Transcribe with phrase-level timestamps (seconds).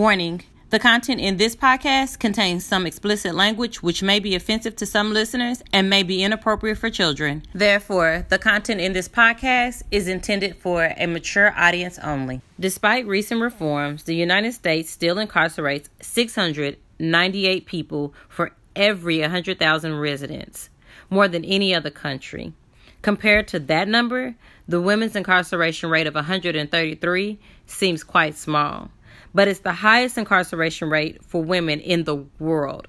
[0.00, 0.40] Warning
[0.70, 5.12] the content in this podcast contains some explicit language which may be offensive to some
[5.12, 7.42] listeners and may be inappropriate for children.
[7.52, 12.40] Therefore, the content in this podcast is intended for a mature audience only.
[12.58, 20.70] Despite recent reforms, the United States still incarcerates 698 people for every 100,000 residents,
[21.10, 22.54] more than any other country.
[23.02, 24.34] Compared to that number,
[24.66, 28.90] the women's incarceration rate of 133 seems quite small
[29.34, 32.88] but it's the highest incarceration rate for women in the world.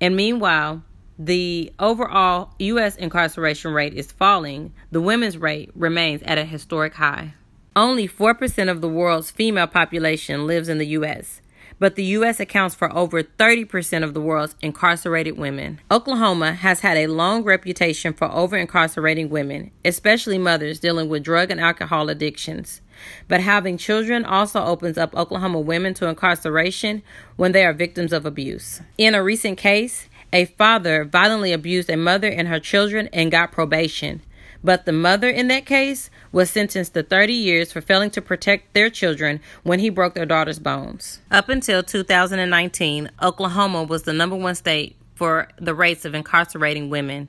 [0.00, 0.82] And meanwhile,
[1.18, 2.96] the overall U.S.
[2.96, 7.34] incarceration rate is falling, the women's rate remains at a historic high.
[7.76, 11.40] Only 4% of the world's female population lives in the U.S.,
[11.78, 12.40] but the U.S.
[12.40, 15.80] accounts for over 30% of the world's incarcerated women.
[15.90, 21.50] Oklahoma has had a long reputation for over incarcerating women, especially mothers dealing with drug
[21.50, 22.82] and alcohol addictions.
[23.28, 27.02] But having children also opens up Oklahoma women to incarceration
[27.36, 28.80] when they are victims of abuse.
[28.98, 33.52] In a recent case, a father violently abused a mother and her children and got
[33.52, 34.22] probation.
[34.62, 38.74] But the mother in that case was sentenced to 30 years for failing to protect
[38.74, 41.20] their children when he broke their daughter's bones.
[41.30, 47.28] Up until 2019, Oklahoma was the number one state for the rates of incarcerating women.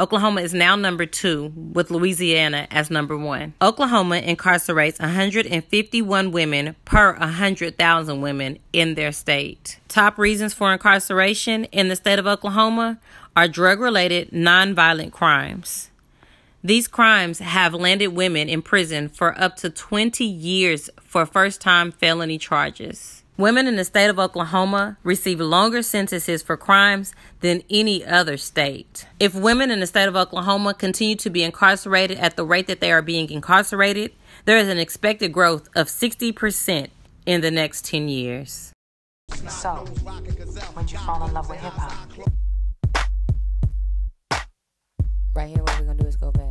[0.00, 3.52] Oklahoma is now number two, with Louisiana as number one.
[3.60, 9.78] Oklahoma incarcerates 151 women per 100,000 women in their state.
[9.88, 12.98] Top reasons for incarceration in the state of Oklahoma
[13.36, 15.90] are drug related nonviolent crimes.
[16.64, 21.92] These crimes have landed women in prison for up to 20 years for first time
[21.92, 23.19] felony charges.
[23.36, 29.06] Women in the state of Oklahoma receive longer sentences for crimes than any other state.
[29.18, 32.80] If women in the state of Oklahoma continue to be incarcerated at the rate that
[32.80, 34.12] they are being incarcerated,
[34.44, 36.88] there is an expected growth of 60%
[37.24, 38.72] in the next 10 years.
[39.48, 39.70] So,
[40.74, 42.10] when you fall in love with hip hop?
[45.34, 46.49] Right here, what we're gonna do is go back.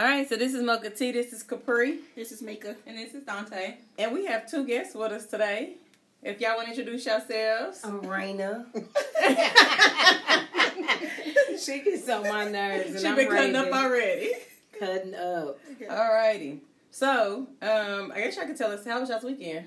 [0.00, 2.74] All right, so this is Mocha T, this is Capri, This is Mika.
[2.86, 3.74] and this is Dante.
[3.98, 5.74] And we have two guests with us today.
[6.22, 7.82] If y'all want to introduce yourselves.
[7.84, 8.64] I'm Raina.
[11.62, 14.32] she gets on my nerves, She I'm been cutting up already.
[14.78, 15.58] Cutting up.
[15.82, 16.60] Alrighty.
[16.90, 19.66] So, um, I guess y'all can tell us how was y'all's weekend?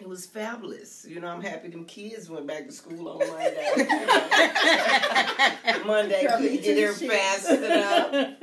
[0.00, 1.04] It was fabulous.
[1.06, 3.72] You know, I'm happy them kids went back to school on Monday.
[5.86, 8.34] Monday couldn't get there fast enough.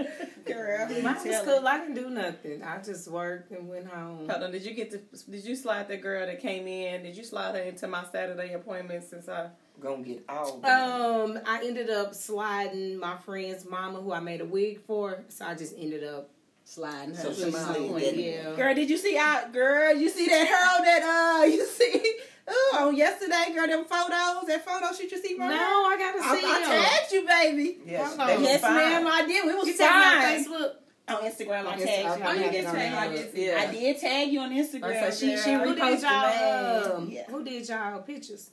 [0.45, 1.67] Girl, Mine was cool.
[1.67, 2.61] I didn't do nothing.
[2.61, 4.29] I just worked and went home.
[4.29, 4.99] Hold on, did you get to?
[5.29, 7.01] Did you slide the girl that came in?
[7.01, 9.49] Did you slide her into my Saturday appointment since I?
[9.79, 10.65] Gonna get all.
[10.65, 15.23] Um, I ended up sliding my friend's mama, who I made a wig for.
[15.27, 16.29] So I just ended up
[16.67, 17.33] sliding her.
[17.33, 18.55] So to my slid, Yeah.
[18.55, 19.51] Girl, did you see out?
[19.53, 22.15] Girl, you see that her that uh you see
[22.47, 25.55] oh on yesterday, girl, them photos, that photo shoot you see No, from her?
[25.57, 26.83] I gotta see I them.
[26.83, 27.77] tagged you, baby.
[27.85, 28.27] Yes, Hold on.
[28.27, 29.45] they was Yes, ma'am, I did.
[29.45, 30.45] We was You on fine.
[30.45, 30.71] Facebook.
[31.09, 32.25] On Instagram, I I tagged you.
[32.25, 33.45] Oh, you I did tag it on me.
[33.45, 33.57] Yeah.
[33.65, 35.03] I did tag you on Instagram.
[35.05, 35.59] Oh, so she- she girl.
[35.69, 36.97] Who did Reposted y'all?
[36.97, 37.23] Um, Yeah.
[37.29, 38.49] Who did y'all pictures?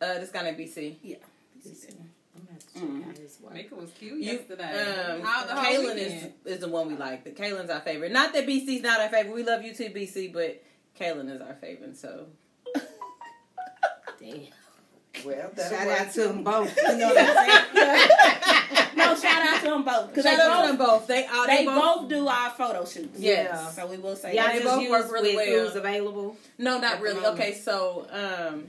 [0.00, 0.96] Uh, this guy named BC.
[1.02, 1.16] Yeah.
[2.34, 3.08] I'm gonna have to check Mhm.
[3.10, 3.54] out his wife.
[3.54, 4.62] Mika was cute You, yesterday.
[5.12, 6.32] um, How the whole Kaylin is weekend?
[6.44, 7.24] is the one we like.
[7.24, 8.12] The Kaylin's our favorite.
[8.12, 9.34] Not that BC's not our favorite.
[9.34, 10.62] We love you too, BC, but
[10.98, 11.96] Kaylin is our favorite.
[11.96, 12.26] So
[14.20, 14.40] Damn.
[15.24, 16.76] Well, Shout out to them both.
[16.76, 18.88] You know what I'm saying?
[18.96, 20.08] No, shout out to them both.
[20.08, 21.06] Because they, shout out to them both, both.
[21.08, 23.18] They all they both do our photo shoots.
[23.18, 23.74] Yes.
[23.76, 24.58] So we will say Y'all that.
[24.58, 25.66] they both work really well.
[25.66, 26.36] who's available.
[26.58, 27.24] No, not really.
[27.26, 28.68] Okay, so um,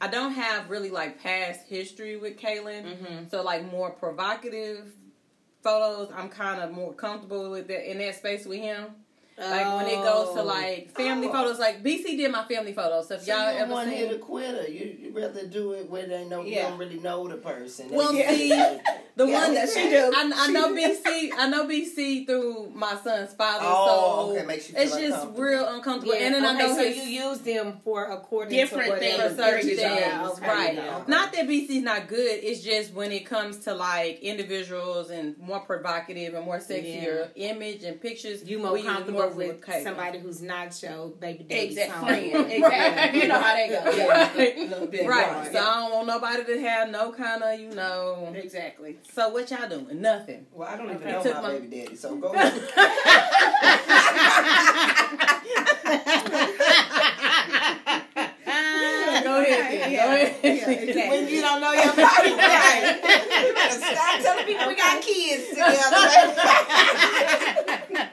[0.00, 2.84] I don't have really like past history with Kaylin.
[2.84, 3.28] Mm-hmm.
[3.30, 4.92] So like more provocative
[5.62, 8.86] photos, I'm kind of more comfortable with that in that space with him.
[9.40, 10.44] Like when it goes to Oh.
[10.44, 11.32] like family Oh.
[11.32, 13.08] photos, like BC did my family photos.
[13.08, 14.68] So if So y'all you ever one seen, hit a quitter.
[14.70, 16.56] You you rather do it where they know Yeah.
[16.64, 17.88] you don't really know the person.
[17.90, 18.48] Well, That's- see,
[19.16, 20.12] the Yeah, one that she do.
[20.14, 20.74] I, I know.
[20.74, 21.30] BC.
[21.36, 23.64] I know BC through my son's father.
[23.66, 26.14] Oh, so okay, makes you feel it's just real uncomfortable.
[26.14, 29.16] Yeah, and then I know so you use them for according Different to what things,
[29.18, 30.00] they for certain Different things, things.
[30.00, 30.74] Yeah, okay, right?
[30.74, 31.02] yeah.
[31.06, 32.40] Not that BC's not good.
[32.42, 37.82] It's just when it comes to like individuals and more provocative and more sexier image
[37.84, 41.76] and pictures, You more we use comfortable out with somebody who's not your baby daddy's
[41.76, 42.30] Exactly.
[42.30, 42.52] Friend.
[42.52, 43.20] exactly.
[43.22, 43.90] you know how they go.
[43.96, 44.36] Yeah.
[44.36, 44.72] Right.
[44.82, 45.32] A bit right.
[45.32, 45.44] Wrong.
[45.46, 45.60] So yeah.
[45.60, 48.32] I don't want nobody to have no kind of, you know.
[48.34, 48.98] Exactly.
[49.12, 50.00] So what y'all doing?
[50.00, 50.46] Nothing.
[50.52, 52.34] Well, I don't even know my, my baby daddy, so go.
[59.42, 59.90] ahead.
[59.90, 60.38] Yeah, go ahead.
[60.42, 61.08] Yeah, exactly.
[61.08, 63.00] When you don't know your body, right?
[63.46, 65.76] You better stop telling people we got kids together.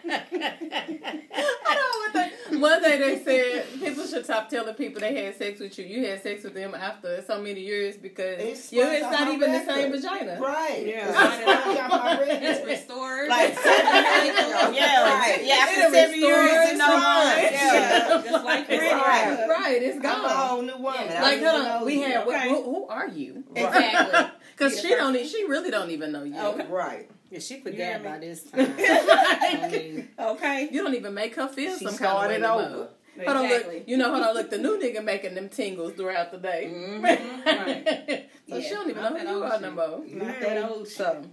[0.10, 5.36] I know what they, one day they said people should stop telling people they had
[5.38, 5.86] sex with you.
[5.86, 9.28] You had sex with them after so many years because It's you, right it's not
[9.28, 10.40] my even the same vagina.
[10.42, 10.84] Right.
[10.88, 11.08] Yeah.
[11.08, 13.30] It's right It's restored.
[13.30, 14.36] Like seven years.
[14.78, 15.40] Yeah, Right.
[15.44, 15.54] yeah.
[15.56, 16.70] After seven restore years, it.
[16.72, 16.98] it's no more.
[16.98, 18.94] Yeah, Just like It's credit.
[18.94, 19.48] right.
[19.50, 20.30] Right, it's I'm a gone.
[20.30, 21.10] whole new woman.
[21.10, 22.04] I Like, don't hold on, we you.
[22.06, 22.28] had.
[22.28, 22.50] Okay.
[22.50, 23.44] Who, who are you?
[23.56, 24.20] Exactly.
[24.58, 25.16] Because she don't.
[25.16, 26.36] e- She really don't even know you.
[26.36, 26.66] Okay.
[26.68, 27.10] Right.
[27.30, 28.04] Yeah, she You forgot hear me?
[28.06, 28.74] by this time.
[28.78, 30.70] I mean, Okay.
[30.72, 32.76] You don't even make her feel She some kind of way started no over.
[32.76, 32.88] more.
[33.26, 33.76] Hold on, Exactly.
[33.80, 33.88] look.
[33.90, 34.50] You know, hold on, look.
[34.52, 36.72] The new nigga making them tingles throughout the day.
[36.72, 37.04] Mm-hmm.
[37.48, 38.30] Right.
[38.50, 39.62] so she don't even not know who you old are shit.
[39.62, 40.06] no more.
[40.28, 40.98] Not that old shit.
[40.98, 41.26] So,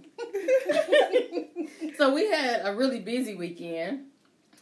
[1.97, 4.05] so we had a really busy weekend.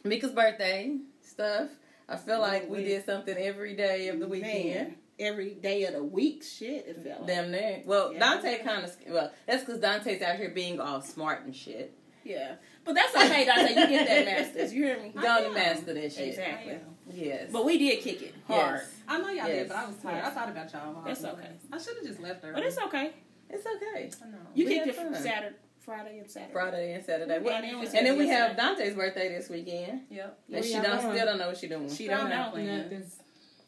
[0.03, 1.69] Mika's birthday stuff.
[2.09, 4.75] I feel like we we- did something every day of the weekend.
[4.75, 7.27] Man, every day of the week, shit, it felt like.
[7.27, 7.81] Damn near.
[7.86, 8.19] Well, Yeah.
[8.19, 8.95] Dante kind of.
[9.07, 11.94] Well, that's because Dante's out here being all smart and shit.
[12.24, 12.56] Yeah.
[12.86, 13.69] But that's okay, Dante.
[13.69, 14.74] You get that masters.
[14.74, 15.12] You hear me?
[15.19, 16.30] Don't master that shit.
[16.30, 16.77] Exactly.
[17.12, 17.50] Yes.
[17.51, 18.75] But we did kick it hard.
[18.81, 18.92] Yes.
[19.07, 19.48] I know y'all Yes.
[19.48, 20.15] did, but I was tired.
[20.15, 20.25] Yes.
[20.25, 20.94] I thought about y'all.
[20.94, 21.50] while I That's okay.
[21.71, 22.54] I should have just left her.
[22.54, 23.12] But it's okay.
[23.50, 24.10] It's okay.
[24.24, 24.38] I know.
[24.56, 25.15] You We kicked had it from.
[25.15, 26.54] Saturday, Friday and Saturday.
[26.54, 27.36] Friday and Saturday.
[27.36, 28.56] And Well, then we and then we have.
[28.56, 30.01] Dante's birthday this weekend.
[30.10, 30.39] Yep.
[30.48, 31.89] And What she y'all don't still don't know what she doing.
[31.94, 32.51] She don't know.
[32.56, 33.12] Nothing.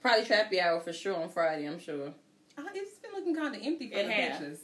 [0.06, 1.66] Probably trappy hour for sure on Friday.
[1.68, 2.10] I'm sure.
[2.56, 4.38] Uh, It's been looking kind of empty for It the has.
[4.38, 4.60] pictures.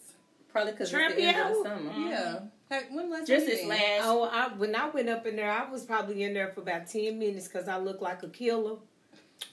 [0.51, 1.49] Probably because it's the end of hour?
[1.55, 1.91] the summer.
[1.91, 2.09] Mhm.
[2.11, 2.39] Yeah.
[2.69, 4.01] Hey, when last Just this last.
[4.03, 6.85] oh, I, when I went up in there, I was probably in there for about
[6.85, 8.77] ten minutes because I looked like a killer.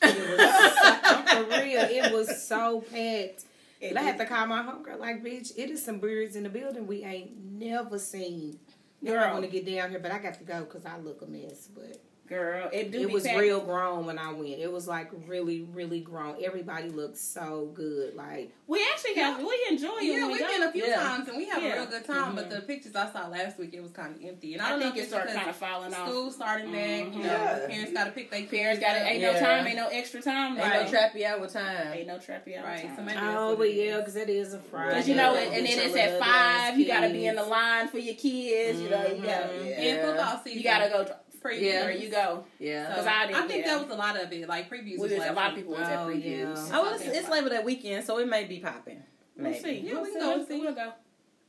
[0.02, 1.80] It was so, for real.
[2.04, 3.44] It was so packed.
[3.80, 6.42] it And I had to call my homegirl like, bitch, it is some birds in
[6.42, 8.58] the building we ain't never seen.
[9.02, 9.32] Girl, I Girl.
[9.40, 11.68] want to get down here, but I got to go because I look a mess.
[11.74, 11.96] But
[12.28, 13.38] Girl, it do it was packed.
[13.38, 14.58] real grown when I went.
[14.58, 16.36] It was like really, really grown.
[16.44, 18.14] Everybody looked so good.
[18.14, 19.38] Like We actually have.
[19.38, 20.02] We enjoy it.
[20.04, 20.46] Yeah, we we've go.
[20.48, 20.96] been a few Yeah.
[20.96, 21.68] times and we have Yeah.
[21.70, 22.32] a real good time.
[22.32, 22.36] Mhm.
[22.36, 24.52] But the pictures I saw last week, it was kind of empty.
[24.52, 26.08] And I I don't think know it if it's started because kind of falling off.
[26.08, 27.14] school starting back.
[27.14, 27.66] You know, Yeah.
[27.66, 29.00] parents got to pick their Parents got it.
[29.06, 29.32] Ain't Yeah.
[29.32, 29.66] no time.
[29.66, 30.58] Ain't no extra time.
[30.58, 30.92] Ain't Right.
[30.92, 31.92] no trappy hour time.
[31.94, 32.96] Ain't no trappy out Right, time.
[32.96, 34.94] so maybe- oh, but yeah, because it is a Friday.
[34.96, 35.40] Cause you know, Yeah.
[35.40, 36.78] and, and then it's at five.
[36.78, 38.80] You gotta be in the line for your kids.
[38.80, 39.48] You know, you gotta.
[39.48, 39.66] Mhm.
[39.66, 39.80] Yeah.
[39.80, 40.58] And football season.
[40.58, 41.06] You gotta go
[41.42, 41.60] Previews.
[41.62, 41.82] Yeah.
[41.84, 42.44] where you go.
[42.58, 42.88] Yeah.
[42.88, 44.48] So, 'Cause I didn't think get that was a lot of it.
[44.48, 44.92] Like previews.
[44.92, 46.24] We was just, a lot of people was at Oh, previews.
[46.68, 46.70] yeah.
[46.78, 49.02] Oh, it's, it's Labor Day weekend, so it may be popping.
[49.36, 49.62] We'll Maybe.
[49.62, 49.72] see.
[49.86, 50.36] Yeah, we'll we can go.
[50.36, 50.60] We'll see.
[50.60, 50.92] we'll go.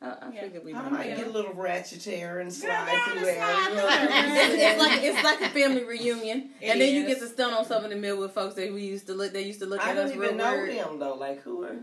[0.02, 0.42] I, I Yeah.
[0.44, 0.92] figured we might.
[0.92, 3.36] might get a little ratchet hair and slide Girl, through there.
[3.36, 3.88] slide you through know?
[3.88, 4.46] there.
[4.46, 7.54] It's, it's like it's like a family reunion, It and then you get to stun
[7.54, 9.34] on some of the mill with folks that we used to look.
[9.34, 11.16] They used to look I at us I don't even know them though.
[11.16, 11.76] Like who are?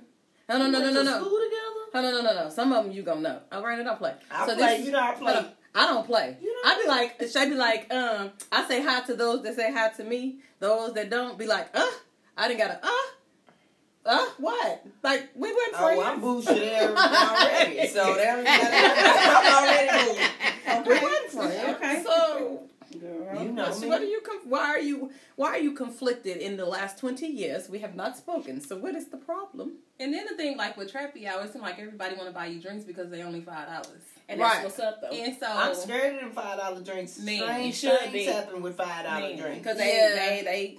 [0.48, 1.18] No, no, no, no, no, no.
[1.18, 1.62] School together?
[1.94, 2.50] Oh, no, no, no, no.
[2.50, 3.40] Some of them you gonna know.
[3.52, 4.14] All right, I don't play.
[4.30, 4.76] I So play.
[4.78, 5.46] this- you know I uh, play.
[5.78, 6.36] I don't play.
[6.42, 9.42] You don't I be like, should I be like, um, I say hi to those
[9.42, 10.36] that say hi to me.
[10.58, 11.86] Those that don't be like, uh,
[12.36, 12.90] I didn't got a, uh,
[14.06, 14.86] uh, what?
[15.02, 15.98] Like we went Oh, friends.
[15.98, 17.88] well, I'm everything already.
[17.88, 20.86] So there, I'm already moved.
[20.88, 21.76] we went friends.
[21.76, 22.02] Okay.
[22.04, 22.60] So
[23.00, 23.42] Girl.
[23.42, 23.88] You know What, me.
[23.88, 24.20] what are you?
[24.20, 25.10] Conf- why are you?
[25.36, 26.38] Why are you conflicted?
[26.38, 28.60] In the last twenty years, we have not spoken.
[28.60, 29.72] So what is the problem?
[29.98, 32.46] And then the thing, like with Trappy Hour, it seems like everybody want to buy
[32.46, 34.02] you drinks because they only five dollars.
[34.28, 34.64] And that's Right.
[34.64, 35.08] what's up though.
[35.08, 37.18] And so I'm scared of them five dollar drinks.
[37.18, 38.24] Man, Strange you should things be.
[38.24, 39.58] happen with five dollar drinks.
[39.58, 40.14] Because they, Yeah.
[40.14, 40.78] they, they,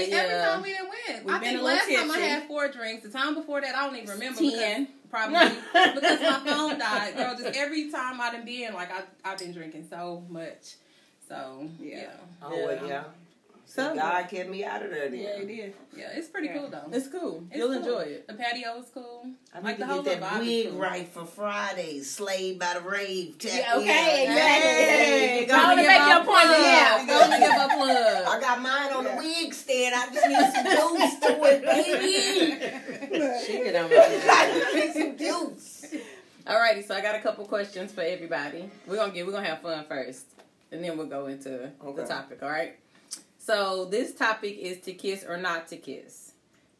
[0.00, 0.16] And Yeah.
[0.18, 1.24] every time we didn't win.
[1.24, 3.02] We've I think a little last time I had four drinks.
[3.04, 4.38] The time before that, I don't even remember.
[4.40, 4.84] Ten.
[4.84, 5.34] Because, probably
[5.94, 7.16] because my phone died.
[7.16, 10.74] Girl, just every time I done been, like, I, I've been drinking so much.
[11.28, 11.96] So, yeah.
[11.96, 12.06] Yeah.
[12.42, 13.04] Oh well, yeah.
[13.66, 15.10] So God kept me out of there.
[15.10, 15.20] Then.
[15.20, 15.74] yeah, they did.
[15.94, 16.56] Yeah, it's pretty Yeah.
[16.58, 16.88] cool, though.
[16.90, 17.44] it's cool.
[17.50, 17.76] It's You'll cool.
[17.76, 18.26] enjoy it.
[18.26, 19.26] The patio is cool.
[19.54, 20.78] I Like need the to whole get that wig cool.
[20.80, 22.00] right for Friday.
[22.00, 23.36] Slayed by the rave.
[23.38, 24.30] Tap Yeah, me okay, out.
[24.30, 24.70] exactly.
[24.70, 27.04] Hey, Go on and make your point, yeah.
[27.06, 28.24] Go on and give a plug.
[28.26, 29.94] I got mine on the wig stand.
[29.94, 30.64] I just need some
[30.96, 32.74] juice to it, baby.
[33.46, 35.84] She get on I need some juice.
[36.46, 38.70] Alrighty, so I got a couple questions for everybody.
[38.86, 40.24] We're gonna get we're gonna have fun first,
[40.70, 42.42] and then we'll go into the topic.
[42.42, 42.78] All right.
[43.38, 46.32] So this topic is to kiss or not to kiss.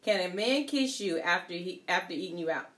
[0.03, 2.69] Can a man kiss you after he after eating you out?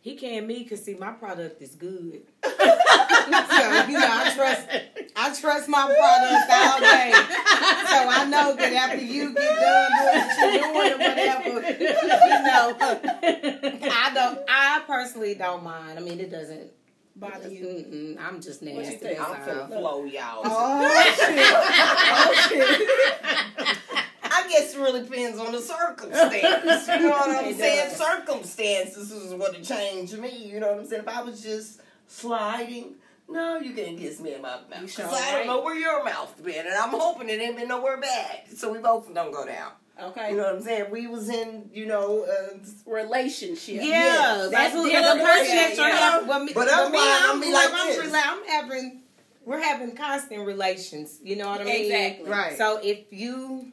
[0.00, 2.22] He can me because see my product is good.
[2.44, 4.68] so you know I trust
[5.16, 7.12] I trust my product all day.
[7.12, 12.42] So I know that after you get done doing what you're doing or whatever, you
[12.42, 14.38] know, I don't.
[14.48, 15.98] I personally don't mind.
[15.98, 16.70] I mean, it doesn't
[17.14, 17.64] Bother you.
[17.64, 18.96] Mm-mm, I'm just you nasty.
[18.96, 19.20] think?
[19.20, 19.78] I'm finna all.
[20.00, 20.42] flow, y'all.
[20.44, 21.38] Oh shit!
[21.52, 23.78] Oh shit!
[24.24, 26.88] I guess it really depends on the circumstance.
[26.88, 27.88] You know what I'm It saying?
[27.90, 27.98] does.
[27.98, 30.46] Circumstances is what it changed me.
[30.50, 31.02] You know what I'm saying?
[31.02, 32.94] If I was just sliding,
[33.28, 34.90] No, you can't kiss me in my mouth.
[34.90, 35.46] sure Cause I don't right.
[35.46, 38.44] know where your mouth been, and I'm hoping it ain't been nowhere bad.
[38.56, 39.72] So we both don't go down.
[40.02, 40.30] Okay.
[40.30, 40.90] You know what I'm saying?
[40.90, 42.56] We was in, you know, uh,
[42.86, 43.80] Relationship.
[43.82, 46.46] Yeah, That's that's what the person that, you're having.
[46.46, 48.06] Me, But but otherwise, me, I'm, I'm like I'm, this.
[48.06, 49.02] rela- I'm having,
[49.44, 51.18] we're having constant relations.
[51.22, 51.84] You know what I mean?
[51.92, 52.30] Exactly.
[52.30, 52.58] Right.
[52.58, 53.70] So if you,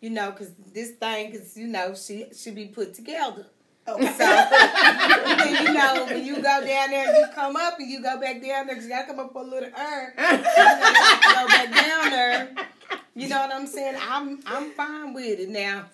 [0.00, 3.46] you know, because this thing, because you know, she should be put together.
[3.88, 4.12] Okay.
[4.14, 4.24] So
[5.62, 8.42] you know, when you go down there and you come up and you go back
[8.42, 10.12] down there, because you gotta come up for a little earn.
[10.18, 12.56] you go back down there.
[13.16, 13.96] You know what I'm saying?
[13.98, 15.86] I'm I'm fine with it now.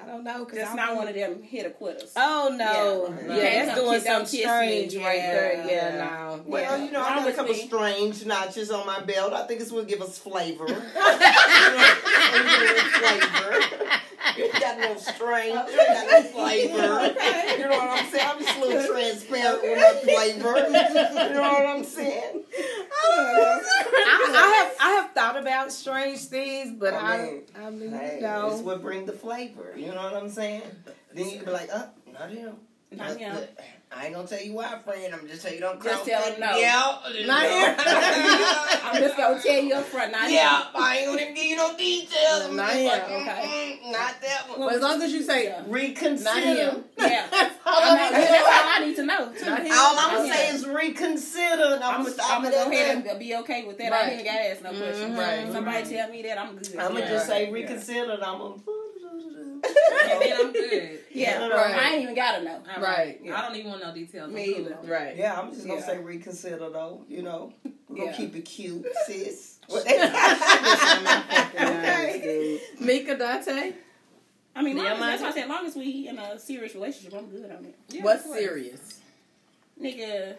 [0.00, 2.12] I don't know because That's I'm not one of them hit or quitters.
[2.14, 3.12] Oh no!
[3.26, 3.36] Yeah.
[3.36, 4.40] Yeah, that's come doing something kiss me.
[4.40, 5.54] strange right there.
[5.54, 5.66] Yeah.
[5.66, 6.42] Yeah, no.
[6.46, 6.84] well, yeah.
[6.84, 7.66] you know, I Wrong got a couple me.
[7.66, 9.32] strange notches on my belt.
[9.32, 10.66] I think it's what give us flavor.
[12.96, 13.60] flavor.
[14.36, 15.54] You ain't got no strange.
[15.54, 16.74] You ain't got no flavor.
[17.56, 18.28] You know what I'm saying?
[18.28, 20.56] I'm just a little transparent with my flavor.
[21.26, 22.42] You know what I'm saying?
[23.02, 23.60] I,
[24.34, 25.36] I have I have thought
[25.66, 29.06] about strange things, but I I mean, I mean, Hey, you it's know, what bring
[29.06, 29.72] the flavor.
[29.76, 30.62] You know what I'm saying?
[31.12, 32.56] Then you be like, "Oh, not him.
[32.92, 33.36] Not But- him.
[33.88, 35.14] I ain't gonna tell you why, friend.
[35.14, 36.58] I'm just tell you don't Just cross tell that- him no.
[36.58, 37.48] Yeah, Not no.
[37.66, 38.80] him.
[38.84, 40.12] I'm just gonna tell you up front.
[40.12, 40.66] Not Yeah, him.
[40.74, 42.42] I ain't gonna give you no details.
[42.46, 43.80] I'm Not just him, like, okay.
[43.92, 44.58] not that one.
[44.60, 45.62] Well, as long as you say Yeah.
[45.68, 46.24] Reconsider.
[46.24, 46.42] Not
[46.74, 46.84] him.
[46.98, 47.26] Yeah.
[47.64, 49.32] All I'm I'm, not, that's all I need to know.
[49.32, 49.46] Too.
[49.46, 49.72] Not him.
[49.72, 51.64] all I'm gonna say is reconsider.
[51.74, 53.92] And I'm, I'm gonna stop gonna go ahead and be okay with that.
[53.92, 54.98] I ain't gotta ask no questions.
[54.98, 55.18] Mm-hmm.
[55.18, 55.52] Right.
[55.52, 56.76] Somebody tell me that I'm good.
[56.76, 57.08] I'm gonna yeah.
[57.08, 57.52] just say Yeah.
[57.52, 58.12] reconsider.
[58.12, 58.54] And I'm gonna.
[60.10, 60.98] And then I'm good.
[61.12, 61.74] Yeah, right.
[61.74, 62.60] I ain't even gotta know.
[62.66, 62.76] Right.
[62.76, 63.20] All right.
[63.32, 64.30] I don't even want no details.
[64.32, 64.62] Me cool.
[64.66, 64.78] either.
[64.84, 65.16] right.
[65.16, 65.86] Yeah, I'm just gonna Yeah.
[65.86, 67.04] say reconsider though.
[67.08, 67.52] You know,
[67.88, 68.16] we're gonna Yeah.
[68.16, 69.58] keep it cute, sis.
[71.58, 72.60] Okay.
[72.80, 73.72] Mika Dante,
[74.54, 75.32] I mean, long Yeah, as, that's why I man.
[75.34, 77.74] said, as long as we in a serious relationship, I'm good on it.
[77.88, 79.00] Yeah, what's serious?
[79.80, 80.36] Nigga,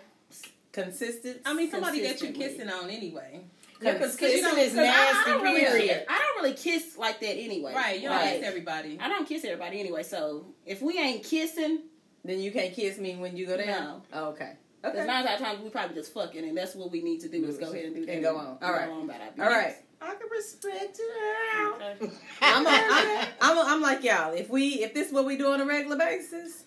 [0.71, 1.41] Consistent.
[1.43, 3.41] I mean, somebody that you're kissing on anyway.
[3.81, 5.31] Yeah, 'cause Consistent kissing don't- is 'cause I- I nasty.
[5.31, 6.05] don't really Period.
[6.09, 7.73] I don't really kiss like that anyway.
[7.73, 8.39] Right, you don't Right.
[8.39, 8.97] kiss everybody.
[8.99, 11.81] I don't kiss everybody anyway, so if we ain't kissing,
[12.25, 14.01] Then you can't kiss me when you go down.
[14.11, 14.53] Oh, okay.
[14.81, 15.07] because Okay.
[15.07, 17.45] nine out of times we probably just fucking, and that's what we need to do
[17.45, 18.57] is mm, go ahead and do that And go on.
[18.61, 18.87] All right.
[18.87, 19.75] Go on about our All right.
[20.01, 21.99] I can respect it.
[21.99, 22.19] business.
[22.41, 24.33] I'm, a, I'm, I'm, a, I'm like y'all.
[24.33, 26.65] If we, if this is what we do on a regular basis,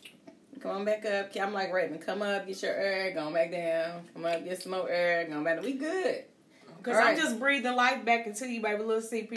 [0.61, 1.31] come on back up.
[1.39, 1.99] I'm like Raven.
[1.99, 4.09] Come up, get your air, go back down.
[4.15, 5.57] Come up, get some more air, go back.
[5.57, 5.65] Down.
[5.65, 6.25] We good.
[6.83, 8.83] Because All I'm just breathing life back into you, baby.
[8.83, 9.37] Little CPR.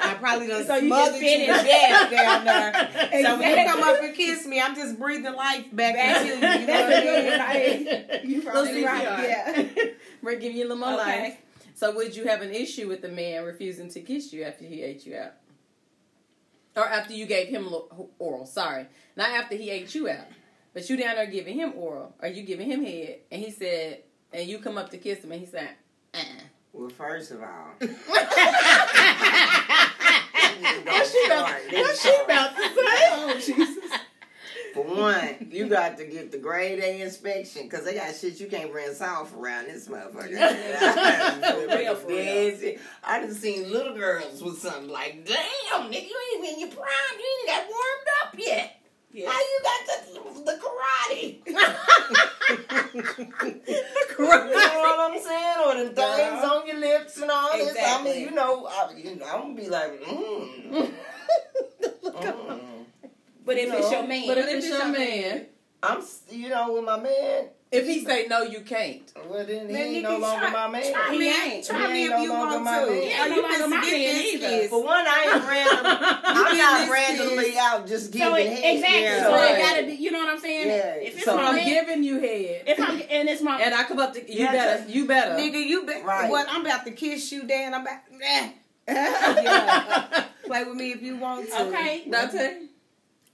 [0.00, 1.64] I probably done So you smothered just you to finished.
[1.66, 2.72] death down there.
[3.24, 6.28] So when you come up and kiss me, I'm just breathing life back, Back- into
[6.28, 6.34] you.
[6.34, 8.30] You know that's what a good I mean?
[8.30, 9.02] You Little probably right.
[9.28, 9.84] Yeah.
[10.22, 11.22] We're giving you a little more Okay.
[11.22, 11.36] life.
[11.74, 14.82] So would you have an issue with the man refusing to kiss you after he
[14.82, 15.32] ate you out?
[16.76, 17.68] Or after you gave him
[18.18, 18.86] oral, sorry.
[19.16, 20.26] Not after he ate you out.
[20.74, 22.14] But you down there giving him oral.
[22.20, 23.18] Or you giving him head.
[23.32, 25.70] And he said, and you come up to kiss him and he said,
[26.14, 26.18] uh.
[26.72, 27.72] Well, first of all,
[30.84, 32.74] What's she about, what's she about to say?
[33.10, 33.78] Oh, Jesus.
[34.74, 38.46] For one, you got to get the grade A inspection because they got shit you
[38.46, 40.28] can't rinse off around this motherfucker.
[41.78, 42.16] real, for real.
[42.16, 42.80] Dead shit.
[43.02, 46.68] I done seen little girls with something like, damn, nigga, you ain't even in your
[46.68, 47.18] prime.
[47.18, 48.77] You ain't got warmed up yet.
[49.10, 49.30] Yeah.
[49.30, 51.42] How you got the, the karate?
[52.98, 55.56] Karate, You know what I'm saying?
[55.64, 57.76] Or the things on your lips and all this.
[57.80, 60.68] I mean, you know, I, you know, I'm gonna be like, mm.
[60.70, 60.92] mm.
[63.44, 65.46] But if it's your man, But if it's your man,
[65.82, 67.48] I'm, you know, with my man.
[67.70, 69.12] If he say no, you can't.
[69.28, 70.92] Well, then he Man, ain't no longer try- my man.
[70.92, 71.66] Try He ain't.
[71.66, 72.86] try He me ain't if no you longer want my to.
[72.90, 73.02] man.
[73.02, 74.68] Yeah, you no longer can my get man this either.
[74.68, 75.86] For one, I ain't random.
[76.24, 77.56] I'm get not this randomly kiss.
[77.58, 78.74] out just giving so it, head.
[78.76, 79.02] exactly.
[79.02, 79.22] Yeah.
[79.22, 79.50] So Right.
[79.50, 79.92] it gotta be.
[79.94, 80.68] You know what I'm saying?
[80.68, 80.94] Yeah.
[80.94, 82.62] If it's So my I'm man, giving you head.
[82.66, 85.06] if I'm and it's my And I come up to you Yeah, better, just- you
[85.06, 85.34] better.
[85.34, 86.04] Nigga, you better.
[86.06, 86.30] Right.
[86.30, 86.46] what?
[86.48, 87.74] I'm about to kiss you, Dan.
[87.74, 87.98] I'm about.
[88.22, 88.50] Eh.
[88.88, 90.24] Yeah.
[90.46, 91.62] Play with me if you want to.
[91.66, 92.04] okay.
[92.10, 92.60] Dante?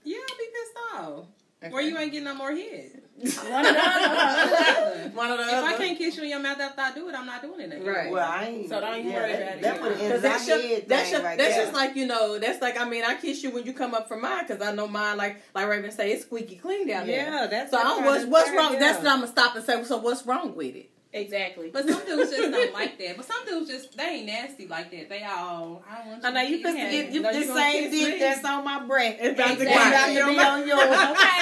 [0.03, 1.25] Yeah, I'll be pissed off.
[1.71, 3.01] Where you ain't getting no more head.
[3.17, 5.09] One of the other.
[5.15, 7.15] One of the If I can't kiss you in your mouth after I do it,
[7.15, 7.85] I'm not doing it again.
[7.85, 8.11] Right.
[8.11, 8.69] Well, I ain't.
[8.69, 9.61] So don't even yeah, worry that, about it.
[9.61, 12.07] That would end that's my your, head that's thing your, right that's just like you
[12.07, 12.39] know.
[12.39, 14.73] That's like I mean, I kiss you when you come up from mine, cause I
[14.73, 17.25] know mine like like Raven say it's squeaky clean down there.
[17.25, 18.73] Yeah, that's So that I'm, what's what's wrong?
[18.73, 18.79] yeah.
[18.79, 19.83] That's what I'm gonna stop and say.
[19.85, 20.89] So what's wrong with it?
[21.15, 21.69] Exactly.
[21.71, 23.15] But some dudes just don't like that.
[23.15, 25.07] But some dudes just they ain't nasty like that.
[25.07, 27.31] They all I don't want you I know you kiss supposed to get you No,
[27.31, 28.19] the same kiss dick me.
[28.19, 29.15] that's on my breath.
[29.21, 30.15] It's about to Exactly.
[30.15, 30.91] go About to be on yours.
[30.91, 31.39] Okay.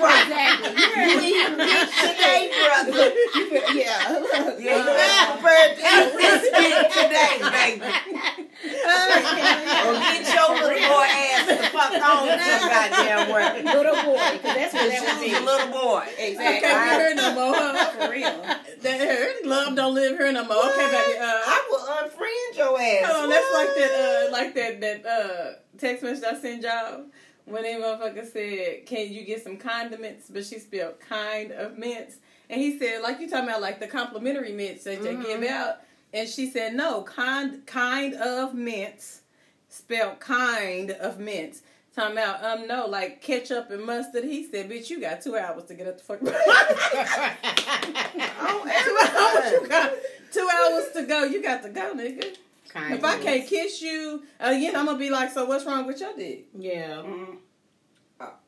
[0.00, 0.22] Right.
[0.26, 0.70] Exactly.
[0.80, 3.06] You eating dick today, brother.
[3.76, 4.16] yeah.
[4.58, 7.84] You ain't prepared to eat this dick today, baby.
[8.64, 13.64] Or get your little boy ass the fuck on some goddamn damn well.
[13.76, 15.40] Little boy, because that's what that She was.
[15.40, 16.02] was little boy.
[16.06, 16.68] I Exactly.
[16.68, 17.54] can't be her no more.
[17.56, 17.90] Huh?
[18.06, 18.42] For real.
[18.82, 20.56] That her love don't live here no more.
[20.70, 21.18] Okay, baby.
[21.18, 23.06] Uh, I will unfriend your ass.
[23.12, 27.04] Hold on, that's like that, uh, like that, that uh, text message I sent y'all
[27.46, 32.16] when that motherfucker said, "Can you get some condiments?" But she spelled kind of mints,
[32.50, 35.76] and he said, like you talking about, like the complimentary mints that they give out,
[36.12, 39.22] and she said, "No, kind kind of mints,
[39.76, 41.62] spelled kind of mints."
[41.94, 44.24] Talking about, um, no, like ketchup and mustard.
[44.24, 46.26] He said, "Bitch, you got two hours to get up the fuck." two
[48.38, 49.92] hours, you got
[50.32, 51.24] two hours to go.
[51.24, 52.36] You got to go, nigga.
[52.68, 56.00] Kind If I can't kiss you again, I'm gonna be like, so what's wrong with
[56.00, 56.46] your dick?
[56.58, 57.02] Yeah.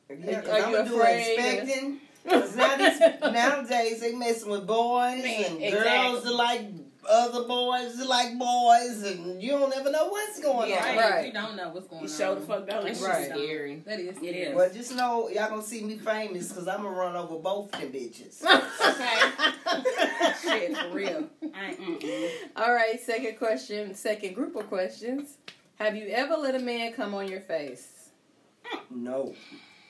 [0.09, 1.33] Yeah, 'cause Are I'm you gonna do afraid?
[1.37, 1.99] expecting.
[2.29, 5.71] 'Cause now these, nowadays they messing with boys Man, and exactly.
[5.81, 6.61] girls that like
[7.09, 10.97] other boys like boys, and you don't ever know what's going Yeah, on.
[10.97, 11.11] Right.
[11.11, 11.25] Right.
[11.27, 12.13] You don't know what's going You on.
[12.17, 12.83] show the fuck don't.
[12.85, 13.25] That's Right.
[13.29, 13.81] scary.
[13.85, 14.17] That is.
[14.17, 14.55] It is.
[14.55, 17.91] Well, just know y'all gonna see me famous because I'm gonna run over both them
[17.91, 18.43] bitches.
[18.89, 20.33] Okay.
[20.41, 21.27] Shit, for real.
[21.53, 22.31] I.
[22.55, 25.37] All right, second question, second group of questions.
[25.77, 28.09] Have you ever let a man come on your face?
[28.89, 29.33] no,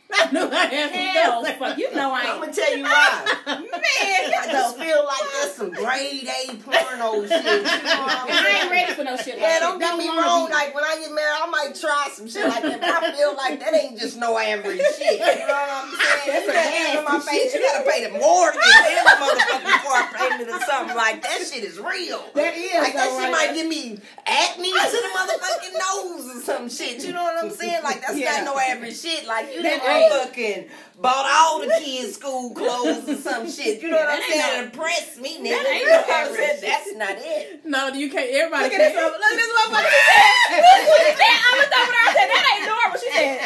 [0.14, 1.78] I knew I had Hell, fuck.
[1.78, 2.42] You know I I'm ain't.
[2.42, 3.36] gonna tell you why.
[3.46, 3.62] Man,
[4.42, 7.46] I just feel like that's some grade A porno shit.
[7.46, 9.42] You know I'm ain't ready for no shit like.
[9.46, 10.48] Yeah, don't get me wanna wrong.
[10.48, 12.82] be- Like when I get married, I might try some shit like that.
[12.82, 15.20] But I feel like that ain't just no average shit.
[15.22, 16.26] You know what I'm saying?
[16.26, 17.52] That's you got hands on my nasty face.
[17.54, 17.62] shit.
[17.62, 21.38] You gotta pay the mortgage and the motherfucking car payment or something like that.
[21.46, 22.26] Shit is real.
[22.34, 23.46] That is Like that though, shit right?
[23.48, 27.06] might give me acne to the motherfucking nose or some shit.
[27.06, 27.84] You know what I'm saying?
[27.84, 28.42] Like that's Yeah.
[28.42, 29.28] not no average shit.
[29.28, 33.82] Like you That done ain't- fucking bought all the kids school clothes or some shit.
[33.82, 34.58] You know what I'm saying?
[34.58, 35.50] no- Impress me, nigga.
[35.64, 36.60] that ain't You know what I'm saying?
[36.62, 37.62] That's not it.
[37.70, 38.30] No, you can't.
[38.32, 38.94] Everybody Look at can't.
[38.96, 39.04] this.
[39.04, 39.90] Look at this motherfucker.
[39.90, 40.60] She said.
[40.60, 41.38] Look what she said.
[41.40, 42.04] I was over there.
[42.04, 42.98] I said that ain't normal.
[43.00, 43.38] She said.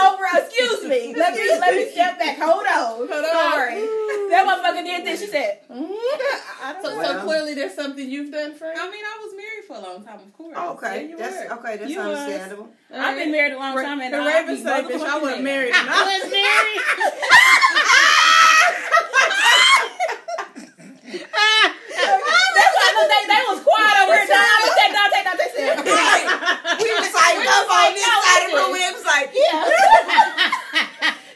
[0.00, 1.14] Oh, excuse me.
[1.20, 2.38] Let me let me step back.
[2.38, 3.08] Hold on.
[3.08, 3.24] Hold on.
[3.24, 3.74] Sorry.
[4.30, 5.20] That motherfucker did this.
[5.20, 5.60] She said.
[5.70, 6.64] Mm-hmm.
[6.64, 8.78] I don't So- so, so clearly there's something you've done, Frank.
[8.80, 10.56] I mean, I was married for a long time, of course.
[10.56, 11.58] Okay, Yeah, that's were.
[11.58, 11.76] okay.
[11.78, 12.18] That's You was.
[12.18, 12.68] understandable.
[12.92, 15.42] I've been married a long time and the I Raven be say, bitch, I wasn't
[15.44, 15.72] married.
[15.72, 15.74] married.
[15.88, 16.80] I was married.
[23.00, 24.28] Why they, they was quiet over here.
[24.28, 25.36] Dog, I take that, take that.
[25.40, 25.80] Said.
[26.84, 28.60] We was like up on this side of the listen.
[28.60, 28.72] room.
[28.76, 30.84] We was like, yeah.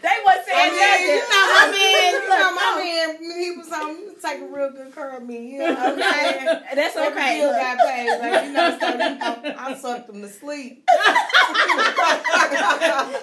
[0.04, 3.08] they wasn't saying oh, I mean, you know my man, you know my man,
[3.40, 5.52] he was on, he was taking real good care of me.
[5.54, 6.44] You know what I'm saying?
[6.74, 7.40] That's Every okay.
[7.40, 7.60] bill look.
[7.60, 10.84] got paid, but you know, so you know, I sucked him to sleep.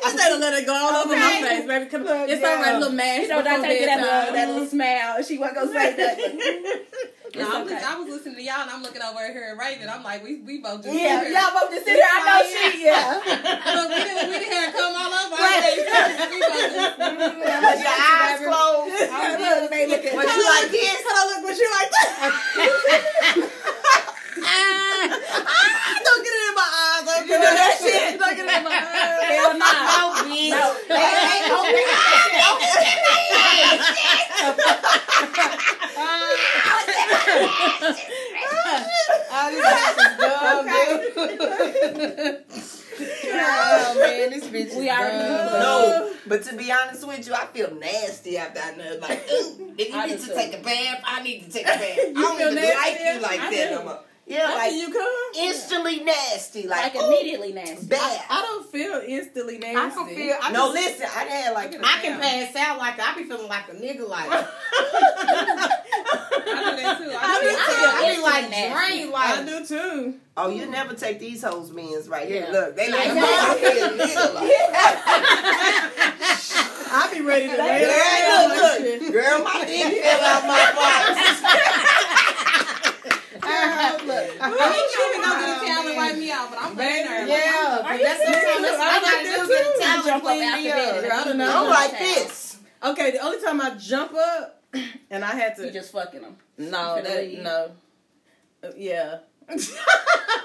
[0.03, 1.85] Instead of let it go all over my face, baby.
[1.85, 2.47] Come, Look, it's yeah.
[2.49, 3.21] all right, little mash.
[3.21, 5.23] You know, before Dante get that little, that little smile.
[5.23, 6.81] She wasn't gonna say nothing.
[7.35, 7.75] No, I'm okay.
[7.75, 9.87] just, I was listening to y'all and I'm looking over at her and Raven.
[9.87, 12.03] I'm like, we we both just Yeah, y'all both just sit here.
[12.03, 13.23] I know she, yeah.
[13.71, 15.39] Look, we didn't we didn't have come all over.
[15.39, 15.79] our face.
[15.79, 18.91] we both just, with your eyes closed.
[18.91, 20.15] Look, they looking.
[20.15, 21.03] Was you like this?
[21.05, 22.07] Hold on, look, but you like that.
[26.03, 27.03] Don't get it in my eyes.
[27.05, 28.19] Don't get it in that shit.
[28.19, 29.21] Don't get it in my eyes.
[29.31, 29.65] Hell no.
[29.71, 30.51] No, bitch.
[30.51, 30.65] No.
[30.95, 31.41] Hey, hey,
[39.33, 42.43] All this bitch is dumb, dude.
[43.33, 45.51] Oh man, this bitch is We already knew dumb.
[45.51, 47.71] the- No, but to be honest with you, I feel
[48.43, 48.99] nasty after I.
[49.01, 51.03] Like, ooh, then you I need to take a bath.
[51.05, 51.81] I need to take a bath.
[51.81, 53.75] I don't even like you like I that do.
[53.75, 53.99] no more.
[54.31, 55.07] Yeah, After like you come?
[55.37, 56.67] instantly nasty.
[56.67, 57.85] Like, like immediately nasty.
[57.87, 58.21] bad.
[58.29, 59.77] I don't feel instantly nasty.
[59.77, 60.35] I can feel.
[60.41, 63.47] I no, just- listen, I had like I can pass out like I be feeling
[63.49, 64.29] like a nigga like.
[66.43, 67.11] I do that too.
[67.11, 68.05] I, I do do that too.
[68.05, 68.73] I be like Nasty.
[68.73, 70.15] drained I do too.
[70.37, 72.45] Oh, you never take these hoes men's right here.
[72.47, 72.51] Yeah.
[72.51, 73.57] Look, they like, Like come on, that.
[73.99, 74.33] nigga.
[74.33, 74.51] Like,
[76.93, 81.41] I be ready to lay girl, look, look, girl, my dick fell out my box.
[83.41, 87.03] Look, I ain't even gonna get a towel to wipe me out, but I'm very
[87.03, 87.29] nervous.
[87.29, 88.45] Yeah, Are you that's serious?
[88.45, 89.53] I what I like gotta that do.
[89.53, 89.71] Get too.
[89.71, 91.11] a towel up clean me up.
[91.11, 91.63] I don't know.
[91.63, 92.57] I'm like this.
[92.83, 94.61] Okay, the only time I jump up
[95.09, 95.65] and I had to.
[95.65, 96.35] You just fucking them.
[96.57, 97.71] no, that, no.
[98.63, 99.19] Uh, yeah.
[99.51, 99.59] and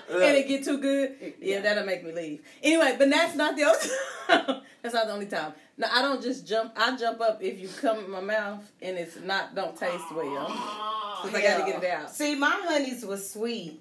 [0.09, 2.41] it get too good, yeah, that'll make me leave.
[2.63, 3.79] Anyway, but that's not the only
[4.27, 4.63] time.
[4.83, 5.53] that's not the only time.
[5.79, 6.73] No, I don't just jump.
[6.77, 10.47] I jump up if you come in my mouth and it's not don't taste well.
[10.47, 12.11] Cause I gotta get it out.
[12.11, 13.81] See, my honeys was sweet,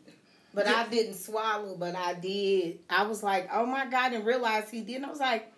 [0.53, 1.75] but I didn't swallow.
[1.77, 2.79] But I did.
[2.89, 5.05] I was like, oh my god, and realized he didn't.
[5.05, 5.53] I was like,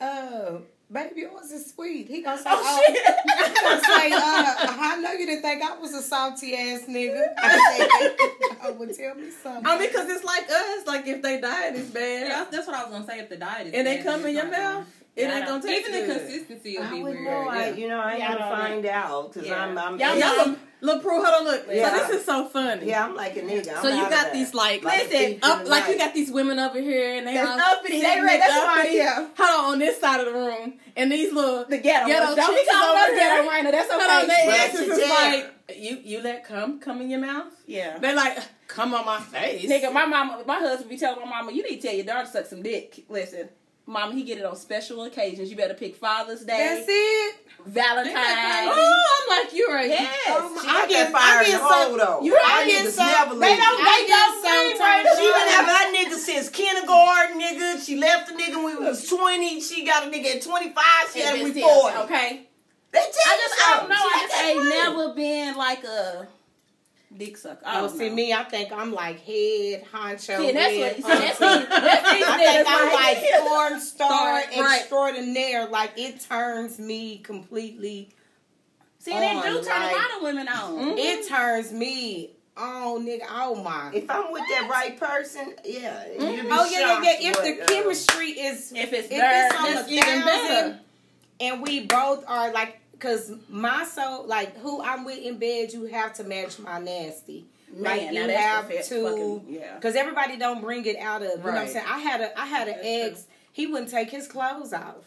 [0.00, 0.58] uh,
[0.92, 2.06] baby, yours is sweet.
[2.08, 5.92] He gonna say, oh, he gonna say, uh, I know you didn't think I was
[5.94, 7.26] a salty ass nigga.
[7.36, 9.66] I said, I would tell tell me something.
[9.66, 10.86] I mean, because it's like us.
[10.86, 13.18] Like if they diet is bad, Yeah, that's what I was gonna say.
[13.18, 16.08] If the diet is and they come in your mouth, it ain't gonna taste Even
[16.08, 17.44] the consistency will I be wouldn't weird.
[17.44, 17.50] know.
[17.50, 19.64] I, you know, I ain't Yeah, I gotta find out because Yeah.
[19.64, 19.98] I'm, I'm.
[20.00, 21.66] Y'all, y'all, look, look, Prue, hold on, look.
[21.70, 21.90] Yeah.
[21.90, 22.86] So this is so funny.
[22.86, 23.76] yeah, I'm like a nigga.
[23.76, 24.32] I'm So you out got that.
[24.32, 27.34] these like, Like listen, up, the like you got these women over here, and they
[27.34, 28.00] That's all uppity.
[28.00, 28.38] They sitting ready.
[28.38, 28.96] That's why, uppity.
[28.96, 29.28] yeah.
[29.36, 32.06] Hold on, on this side of the room, and these little The ghetto.
[32.08, 32.34] Ghetto.
[32.34, 33.18] Don't be chicks calling over us here.
[33.18, 33.70] ghetto right now.
[33.70, 34.68] That's Hold on, they okay.
[34.68, 37.52] asses is like, you you let cum come in your mouth?
[37.66, 37.98] Yeah.
[37.98, 41.52] They like come on my face, Nigga, my mama, my husband be telling my mama,
[41.52, 43.04] you need to tell your daughter to suck some dick.
[43.08, 43.48] Listen,
[43.86, 45.50] mama, he get it on special occasions.
[45.50, 47.36] You better pick Father's Day, That's it.
[47.66, 48.14] Valentine's.
[48.16, 49.88] Oh, I'm like you right.
[49.88, 50.10] Yes.
[50.28, 52.20] Oh she I got get- that fire I in get the hole though.
[52.24, 53.06] You I I get niggas some.
[53.06, 53.80] never They don't.
[53.80, 55.52] I They get don't some leave right She been now.
[55.56, 57.84] having that nigga since kindergarten, nigga.
[57.86, 59.60] She left the nigga when we was 20.
[59.60, 60.84] She got a nigga at 25.
[61.12, 61.96] She had him And 40.
[62.04, 62.46] Okay.
[62.92, 63.96] They tell I just, I don't know.
[63.98, 66.28] I just ain't never been like a
[67.16, 67.60] dick sucker.
[67.64, 68.14] I Oh, don't see know.
[68.14, 70.38] me, I think I'm like head honcho.
[70.38, 71.18] See, that's head what.
[71.18, 71.64] See, that's auntie.
[71.64, 71.66] me.
[71.70, 73.32] That's these I think I'm like.
[73.32, 74.58] like porn star Right.
[74.80, 75.66] extraordinaire.
[75.68, 78.10] Like it turns me completely.
[78.98, 80.98] See, they do turn like- a lot of women on.
[80.98, 83.26] It turns me on, nigga.
[83.30, 83.90] Oh my.
[83.92, 86.06] If I'm with that right person, yeah.
[86.08, 87.30] you'd be Oh yeah, yeah, yeah.
[87.30, 90.80] If the uh, chemistry is, If it's if there, it's on that's a thousand, better.
[91.40, 95.84] and we both are like, cause my soul, like who I'm with in bed, you
[95.84, 97.44] have to match my nasty.
[97.76, 99.78] like you have to, fucking- yeah.
[99.80, 101.30] cause everybody don't bring it out of.
[101.30, 101.86] You know what I'm saying?
[101.88, 103.26] I had a, I had an ex.
[103.52, 105.04] He wouldn't take his clothes off.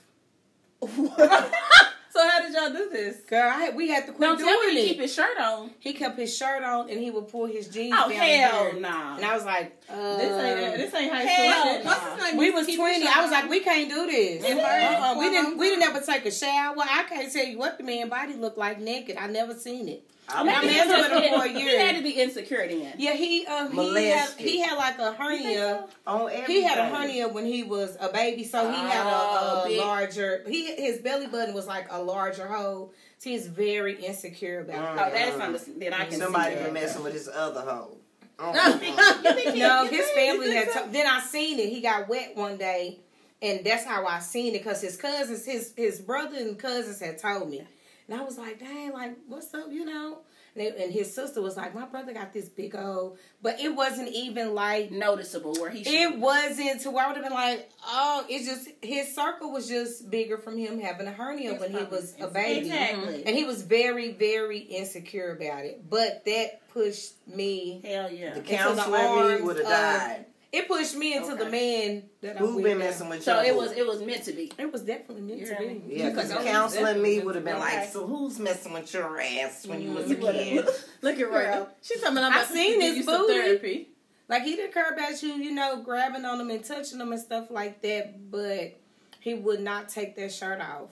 [2.18, 3.18] So how did y'all do this?
[3.30, 4.88] Girl, I we had to quit Don't tell me it.
[4.88, 5.70] keep his shirt on.
[5.80, 8.18] He kept his shirt on and he would pull his jeans Oh down.
[8.20, 9.16] hell no!
[9.18, 11.84] And I was like, uh, This ain't this ain't high Hell.
[11.84, 12.38] What's his name?
[12.38, 13.06] We was twenty.
[13.08, 14.44] I was like, we can't do this.
[14.44, 15.16] Uh-uh.
[15.20, 15.58] We didn't.
[15.60, 16.76] We didn't ever take a shower.
[16.80, 19.18] I can't tell you what the man body looked like naked.
[19.18, 20.04] I never seen it.
[20.30, 22.10] I mean, mean, I mean, He it's had- been a whole He had to be
[22.12, 22.94] insecure then.
[22.98, 25.88] Yeah, he um he had he had like a hernia.
[26.06, 26.46] on everything.
[26.56, 29.78] He had a hernia when he was a baby, so he had Oh, a, a
[29.80, 30.44] larger.
[30.48, 32.92] He his belly button was like a larger hole.
[33.20, 35.08] So he's very insecure about Mm.
[35.08, 35.80] Oh, that's understandable.
[35.80, 36.66] Then I can Somebody see that.
[36.66, 37.98] been messing with his other hole.
[38.40, 39.56] Oh, it.
[39.58, 40.72] No, his family had.
[40.74, 41.70] To, then I seen it.
[41.70, 43.00] He got wet one day,
[43.42, 44.64] and that's how I seen it.
[44.64, 47.64] Cause his cousins, his his brother and cousins had told me,
[48.10, 50.20] and I was like, dang, like what's up, you know?
[50.56, 53.76] And, they- and his sister was like, my brother got this big old, but it
[53.76, 55.94] wasn't even like Noticeable where he should.
[55.94, 59.68] It wasn't to where I would have been like, oh, it's just his circle was
[59.68, 62.68] just bigger from him having a hernia when he was a baby.
[62.68, 63.24] Exactly.
[63.26, 65.88] And he was very, very insecure about it.
[65.90, 67.82] But that pushed me.
[67.84, 68.34] Hell yeah.
[68.34, 70.26] the the counselor in arms would have died.
[70.58, 73.56] It pushed me into the man that I'm Who with been messing with So it
[73.56, 74.52] was it was meant to be.
[74.58, 75.58] It was definitely meant Yeah.
[75.58, 75.84] to be.
[75.88, 77.80] Yeah, because the Like, counselor in me would have been okay.
[77.80, 80.66] like, so who's messing with your ass when you was a kid?
[81.02, 81.54] Look at right.
[81.54, 81.70] Girl.
[81.82, 83.34] She's talking about I about seen to his booty.
[83.34, 83.90] therapy.
[84.30, 87.22] Like he didn't care about you, you know, grabbing on him and touching him and
[87.22, 88.30] stuff like that.
[88.32, 88.80] But
[89.20, 90.90] he would not take that shirt off.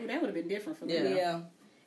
[0.00, 0.94] Ooh, that would have been different for me.
[0.94, 1.02] Yeah.
[1.08, 1.40] Yeah.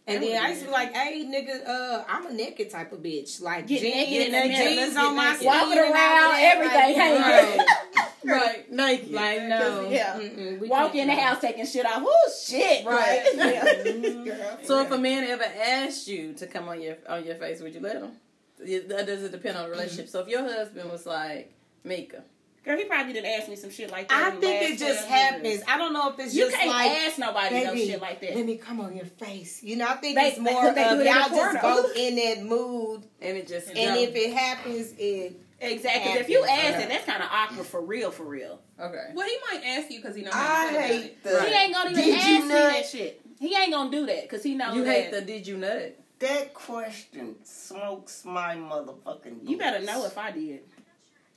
[0.08, 3.00] And then I used to be like, hey, nigga, uh, I'm a naked type of
[3.00, 3.42] bitch.
[3.42, 5.38] Like, Get jeans, naked in the jeans on my naked.
[5.38, 5.48] skin.
[5.48, 7.22] Walking around, everything hanging.
[7.22, 7.68] Right.
[8.26, 9.12] Right, Nike.
[9.14, 9.88] like, no.
[9.88, 10.18] Yeah.
[10.62, 12.02] Walk in the house taking shit off.
[12.04, 12.84] Oh shit!
[12.84, 13.24] Right.
[13.36, 14.56] Yeah.
[14.64, 17.76] So if a man ever asked you to come on your on your face, would
[17.76, 18.14] you let him?
[18.58, 20.10] That doesn't depend on the relationship.
[20.10, 22.24] So if your husband was like, Mika,
[22.66, 24.34] Girl, he probably didn't ask me some shit like that.
[24.34, 25.46] I think it just happens.
[25.48, 25.62] years.
[25.68, 28.20] I don't know if it's just You just can't like, ask nobody no shit like
[28.22, 28.36] that.
[28.36, 29.62] let me come on your face.
[29.62, 31.62] You know, I think They- it's more they of do it in y'all just porno.
[31.62, 33.06] both in that mood.
[33.22, 36.12] and it just And if it happens, it Exactly.
[36.14, 36.76] If you Happens.
[36.76, 38.60] ask it, that's kind of awkward for real, for real.
[38.80, 41.24] okay, Well, he might ask you because he knows I to hate it.
[41.24, 41.42] the.
[41.44, 42.72] he ain't gonna even Did you ask me nut?
[42.74, 43.22] that shit.
[43.40, 44.92] He ain't gonna do that because he knows you that.
[44.94, 45.98] hate the did you nut?
[46.20, 49.48] That question smokes my motherfucking.
[49.50, 49.92] you better boots.
[49.92, 50.62] know if I did.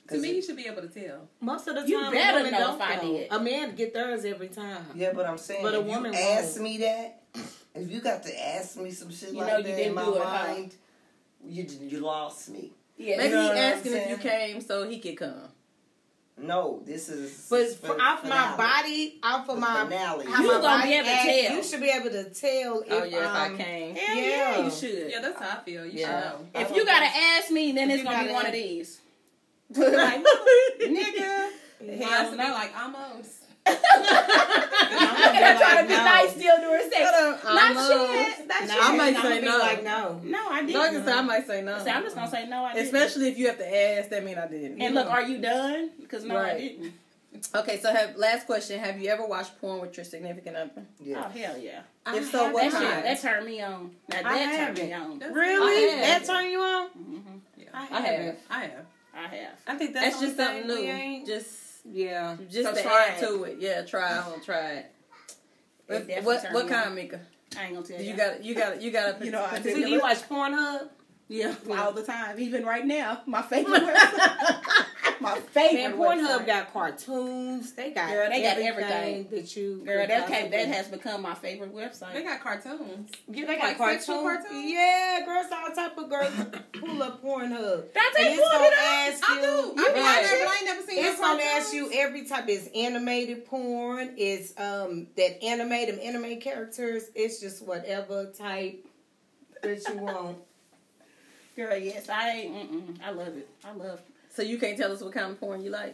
[0.09, 1.27] To me, he should be able to tell.
[1.39, 3.27] most of the time, You a better woman know don't if I did.
[3.31, 4.85] A man get theirs every time.
[4.95, 6.63] Yeah, but I'm saying, But a if woman you ask won't.
[6.63, 7.21] me that,
[7.75, 9.95] if you got to ask me some shit You like know you that didn't in
[9.95, 10.47] my do it, huh?
[10.47, 10.75] mind,
[11.47, 12.71] you you lost me.
[12.97, 13.17] Yeah.
[13.17, 15.43] Maybe know he what I'm asking if you came so he could come.
[16.41, 17.47] No, this is.
[17.49, 20.25] But for for, off my body, off of The my finale.
[20.25, 21.55] You my gonna be able to tell.
[21.57, 23.95] You should be able to tell if Oh yeah, if um, I came.
[23.95, 24.23] Hell yeah,
[24.57, 24.63] Yeah.
[24.65, 25.11] you should.
[25.11, 25.85] Yeah, that's how I feel.
[25.85, 26.07] You Yeah.
[26.31, 26.61] should know.
[26.61, 29.01] If you gotta ask me, then If it's gonna be gotta one of these.
[29.75, 30.23] like,
[30.81, 31.49] nigga.
[31.81, 33.35] Mine Hell should like almost.
[33.69, 33.75] I'm
[35.33, 36.03] gonna try to be no.
[36.03, 37.11] nice still during sex.
[37.43, 38.47] Not Not shit.
[38.47, 38.83] Not No, shit.
[38.83, 39.57] I might say no.
[39.59, 40.21] Like no.
[40.23, 40.79] No, I didn't.
[40.79, 41.77] Like I said, I might say no.
[41.79, 42.63] So I'm just gonna say no.
[42.65, 42.85] I didn't.
[42.87, 44.81] Especially if you have to ask, that mean I didn't.
[44.81, 45.91] And look, are you done?
[46.01, 46.93] Because no, I didn't.
[47.53, 50.81] Okay, so have last question: Have you ever watched porn with your significant other?
[50.99, 51.23] Yeah.
[51.25, 51.81] Oh hell yeah.
[52.07, 53.05] If so, what That shit, kind?
[53.05, 53.91] that turned me on.
[54.09, 55.11] Now I that turned me haven't.
[55.11, 55.19] on.
[55.19, 55.95] That's- Really?
[56.01, 56.25] That have.
[56.25, 56.89] turn you on?
[56.89, 57.39] Mhm.
[57.57, 57.65] Yeah.
[57.71, 57.91] I have.
[57.91, 58.35] I have.
[58.49, 58.85] I have.
[59.67, 61.25] I think that's, That's just something new.
[61.25, 61.47] Just
[61.85, 62.37] Yeah.
[62.49, 63.27] just So to try add it.
[63.27, 63.57] to it.
[63.59, 64.17] Yeah, try.
[64.17, 64.85] I'm gonna try it.
[65.87, 66.83] It What definitely what, turned what me on.
[66.83, 67.19] kind, Mika?
[67.57, 68.17] I ain't gonna tell You you.
[68.17, 70.89] got you got you got to You know, I Do did you watch Pornhub?
[71.29, 71.53] Yeah.
[71.77, 73.21] all the time, even right now.
[73.27, 74.85] My favorite website.
[75.21, 77.73] My favorite Man, Pornhub got cartoons.
[77.73, 79.27] They got Girl, they got everything, everything.
[79.31, 79.83] that you.
[79.85, 82.13] Girl, that came, that has become my favorite website.
[82.13, 83.11] They got cartoons.
[83.27, 84.45] Yeah, they got sexual cartoons.
[84.47, 84.71] cartoons?
[84.71, 86.33] Yeah, girls, all type of girls
[86.79, 87.93] pull up Pornhub.
[87.93, 88.79] That's and it, it's pull gonna it up.
[88.79, 89.41] ask I you.
[89.41, 89.49] do.
[89.49, 90.47] I you mean, I, watch never, it.
[90.47, 91.65] I ain't never seen It's no gonna cartoons.
[91.65, 92.45] ask you every type.
[92.47, 94.13] It's animated porn.
[94.17, 97.03] It's um that animated anime characters.
[97.13, 98.85] It's just whatever type
[99.61, 100.37] that you want.
[101.59, 102.49] Girl, yes, I.
[102.49, 103.49] Mm-mm, I love it.
[103.65, 105.93] I love So you can't tell us what kind of porn you like.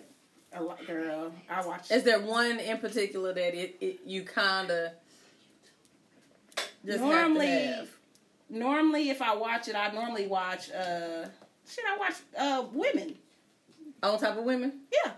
[0.53, 1.31] a lot, girl.
[1.49, 1.89] I watch.
[1.89, 4.91] Is there one in particular that it, it you kind of
[6.85, 7.89] just normally, have to have?
[8.47, 10.69] normally, if I watch it, I normally watch.
[10.69, 11.25] uh
[11.67, 13.15] Should I watch uh women?
[14.03, 14.81] on top of women?
[15.03, 15.13] Yeah.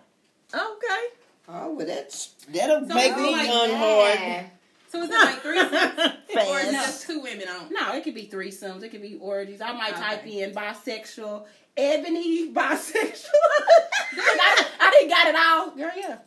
[0.53, 1.03] Okay.
[1.49, 4.45] Oh, well, that's, that'll So make me like unhard
[4.89, 7.71] So is it like three or is it just two women on?
[7.71, 8.83] No, it could be threesomes.
[8.83, 9.61] It could be orgies.
[9.61, 10.01] I might Okay.
[10.01, 11.45] type in bisexual,
[11.75, 13.25] ebony bisexual.
[14.17, 15.91] I, I didn't got it all, girl.
[15.95, 16.17] Yeah,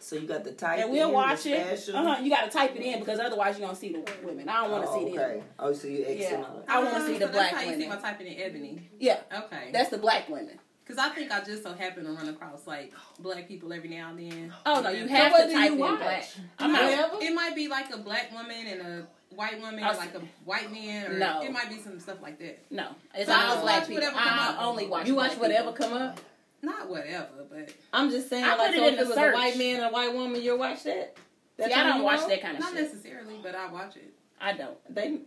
[0.00, 1.78] So you got the type and we'll in, watch the it.
[1.78, 1.96] special.
[2.00, 2.22] Uh huh.
[2.22, 4.48] You got to type it in because otherwise you don't see the women.
[4.48, 5.38] I don't want to oh, see okay.
[5.38, 5.42] them.
[5.60, 6.44] Oh, so you Yeah.
[6.68, 8.02] I want to Uh, see so the black That's how you see women.
[8.02, 8.90] by typing in ebony.
[8.98, 9.70] Yeah, Okay.
[9.72, 10.58] that's the black women.
[10.84, 14.10] Because I think I just so happen to run across like black people every now
[14.10, 14.52] and then.
[14.66, 15.98] Oh no, you have what to do type you in watch?
[16.00, 16.28] black.
[16.58, 16.82] I'm not.
[16.84, 17.14] Whatever.
[17.20, 20.72] It might be like a black woman and a white woman, or like a white
[20.72, 21.40] man, or No.
[21.42, 22.58] it might be some stuff like that.
[22.70, 23.94] No, it's So all you black watch people.
[24.02, 24.62] whatever come I up.
[24.62, 25.06] only watch.
[25.06, 25.88] You watch whatever people.
[25.88, 26.20] come up.
[26.64, 29.08] Not whatever, but I'm just saying, I like, put it so in if the it
[29.08, 29.34] was search.
[29.34, 31.16] a white man and a white woman, you'll watch that.
[31.56, 32.28] That's See, I don't watch want?
[32.30, 32.82] that kind of not shit.
[32.82, 33.34] necessarily.
[33.42, 34.12] But I watch it.
[34.40, 34.76] I don't.
[34.94, 35.20] They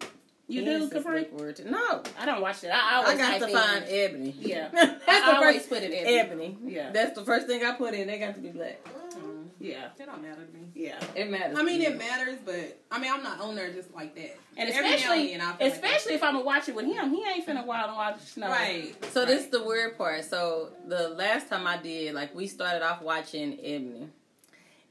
[0.47, 1.23] You penis do, is Capri?
[1.23, 2.67] big word to- No, I don't watch it.
[2.69, 3.13] I, always.
[3.13, 4.35] I got type to in- find ebony.
[4.39, 4.67] Yeah.
[4.73, 6.57] that's I the always first put it in ebony.
[6.63, 6.91] Yeah.
[6.91, 8.07] That's the first thing I put in.
[8.07, 8.79] They got to be black.
[9.15, 9.87] Mm, Yeah.
[9.97, 10.67] it don't matter to me.
[10.75, 10.99] Yeah.
[11.15, 11.57] It matters.
[11.57, 14.37] I mean, it matters, but I mean, I'm not on there just like that.
[14.57, 16.75] And Every now and especially, then I feel like especially if I'm gonna watch it
[16.75, 18.47] with him, he ain't finna wild and watch no.
[18.47, 18.93] Right.
[19.13, 19.27] So right.
[19.27, 20.23] this is the weird part.
[20.25, 24.09] So the last time I did, like we started off watching Ebony.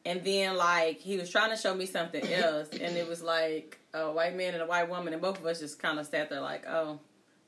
[0.04, 3.78] And then like he was trying to show me something else and it was like
[3.94, 6.28] a white man and a white woman and both of us just kind of sat
[6.28, 7.00] there like, "Oh,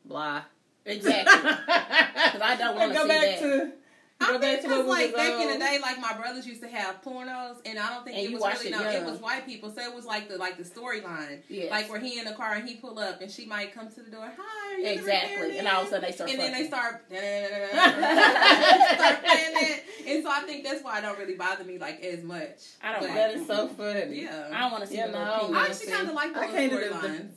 [0.05, 0.43] blah."
[0.85, 1.51] Exactly.
[2.27, 3.41] Because I don't want to go see back that.
[3.41, 3.73] to
[4.19, 7.03] I think because like was back in the day, like my brothers used to have
[7.03, 9.71] pornos, and I don't think And it was really it no, it was white people.
[9.75, 11.71] So it was like the like the storyline, Yes.
[11.71, 14.01] like where he in the car and he pull up, and she might come to
[14.03, 15.59] the door, hi, are you Exactly.
[15.59, 17.11] And all of a sudden they start and then they start start
[19.25, 22.23] playing that, and so I think that's why it don't really bother me like as
[22.25, 22.49] much.
[22.83, 24.23] I don't But, That is so funny.
[24.23, 25.51] Yeah, I don't want to see Yeah, the no, I I penis.
[25.53, 27.31] wanna actually kind of like those the- storylines.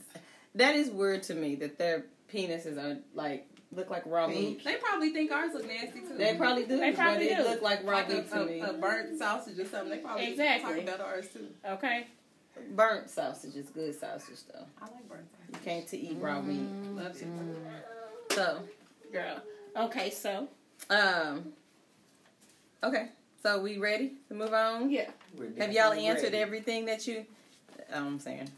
[0.56, 4.64] That is weird to me that their penises are like look like raw meat.
[4.64, 6.18] They probably think ours look nasty too.
[6.18, 7.50] They probably do, They probably but it do.
[7.50, 8.60] look like raw like a, meat to me.
[8.62, 9.90] a, a burnt sausage or something.
[9.90, 10.76] They probably Exactly.
[10.76, 11.48] talk about ours too.
[11.66, 12.08] Okay.
[12.72, 14.66] Burnt sausage is good sausage though.
[14.82, 15.66] I like burnt You sausage.
[15.66, 16.68] can't to eat raw meat.
[16.96, 17.28] Love it.
[18.32, 18.60] So,
[19.14, 19.42] Girl.
[19.78, 20.48] Okay, so
[20.90, 21.54] um,
[22.84, 23.10] okay.
[23.42, 24.90] So we ready to move on?
[24.90, 25.10] yeah.
[25.38, 26.38] We're Have y'all answered ready.
[26.38, 27.26] everything that you?
[27.94, 28.50] I'm saying,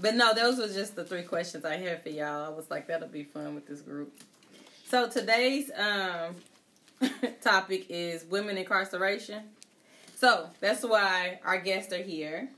[0.00, 2.46] but no, those were just the three questions I had for y'all.
[2.46, 4.12] I was like, that'll be fun with this group.
[4.92, 6.36] So today's um
[7.40, 9.42] topic is women incarceration.
[10.16, 12.50] So that's why our guests are here.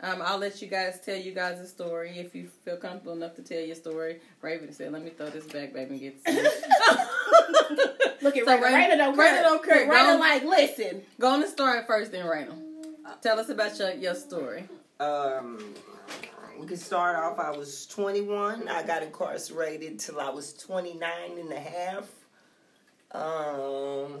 [0.00, 3.34] Um, I'll let you guys tell you guys a story if you feel comfortable enough
[3.36, 4.20] to tell your story.
[4.40, 6.34] Raven said, "Let me throw this back, baby, and get." Some.
[8.22, 8.62] Look at So Raina.
[8.62, 9.42] Raina- Raina don't Raina care.
[9.42, 9.86] don't care.
[9.86, 11.02] Raina Don't- like, listen.
[11.20, 12.56] Go on the story first, then Raven.
[13.20, 14.64] Tell us about your your story.
[14.98, 15.74] Um,
[16.62, 17.40] we can start off.
[17.40, 18.68] I was 21.
[18.68, 22.08] I got incarcerated till I was 29 and a half.
[23.10, 24.20] Um,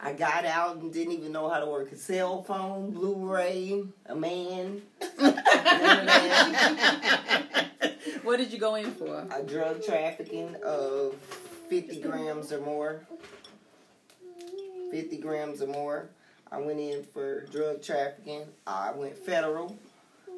[0.00, 4.14] I got out and didn't even know how to work a cell phone, Blu-ray, a
[4.14, 4.80] man.
[5.20, 7.66] None of that.
[8.22, 9.26] what did you go in for?
[9.30, 11.14] a drug trafficking of
[11.68, 13.06] 50 grams or more.
[14.90, 16.08] 50 grams or more.
[16.50, 18.46] I went in for drug trafficking.
[18.66, 19.76] I went federal.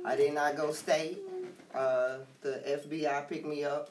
[0.05, 1.19] I did not go state.
[1.77, 3.91] Uh, the FBI picked me up.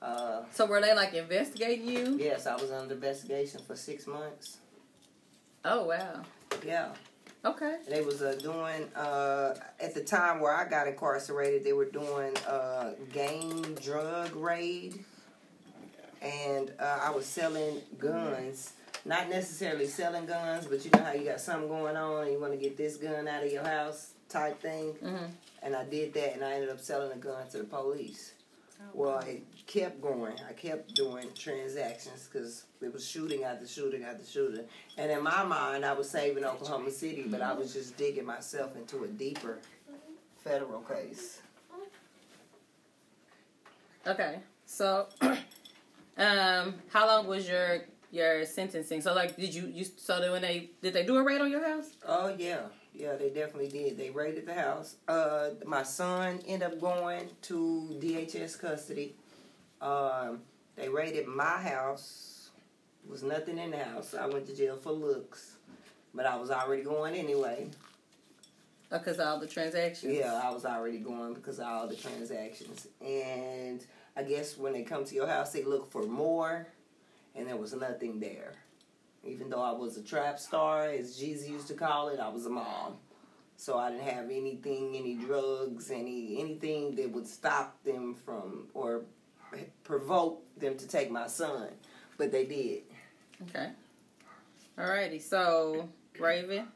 [0.00, 2.16] Uh, So were they like investigating you?
[2.20, 4.58] yes, I was under investigation for six months.
[5.64, 6.22] Oh wow.
[6.64, 6.90] Yeah.
[7.44, 7.78] Okay.
[7.88, 11.64] They was uh, doing uh, at the time where I got incarcerated.
[11.64, 15.04] They were doing uh, gang drug raid,
[16.20, 18.72] and uh, I was selling guns.
[19.04, 22.40] Not necessarily selling guns, but you know how you got something going on and you
[22.40, 24.94] want to get this gun out of your house type thing.
[25.02, 25.30] Mhm.
[25.62, 28.32] And I did that, and I ended up selling a gun to the police.
[28.94, 30.34] Well, it kept going.
[30.48, 34.68] I kept doing transactions because it was shooting after shooting after shooting.
[34.96, 38.76] And in my mind, I was saving Oklahoma City, but I was just digging myself
[38.76, 39.58] into a deeper
[40.36, 41.40] federal case.
[44.06, 44.38] Okay.
[44.64, 45.08] So,
[46.16, 49.00] um, how long was your your sentencing?
[49.00, 51.66] So, like, did you you so when they did they do a raid on your
[51.66, 51.90] house?
[52.06, 52.60] Oh yeah,
[52.98, 53.96] yeah, they definitely did.
[53.96, 54.96] They raided the house.
[55.06, 59.14] Uh, my son ended up going to DHS custody.
[59.80, 60.40] Um,
[60.74, 62.50] they raided my house.
[63.08, 64.14] Was nothing in the house.
[64.14, 65.56] I went to jail for looks,
[66.12, 67.68] but I was already going anyway.
[68.90, 70.18] Because all the transactions.
[70.18, 72.88] Yeah, I was already going because of all the transactions.
[73.00, 73.84] And
[74.16, 76.66] I guess when they come to your house, they look for more,
[77.36, 78.54] and there was nothing there.
[79.24, 82.46] Even though I was a trap star, as Jeezy used to call it, I was
[82.46, 82.94] a mom.
[83.56, 89.02] So I didn't have anything, any drugs, any anything that would stop them from or
[89.82, 91.68] provoke them to take my son.
[92.16, 92.82] But they did.
[93.48, 93.70] Okay.
[94.78, 95.20] Alrighty.
[95.20, 96.68] So, Raven.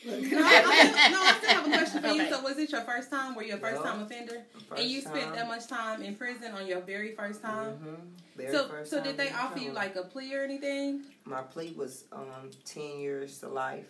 [0.04, 2.14] No, I, I, no, I still have a question for you.
[2.22, 2.30] Okay.
[2.30, 3.34] So, was it your first time?
[3.34, 3.90] Were you a first Yeah.
[3.90, 4.44] time offender?
[4.68, 5.32] First and you spent time.
[5.34, 7.78] that much time in prison on your very first time?
[7.82, 8.36] Mhm.
[8.36, 11.02] Very So, first so time did they in offer you like a plea or anything?
[11.24, 13.86] My plea was um, 10 years to life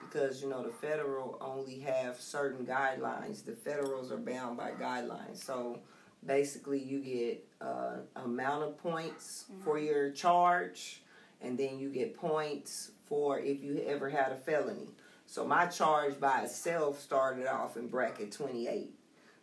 [0.00, 3.44] because, you know, the federal only have certain guidelines.
[3.44, 5.36] The federals are bound by guidelines.
[5.44, 5.78] So
[6.26, 11.02] basically, you get uh, amount of points for your charge,
[11.42, 14.88] and then you get points for if you ever had a felony.
[15.26, 18.90] So my charge by itself started off in bracket 28.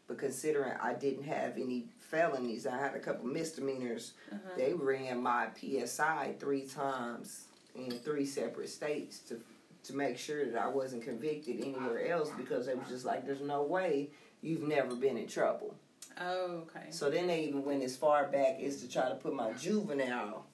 [0.07, 4.49] But considering I didn't have any felonies, I had a couple misdemeanors Uh-huh.
[4.57, 9.39] they ran my PSI three times in three separate states to
[9.83, 13.41] to make sure that I wasn't convicted anywhere else because they was just like, "There's
[13.41, 15.75] no way you've never been in trouble."
[16.21, 16.89] Oh, okay.
[16.89, 20.45] So then they even went as far back as to try to put my juvenile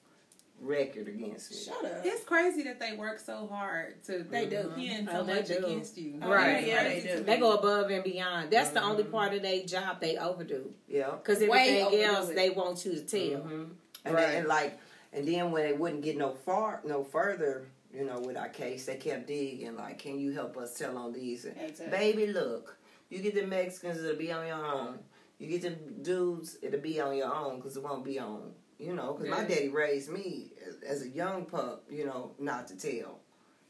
[0.60, 1.56] record against me.
[1.56, 2.02] Shut up.
[2.04, 4.70] It's crazy that they work so hard to They do.
[4.76, 5.56] pin Oh, so they much do.
[5.66, 6.18] against you.
[6.20, 7.24] Right, It's yeah, crazy they to do.
[7.24, 8.50] They go above and beyond.
[8.50, 9.10] That's the only Mhm.
[9.10, 10.72] part of their job they overdo.
[10.88, 11.12] Yeah.
[11.12, 12.34] Because everything overdo else it.
[12.36, 13.40] they want you to tell.
[13.40, 13.64] hmm
[14.04, 14.26] And, Right.
[14.28, 14.78] then, and like,
[15.12, 18.86] and then when they wouldn't get no far, no further, you know, with our case,
[18.86, 19.76] they kept digging.
[19.76, 21.44] Like, can you help us tell on these?
[21.44, 21.98] And, Exactly.
[21.98, 22.76] Baby, look,
[23.08, 25.00] you get the Mexicans, it'll be on your own.
[25.38, 28.54] You get the dudes, it'll be on your own because it won't be on.
[28.80, 32.66] You know, because my daddy raised me as, as a young pup, you know, not
[32.68, 33.18] to tell.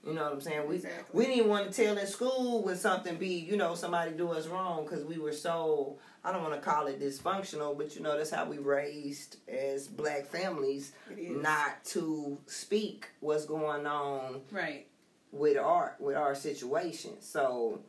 [0.06, 0.66] You know what I'm saying?
[0.68, 1.04] We Exactly.
[1.12, 4.46] we didn't want to tell in school when something be, you know, somebody do us
[4.46, 8.16] wrong because we were so, I don't want to call it dysfunctional, but you know,
[8.16, 14.86] that's how we raised as black families not to speak what's going on Right.
[15.32, 17.20] with our with our situation.
[17.20, 17.80] So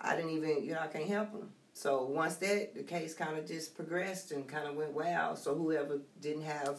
[0.00, 1.50] I didn't even, you know, I can't help them.
[1.80, 5.38] So once that, the case kind of just progressed and kind of went wild.
[5.38, 6.78] So whoever didn't have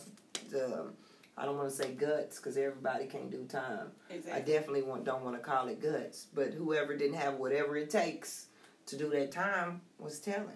[0.52, 0.92] the,
[1.36, 3.88] I don't want to say guts because everybody can't do time.
[4.32, 7.90] I definitely want, don't want to call it guts, but whoever didn't have whatever it
[7.90, 8.46] takes
[8.86, 10.50] to do that time was telling.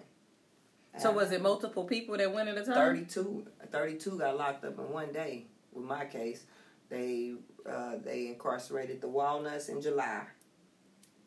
[0.96, 2.74] So was it multiple people that went at a time?
[2.74, 6.44] 32, 32 got locked up in one day with my case.
[6.88, 7.34] They
[7.68, 10.22] uh, they incarcerated the Walnuts in July,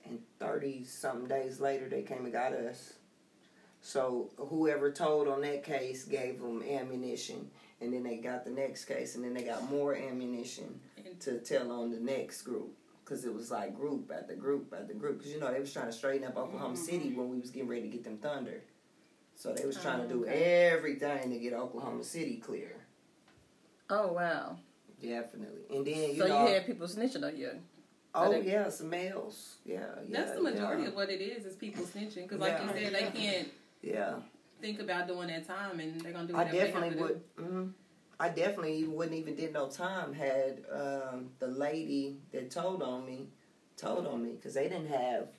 [0.06, 2.94] and 30 something days later they came and got us.
[3.82, 7.50] So whoever told on that case gave them ammunition,
[7.82, 10.80] and then they got the next case, and then they got more ammunition
[11.22, 12.76] to tell on the next group.
[13.06, 15.24] Cause it was like group after group after group.
[15.24, 16.84] Cause you know they was trying to straighten up Oklahoma mm-hmm.
[16.84, 18.62] City when we was getting ready to get them thunder.
[19.34, 22.76] So they was trying to do oh, everything to get Oklahoma City clear.
[23.90, 24.58] Oh wow.
[25.02, 25.62] Definitely.
[25.76, 27.52] And then you so know you had people snitching on you.
[28.14, 29.56] Oh they- yeah, some males.
[29.66, 30.20] Yeah, yeah.
[30.20, 30.90] That's the majority yeah.
[30.90, 32.28] of what it is, is people snitching.
[32.28, 32.66] Because like Yeah.
[32.66, 33.48] you said, they can't
[33.82, 34.16] Yeah.
[34.62, 37.02] think about doing that time and they're going to do I whatever they have definitely
[37.02, 37.36] would.
[37.38, 37.72] Mm,
[38.20, 43.28] I definitely wouldn't even did no time had um, the lady that told on me
[43.78, 45.30] told on me because they didn't have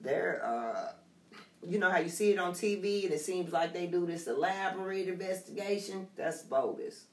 [0.00, 0.42] their.
[0.44, 0.92] Uh,
[1.66, 4.26] you know how you see it on TV and it seems like they do this
[4.26, 6.08] elaborate investigation.
[6.16, 7.04] That's bogus.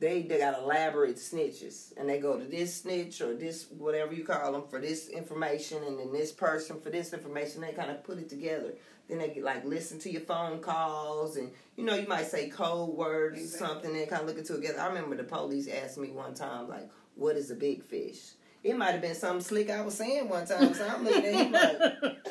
[0.00, 4.24] They they got elaborate snitches and they go to this snitch or this whatever you
[4.24, 7.60] call them for this information and then this person for this information.
[7.60, 8.74] They kind of put it together.
[9.10, 12.48] Then they get, like listen to your phone calls and you know you might say
[12.48, 14.80] code words or something and kind of look into it together.
[14.80, 18.32] I remember the police asked me one time like, "What is a big fish?"
[18.62, 20.74] It might have been something slick I was saying one time.
[20.74, 21.80] So I'm looking at him like,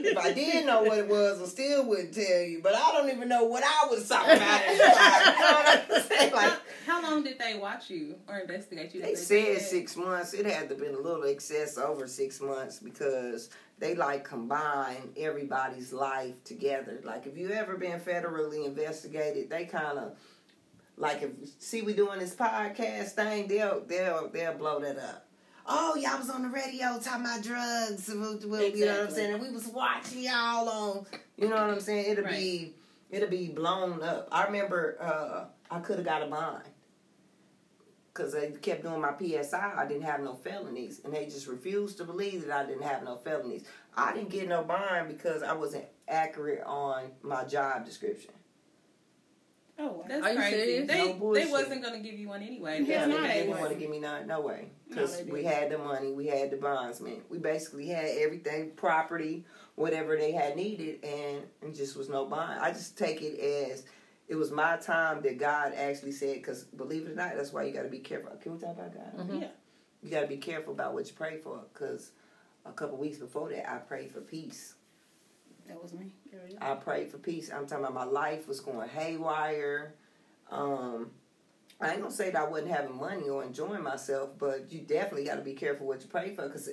[0.00, 2.60] if I did know what it was, I still wouldn't tell you.
[2.62, 4.72] But I don't even know what I was talking about at.
[4.72, 6.52] You know what Like,
[6.86, 9.02] How long did they watch you or investigate you?
[9.02, 10.32] They said six months.
[10.32, 13.50] It had to been a little excess over six months because
[13.80, 17.00] they like combine everybody's life together.
[17.02, 20.16] Like if you ever been federally investigated, they kind of
[20.96, 25.26] like if see we doing this podcast thing, they'll they'll they'll blow that up.
[25.66, 28.08] Oh, y'all was on the radio talking about drugs.
[28.08, 29.34] You know what I'm saying?
[29.34, 31.06] And we was watching y'all on.
[31.36, 32.10] You know what I'm saying?
[32.10, 32.74] It'll be
[33.10, 34.28] it'll be blown up.
[34.30, 36.64] I remember uh, I could have got a bond
[38.20, 39.72] because they kept doing my PSI.
[39.76, 43.02] I didn't have no felonies, and they just refused to believe that I didn't have
[43.02, 43.64] no felonies.
[43.96, 48.32] I didn't get no bond because I wasn't accurate on my job description.
[49.78, 50.04] Oh.
[50.06, 50.56] That's Are crazy.
[50.56, 50.88] serious?
[50.88, 52.84] They No they wasn't gonna give you one anyway.
[52.86, 54.68] Yeah, no, they, they didn't want to give me none, no way.
[54.86, 57.22] Because they we had the money, we had the bonds, man.
[57.30, 59.46] We basically had everything, property,
[59.76, 62.60] whatever they had needed, and it just was no bond.
[62.60, 63.84] I just take it as
[64.30, 66.36] it was my time that God actually said.
[66.36, 68.30] Because believe it or not, that's why you got to be careful.
[68.40, 69.28] Can we talk about God?
[69.42, 69.48] Yeah.
[70.02, 71.60] You got to be careful about what you pray for.
[71.72, 72.12] Because
[72.64, 74.74] a couple weeks before that, I prayed for peace.
[75.66, 76.12] That was me.
[76.60, 77.50] I prayed for peace.
[77.52, 79.94] I'm talking about my life was going haywire.
[80.48, 81.10] Um,
[81.80, 85.24] I ain't gonna say that I wasn't having money or enjoying myself, but you definitely
[85.24, 86.68] got to be careful what you pray for because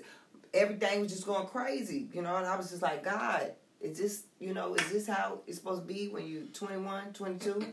[0.53, 2.35] everything was just going crazy, you know.
[2.35, 5.87] And I was just like, God, is this, you know, is this how it's supposed
[5.87, 7.65] to be when you 21, 22?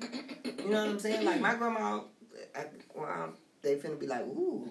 [0.64, 1.24] You know what I'm saying?
[1.24, 2.00] Like my grandma,
[2.54, 3.32] I, well,
[3.62, 4.70] they finna be like, ooh.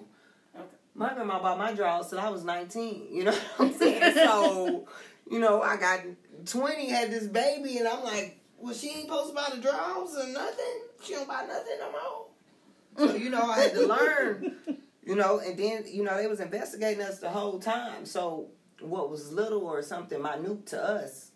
[0.95, 3.07] My grandma bought my drawers till I was 19.
[3.11, 4.13] You know what I'm saying?
[4.13, 4.87] so,
[5.29, 6.01] you know, I got
[6.45, 10.15] 20, had this baby, and I'm like, well, she ain't supposed to buy the drawers
[10.15, 10.81] or nothing.
[11.03, 13.09] She don't buy nothing no more.
[13.09, 14.55] So, you know, I had to learn,
[15.03, 18.05] you know, and then, you know, they was investigating us the whole time.
[18.05, 18.49] So,
[18.83, 21.31] what was little or something minute to us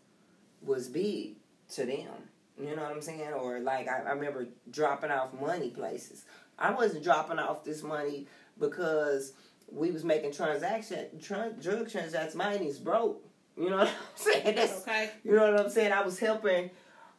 [0.61, 1.35] was big
[1.73, 2.29] to them.
[2.59, 3.33] You know what I'm saying?
[3.33, 6.25] Or like I, I remember dropping off money places.
[6.57, 8.27] I wasn't dropping off this money
[8.59, 9.33] because
[9.71, 12.35] we was making transaction tran drug transactions.
[12.35, 13.23] My is broke.
[13.57, 14.55] You know what I'm saying?
[14.55, 15.11] That's, Okay.
[15.23, 15.91] You know what I'm saying?
[15.91, 16.69] I was helping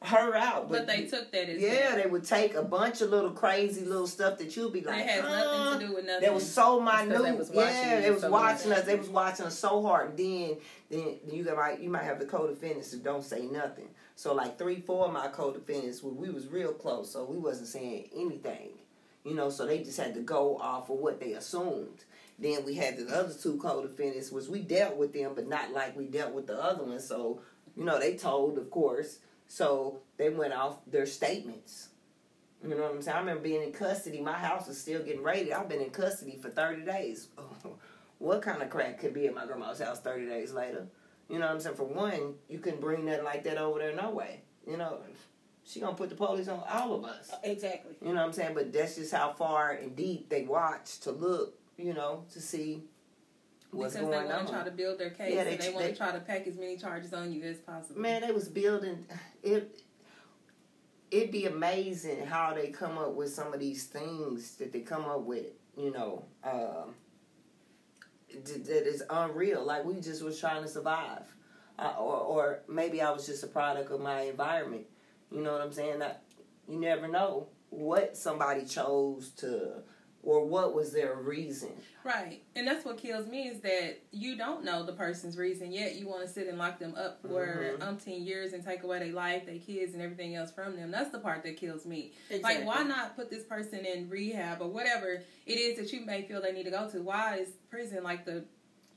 [0.03, 3.33] her out, But they took that as yeah, they would take a bunch of little
[3.33, 6.23] crazy little stuff that you'd be like, has "Huh?" nothing to do with nothing.
[6.23, 7.21] They was so minute.
[7.21, 8.85] they was yeah, they was so watching us.
[8.85, 10.17] They was watching us so hard.
[10.17, 10.57] Then,
[10.89, 13.89] then you got might you might have the co-defendants who don't say nothing.
[14.15, 17.69] So like three, four of my co-defendants, we, we was real close, so we wasn't
[17.69, 18.71] saying anything.
[19.25, 22.05] You know, so they just had to go off of what they assumed.
[22.39, 25.97] Then we had the other two co-defendants, which we dealt with them, but not like
[25.97, 27.01] we dealt with the other one.
[27.01, 27.41] So,
[27.77, 29.19] you know, they told, of course.
[29.49, 31.89] So they went off their statements.
[32.63, 33.17] You know what I'm saying?
[33.17, 34.21] I remember being in custody.
[34.21, 35.53] My house was still getting raided.
[35.53, 37.29] I've been in custody for 30 days.
[38.19, 40.87] what kind of crack could be at my grandma's house 30 days later?
[41.29, 41.77] You know what I'm saying?
[41.77, 44.43] For one, you can't bring nothing like that over there no way.
[44.67, 44.99] You know,
[45.65, 47.31] she gonna put the police on all of us.
[47.45, 47.95] Exactly.
[48.03, 48.55] You know what I'm saying?
[48.55, 52.83] But that's just how far and deep they watch to look, you know, to see
[53.71, 54.47] what's because going they want on.
[54.47, 56.47] to try to build their case Yeah, they- and they want to try to pack
[56.47, 58.01] as many charges on you as possible.
[58.01, 59.07] Man, they was building
[59.43, 59.83] it.
[61.11, 65.07] It'd be amazing how they come up with some of these things that they come
[65.07, 65.47] up with.
[65.77, 66.95] You know, um,
[68.35, 69.65] that is unreal.
[69.65, 71.23] Like we just was trying to survive,
[71.79, 74.87] uh, or or maybe I was just a product of my environment.
[75.31, 76.01] You know what I'm saying?
[76.01, 76.23] That
[76.69, 79.83] you never know what somebody chose to,
[80.23, 81.71] or what was their reason.
[82.05, 82.43] Right.
[82.57, 85.95] And that's what kills me is that you don't know the person's reason yet.
[85.95, 87.79] You want to sit and lock them up for Mhm.
[87.79, 90.91] umpteen years and take away their life, their kids, and everything else from them.
[90.91, 92.13] That's the part that kills me.
[92.31, 92.65] Exactly.
[92.65, 96.23] Like, why not put this person in rehab or whatever it is that you may
[96.23, 97.01] feel they need to go to?
[97.01, 98.45] Why is prison like the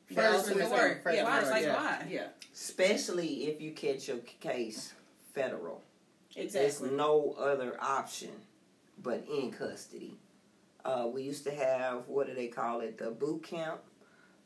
[0.07, 0.97] first First resort?
[0.97, 1.15] resort.
[1.15, 1.49] Yeah, why?
[1.49, 1.75] Like, yeah.
[1.75, 2.07] why?
[2.09, 2.27] Yeah.
[2.53, 4.93] Especially if you catch your case
[5.33, 5.81] federal.
[6.35, 8.31] exactly There's no other option
[9.03, 10.17] but in custody.
[10.83, 12.97] Uh, we used to have what do they call it?
[12.97, 13.81] The boot camp.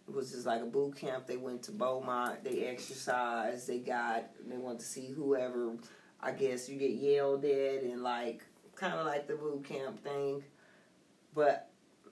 [0.07, 1.25] It was just like a boot camp.
[1.25, 2.43] They went to Beaumont.
[2.43, 3.67] They exercised.
[3.67, 4.25] They got.
[4.47, 5.75] They went to see whoever.
[6.21, 8.43] I guess you get yelled at and like
[8.75, 10.43] kind of like the boot camp thing.
[11.33, 11.69] But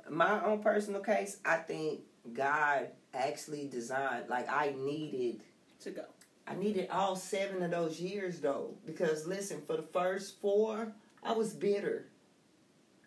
[0.09, 2.01] my own personal case, I think
[2.33, 4.29] God actually designed.
[4.29, 5.41] Like I needed
[5.81, 6.05] To go.
[6.47, 10.93] I needed all seven of those years though, because listen, for the first four,
[11.23, 12.07] I was bitter.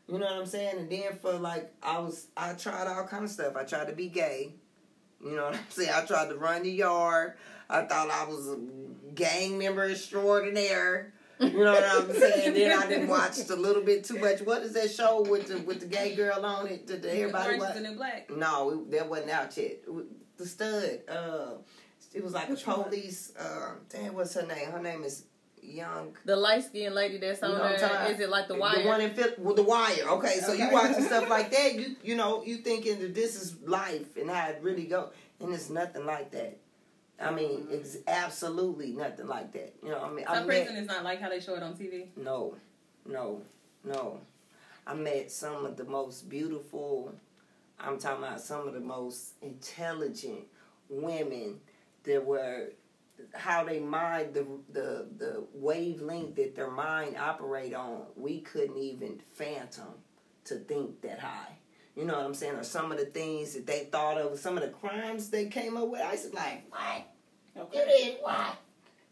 [0.09, 0.79] You know what I'm saying?
[0.79, 3.57] And then for like, I was, I tried all kind of stuff.
[3.57, 4.53] I tried to be gay.
[5.25, 5.91] You know what I'm saying?
[5.93, 7.35] I tried to run the yard.
[7.69, 8.59] I thought I was a
[9.15, 11.13] gang member extraordinaire.
[11.41, 12.55] You know what I'm saying?
[12.55, 14.41] then I didn't watch a little bit too much.
[14.43, 16.87] What is that show with the with the gay girl on it?
[16.87, 18.31] That everybody Orange wa- is the new black.
[18.31, 19.83] no, it, that wasn't out yet.
[20.37, 21.01] The stud.
[21.09, 21.49] Uh,
[22.15, 23.33] it was like Which a police.
[23.39, 24.71] Uh, damn, what's her name?
[24.71, 25.25] Her name is
[25.67, 26.17] young.
[26.25, 28.13] The light skinned lady that's on You know there.
[28.13, 30.05] Is it like the The one in Phil- well, the wire.
[30.09, 30.73] Okay, so you Okay.
[30.75, 34.49] watching stuff like that, you you know, you thinking that this is life and how
[34.49, 35.11] it really go,
[35.41, 36.59] and it's nothing like that.
[37.21, 37.73] I mean, mm-hmm.
[37.75, 39.75] it's absolutely nothing like that.
[39.83, 41.63] You know, I mean, I Some met, prison is not like how they show it
[41.63, 42.07] on TV.
[42.17, 42.55] no,
[43.07, 43.43] no,
[43.85, 44.21] no.
[44.87, 47.13] I met some of the most beautiful.
[47.81, 50.45] I'm talking about some of the most intelligent
[50.89, 51.61] women
[52.05, 52.69] that were
[53.35, 58.03] how they mind the the the wavelength that their mind operate on.
[58.17, 59.95] We couldn't even phantom
[60.45, 61.59] to think that high.
[61.97, 62.57] You know what I'm saying?
[62.57, 65.77] Or some of the things that they thought of, some of the crimes they came
[65.77, 66.03] up with.
[66.03, 67.73] I was like, what?
[67.73, 68.57] You did what?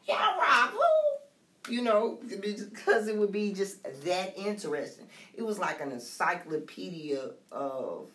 [0.06, 1.72] Y'all rob who?
[1.72, 5.06] You know, because it would be just that interesting.
[5.34, 8.10] It was like an encyclopedia of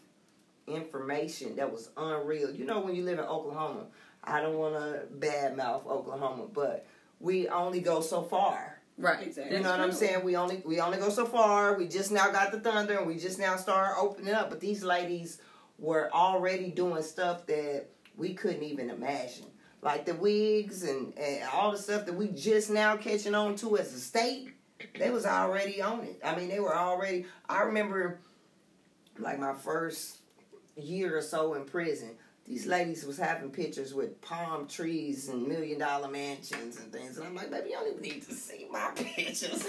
[0.68, 2.52] information that was unreal.
[2.52, 3.88] You know, when you live in Oklahoma,
[4.24, 6.86] I don't want to badmouth Oklahoma, but
[7.20, 8.82] we only go so far.
[8.98, 9.28] right.
[9.28, 9.58] Exactly.
[9.58, 10.24] You know what I'm saying?
[10.24, 11.78] We only we only go so far.
[11.78, 14.50] We just now got the thunder, and we just now start opening up.
[14.50, 15.40] But these ladies
[15.78, 17.86] were already doing stuff that
[18.18, 19.46] we couldn't even imagine,
[19.82, 23.78] like the wigs and, and all the stuff that we just now catching on to
[23.78, 24.50] as a state.
[24.98, 26.20] They was already on it.
[26.24, 27.26] I mean, they were already.
[27.48, 28.20] I remember,
[29.18, 30.18] like my first
[30.78, 32.12] year or so in prison.
[32.50, 37.28] These ladies was having pictures with palm trees and million dollar mansions and things, and
[37.28, 39.64] I'm like, baby, you don't even need to see my pictures.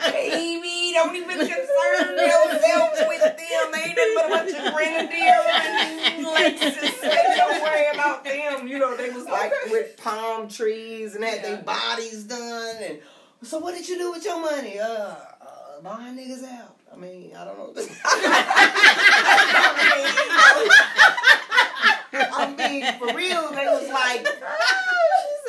[0.00, 3.70] baby, don't even concern yourself with them.
[3.70, 5.40] They ain't nothing but a bunch of grenadier
[6.02, 7.00] and Lexus.
[7.00, 8.66] They don't worry about them.
[8.66, 12.76] You know, they was like with palm trees and had their bodies done.
[12.82, 12.98] And
[13.42, 14.80] so, what did you do with your money?
[14.80, 16.76] Uh, uh buying niggas out.
[16.92, 17.72] I mean, I don't know.
[22.14, 24.28] I mean, for real, they was like.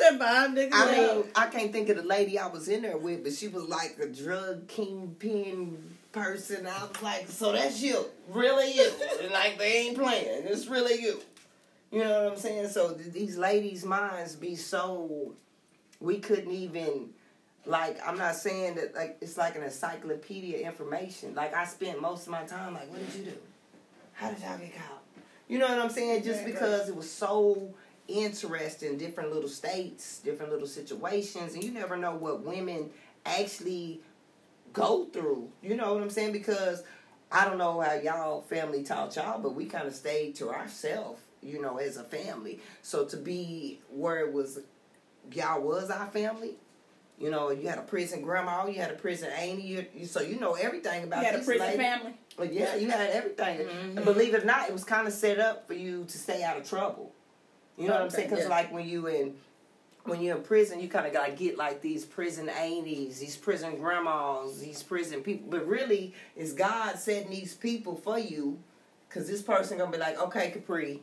[0.06, 3.48] I mean, I can't think of the lady I was in there with, but she
[3.48, 6.66] was like a drug kingpin person.
[6.66, 8.90] I was like, so that's you, really you?
[9.22, 11.20] And like they ain't playing, it's really you.
[11.90, 12.68] You know what I'm saying?
[12.68, 15.32] So these ladies' minds be so
[16.00, 17.10] we couldn't even
[17.66, 17.98] like.
[18.06, 21.34] I'm not saying that like it's like an encyclopedia information.
[21.34, 23.36] Like I spent most of my time like, what did you do?
[24.12, 25.02] How did y'all get caught?
[25.48, 26.24] You know what I'm saying?
[26.24, 27.74] Just because it was so
[28.08, 32.90] interesting, different little states, different little situations, and you never know what women
[33.24, 34.00] actually
[34.72, 35.48] go through.
[35.62, 36.32] You know what I'm saying?
[36.32, 36.82] Because
[37.30, 41.20] I don't know how y'all family taught y'all, but we kind of stayed to ourselves,
[41.42, 42.60] you know, as a family.
[42.82, 44.60] So to be where it was,
[45.32, 46.56] y'all was our family.
[47.18, 50.38] You know, you had a prison grandma, you had a prison auntie, you, so you
[50.40, 51.76] know everything about You had a prison ladies.
[51.76, 52.14] family.
[52.36, 53.60] But yeah, you had everything.
[53.60, 53.96] Mm-hmm.
[53.96, 56.42] And believe it or not, it was kind of set up for you to stay
[56.42, 57.12] out of trouble.
[57.76, 58.30] You know what I'm saying?
[58.30, 58.50] Because yeah.
[58.50, 59.34] like when you in
[60.04, 63.78] when you're in prison, you kind of gotta get like these prison aunties, these prison
[63.78, 65.48] grandmas, these prison people.
[65.50, 68.58] But really, it's God setting these people for you,
[69.08, 71.00] because this person gonna be like, okay, Capri,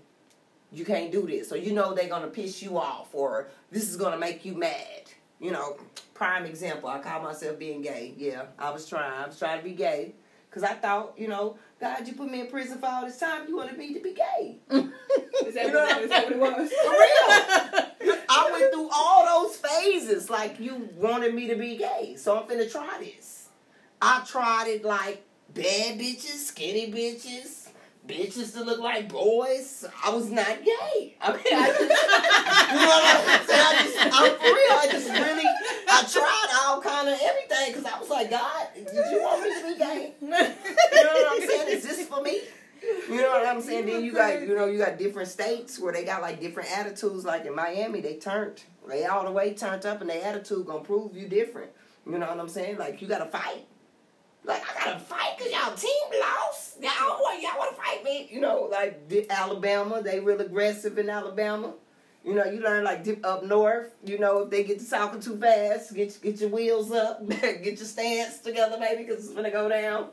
[0.71, 3.97] you can't do this, or you know they're gonna piss you off, or this is
[3.97, 5.00] gonna make you mad.
[5.41, 5.77] You know,
[6.13, 6.87] prime example.
[6.87, 8.13] I call myself being gay.
[8.15, 9.11] Yeah, I was trying.
[9.11, 10.13] I was trying to be gay.
[10.51, 13.47] Cause I thought, you know, God, you put me in prison for all this time.
[13.47, 14.57] You wanted me to be gay.
[15.45, 16.71] Is that, You know what, is that what it was?
[16.73, 18.21] For real.
[18.27, 20.29] I went through all those phases.
[20.29, 23.47] Like you wanted me to be gay, so I'm finna try this.
[24.01, 25.23] I tried it like
[25.53, 27.60] bad bitches, skinny bitches,
[28.11, 29.85] bitches to look like boys.
[30.03, 31.15] I was not gay.
[31.21, 31.81] I mean, I just,
[32.71, 33.65] you know what I'm saying?
[33.65, 34.77] I just, I'm for real.
[34.77, 35.49] I just really,
[35.89, 39.61] I tried all kind of everything because I was like, God, did you want me
[39.61, 40.13] to be gay?
[40.21, 41.67] You know what I'm saying?
[41.69, 42.41] Is this for me?
[43.09, 43.85] You know what I'm saying?
[43.85, 47.25] Then you got, you know, you got different states where they got like different attitudes.
[47.25, 50.83] Like in Miami, they turned, they all the way turned up, and their attitude gonna
[50.83, 51.71] prove you different.
[52.05, 52.77] You know what I'm saying?
[52.77, 53.65] Like you gotta fight.
[54.43, 56.81] Like I gotta fight because y'all team lost.
[56.81, 58.27] Y'all want y'all want to fight me.
[58.31, 61.73] You know, like the Alabama, they real aggressive in Alabama.
[62.23, 63.93] You know, you learn like dip up north.
[64.03, 67.65] You know, if they get to talking too fast, get get your wheels up, get
[67.65, 70.07] your stance together, maybe, because it's gonna go down.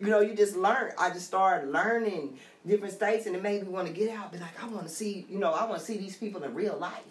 [0.00, 0.92] You know, you just learn.
[0.98, 4.32] I just started learning different states, and it made me want to get out.
[4.32, 5.26] Be like, I want to see.
[5.28, 7.02] You know, I want to see these people in real life.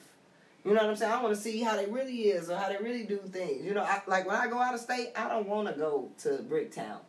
[0.66, 1.12] You know what I'm saying?
[1.12, 3.66] I want to see how they really is or how they really do things.
[3.66, 6.10] You know, I, like when I go out of state, I don't want to go
[6.20, 7.00] to Bricktown.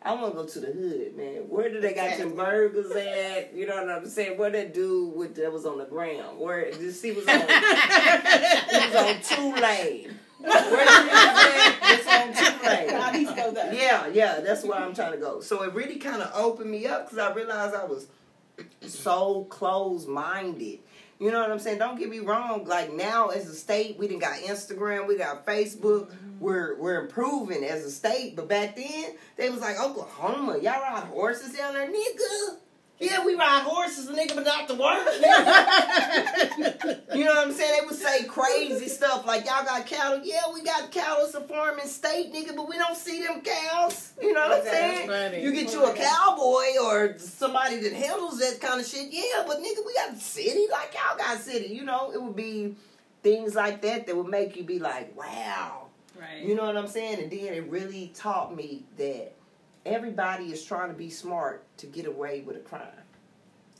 [0.00, 1.48] I want to go to the hood, man.
[1.48, 3.54] Where do they got your burgers at?
[3.54, 4.38] You know what I'm saying?
[4.38, 6.38] Where that dude with that was on the ground?
[6.38, 7.40] Where this he was on?
[7.40, 10.14] he was on two lane.
[10.40, 10.86] Where?
[11.86, 12.90] It's on two lane.
[12.94, 13.72] I need to go there.
[13.72, 15.40] Yeah, yeah, that's where I'm trying to go.
[15.40, 18.06] So it really kind of opened me up because I realized I was
[18.82, 20.80] so close minded.
[21.24, 21.78] You know what I'm saying?
[21.78, 22.66] Don't get me wrong.
[22.66, 26.08] Like now, as a state, we done got Instagram, we got Facebook.
[26.08, 26.38] Mm-hmm.
[26.38, 28.36] We're we're improving as a state.
[28.36, 30.58] But back then, they was like Oklahoma.
[30.58, 32.58] Y'all ride horses down there, nigga.
[33.00, 35.04] Yeah, we ride horses, nigga, but not to work.
[37.14, 37.80] you know what I'm saying?
[37.80, 40.20] They would say crazy stuff like y'all got cattle.
[40.22, 41.24] Yeah, we got cattle.
[41.24, 44.12] It's a farming state, nigga, but we don't see them cows.
[44.22, 45.08] You know what I'm That's saying?
[45.08, 45.42] funny.
[45.42, 49.08] You get you a cowboy or somebody that handles that kind of shit.
[49.10, 51.74] Yeah, but nigga, we got city like y'all got city.
[51.74, 52.76] You know, it would be
[53.24, 55.86] things like that that would make you be like, wow.
[56.16, 56.44] Right.
[56.44, 57.20] You know what I'm saying?
[57.20, 59.32] And then it really taught me that
[59.84, 62.82] everybody is trying to be smart to get away with a crime.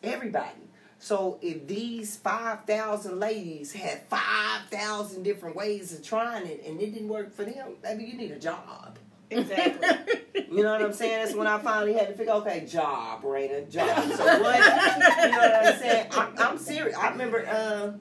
[0.03, 0.51] Everybody.
[0.99, 7.09] So if these 5,000 ladies had 5,000 different ways of trying it and it didn't
[7.09, 8.99] work for them, maybe you need a job.
[9.31, 9.89] Exactly.
[10.51, 11.25] You know what I'm saying?
[11.25, 14.05] That's when I finally had to figure, okay, job, Raina, job.
[14.17, 14.57] So what?
[14.59, 16.07] You know what I'm saying?
[16.13, 16.97] I'm, I'm serious.
[16.97, 17.93] I remember uh,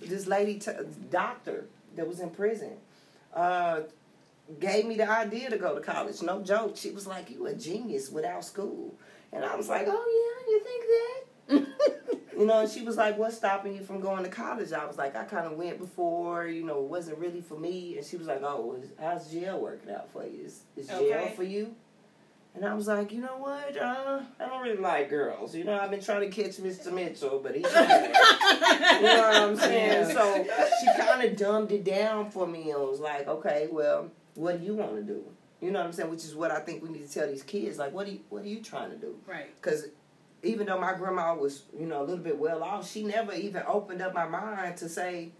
[0.00, 0.70] this lady, t-
[1.10, 1.66] doctor
[1.96, 2.72] that was in prison,
[3.34, 3.80] uh,
[4.60, 6.22] gave me the idea to go to college.
[6.22, 6.76] No joke.
[6.76, 8.94] She was like, "You a genius without school,"
[9.32, 13.18] and I was like, "Oh yeah, you think that?" you know, and she was like,
[13.18, 16.46] "What's stopping you from going to college?" I was like, "I kind of went before.
[16.46, 19.60] You know, it wasn't really for me." And she was like, "Oh, is, how's jail
[19.60, 20.44] working out for you?
[20.44, 21.32] Is, is jail Okay.
[21.34, 21.74] for you?"
[22.56, 23.76] And I was like, you know what?
[23.76, 25.56] Uh, I don't really like girls.
[25.56, 26.92] You know, I've been trying to catch Mr.
[26.92, 27.64] Mitchell, but he's.
[27.74, 30.14] You know what I'm saying?
[30.14, 34.60] So she kind of dumbed it down for me and was like, okay, well, what
[34.60, 35.24] do you want to do?
[35.60, 36.10] You know what I'm saying?
[36.10, 37.78] Which is what I think we need to tell these kids.
[37.78, 39.16] Like, what do you, what are you trying to do?
[39.26, 39.54] Right.
[39.56, 39.86] Because
[40.42, 43.62] even though my grandma was, you know, a little bit well off, she never even
[43.66, 45.30] opened up my mind to say,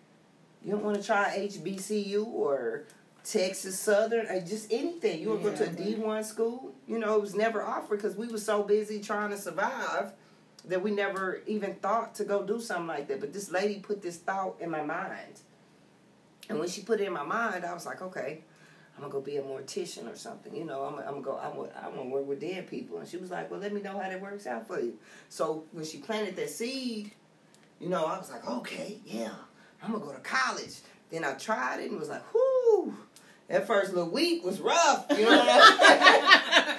[0.64, 2.84] you don't want to try HBCU or
[3.22, 5.20] Texas Southern or just anything.
[5.20, 6.72] You want to go to a D one school?
[6.86, 10.12] You know, it was never offered because we were so busy trying to survive
[10.66, 13.20] that we never even thought to go do something like that.
[13.20, 15.40] But this lady put this thought in my mind,
[16.48, 18.42] and when she put it in my mind, I was like, okay.
[18.96, 20.82] I'm gonna go be a mortician or something, you know.
[20.82, 21.38] I'm, I'm gonna go.
[21.42, 23.82] I'm, gonna- I'm gonna work with dead people, and she was like, "Well, let me
[23.82, 24.96] know how that works out for you."
[25.28, 27.10] So when she planted that seed,
[27.80, 29.32] you know, I was like, "Okay, yeah,
[29.82, 30.76] I'm gonna go to college."
[31.10, 32.94] Then I tried it and was like, "Whoo!"
[33.48, 35.36] That first little week was rough, you know.
[35.38, 36.22] What I'm saying?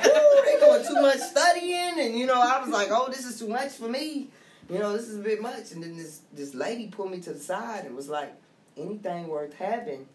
[0.16, 3.38] Woo, they doing too much studying, and you know, I was like, "Oh, this is
[3.38, 4.30] too much for me."
[4.70, 5.74] You know, this is a bit much.
[5.74, 8.34] And then this this lady pulled me to the side and was like,
[8.78, 10.08] "Anything worth having."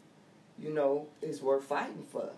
[0.60, 2.30] You know, is worth fighting for.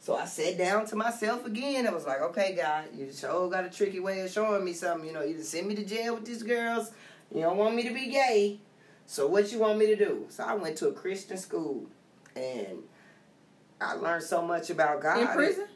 [0.00, 1.86] So I sat down to myself again.
[1.86, 5.06] I was like, okay, God, you sure got a tricky way of showing me something.
[5.06, 6.92] You know, you just send me to jail with these girls.
[7.34, 8.60] You don't want me to be gay.
[9.06, 10.26] So what you want me to do?
[10.28, 11.86] So I went to a Christian school
[12.36, 12.78] and
[13.80, 15.20] I learned so much about God.
[15.20, 15.66] In prison?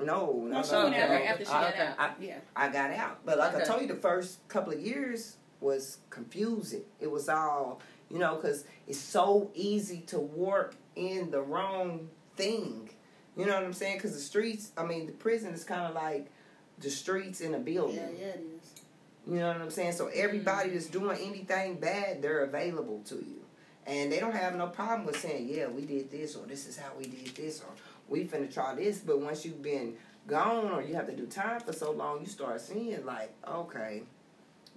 [0.00, 1.08] No, oh, no, No, she no, went out no.
[1.08, 1.94] there after she I, got out.
[1.98, 2.38] I, yeah.
[2.56, 3.20] I got out.
[3.24, 6.82] But like I told you, the first couple of years was confusing.
[7.00, 7.80] It was all,
[8.10, 12.90] you know, because it's so easy to warp in the wrong thing.
[13.36, 13.96] You know what I'm saying?
[13.96, 16.30] Because the streets, I mean, the prison is kind of like
[16.78, 17.96] the streets in a building.
[17.96, 18.82] Yeah, yeah, it is.
[19.26, 19.92] You know what I'm saying?
[19.92, 20.74] So everybody mm-hmm.
[20.74, 23.42] that's doing anything bad, they're available to you.
[23.86, 26.76] And they don't have no problem with saying, yeah, we did this, or this is
[26.76, 27.74] how we did this, or
[28.08, 28.98] we finna try this.
[28.98, 29.94] But once you've been
[30.26, 34.02] gone, or you have to do time for so long, you start seeing, like, okay,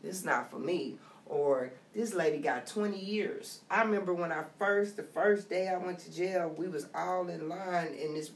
[0.04, 0.96] this is not for me.
[1.28, 3.62] Or this lady got 20 years.
[3.70, 7.28] I remember when I first, the first day I went to jail, we was all
[7.30, 8.32] in line, and this,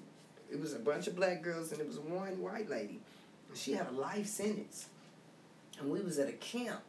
[0.51, 3.01] it was a bunch of black girls, and it was one white lady.
[3.53, 4.87] She had a life sentence
[5.79, 6.81] and we was at a camp.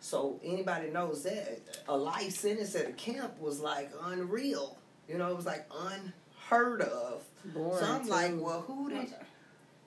[0.00, 4.78] So anybody knows that a life sentence at a camp was like unreal.
[5.08, 7.24] You know, it was like unheard of.
[7.44, 8.10] Boring, so I'm too.
[8.10, 9.12] like, well, who did?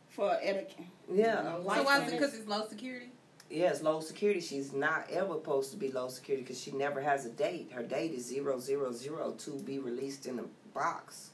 [0.09, 0.85] For etiquette.
[1.11, 3.11] Yeah, So why is it because it's low security?
[3.51, 4.39] It's low security.
[4.39, 7.71] She's not ever supposed to be low security because she never has a date.
[7.73, 10.43] Her date is zero zero zero to be released in a
[10.73, 11.31] box.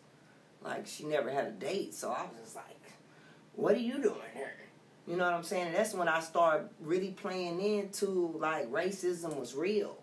[0.64, 1.94] Like she never had a date.
[1.94, 2.66] So I was just like,
[3.56, 4.54] what are you doing here?
[5.08, 5.68] You know what I'm saying?
[5.68, 9.98] And that's when I started really playing into like racism was real.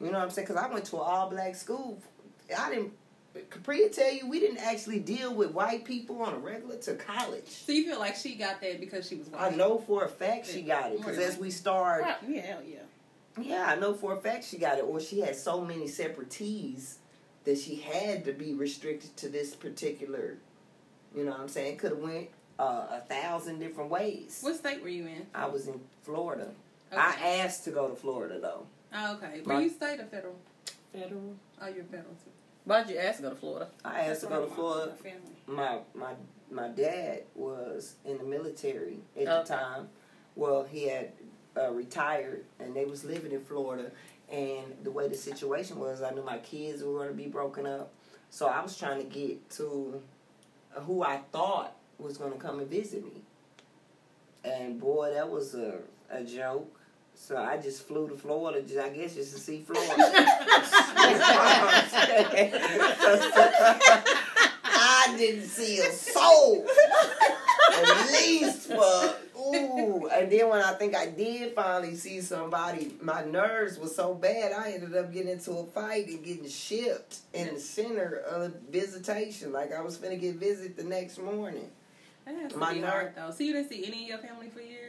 [0.00, 0.46] You know what I'm saying?
[0.48, 1.98] Because I went to an all black school.
[2.56, 2.92] I didn't.
[3.50, 7.46] Capri tell you we didn't actually deal with white people on a regular to college.
[7.46, 9.52] So you feel like she got that because she was white?
[9.52, 12.78] I know for a fact she got it because as we start, Yeah, hell yeah.
[13.40, 14.82] yeah, I know for a fact she got it.
[14.84, 16.98] Or she had so many separate T's
[17.44, 20.36] that she had to be restricted to this particular.
[21.14, 21.76] You know what I'm saying?
[21.78, 22.28] Could have went
[22.58, 24.38] uh, a thousand different ways.
[24.42, 25.26] What state were you in?
[25.34, 26.48] I was in Florida.
[26.92, 27.00] Okay.
[27.00, 28.66] I asked to go to Florida though.
[28.94, 29.40] Oh, okay.
[29.44, 30.36] Were My- you state or federal?
[30.92, 31.34] Federal.
[31.60, 32.30] Oh, you're federal too.
[32.66, 33.68] Why'd you ask to go to Florida?
[33.84, 34.92] I asked to go to Florida.
[35.46, 35.62] My.
[35.62, 36.12] My my
[36.50, 39.42] my dad was in the military at Okay.
[39.42, 39.88] the time.
[40.34, 41.12] Well, he had
[41.56, 43.90] uh, retired, and they was living in Florida.
[44.30, 47.64] And the way the situation was, I knew my kids were going to be broken
[47.66, 47.92] up.
[48.30, 50.02] So I was trying to get to
[50.72, 53.22] who I thought was going to come and visit me.
[54.44, 55.78] And boy, that was a,
[56.10, 56.80] a joke.
[57.18, 59.94] So I just flew to Florida, just, I guess, just to see Florida.
[64.64, 66.66] I didn't see a soul.
[67.72, 70.08] At least for ooh.
[70.08, 74.52] And then when I think I did finally see somebody, my nerves were so bad
[74.52, 79.52] I ended up getting into a fight and getting shipped in the center of visitation.
[79.52, 81.70] Like I was gonna get visit the next morning.
[82.24, 83.30] That has to My be ner- hard though.
[83.30, 84.85] So you didn't see any of your family for years.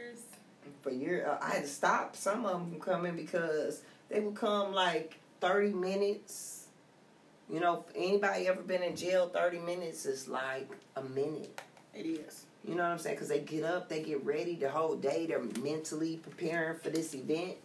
[0.88, 4.34] For year, uh, I had to stop some of them from coming because they would
[4.34, 6.68] come like thirty minutes.
[7.52, 9.28] You know, anybody ever been in jail?
[9.28, 11.60] Thirty minutes is like a minute.
[11.94, 12.46] It is.
[12.66, 13.16] You know what I'm saying?
[13.16, 15.26] Because they get up, they get ready the whole day.
[15.26, 17.56] They're mentally preparing for this event.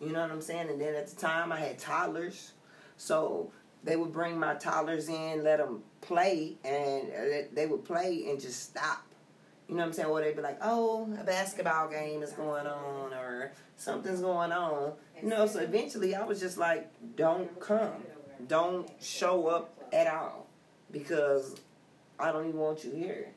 [0.00, 0.70] You know what I'm saying?
[0.70, 2.52] And then at the time, I had toddlers.
[2.96, 3.50] So
[3.84, 8.40] they would bring my toddlers in, let them play, and uh, they would play and
[8.40, 9.04] just stop.
[9.72, 10.08] You know what I'm saying?
[10.10, 14.92] Or they'd be like, oh, a basketball game is going on, or something's going on.
[15.22, 18.04] You know, so eventually I was just like, don't come.
[18.48, 20.46] Don't show up at all.
[20.90, 21.56] Because
[22.20, 23.28] I don't even want you here.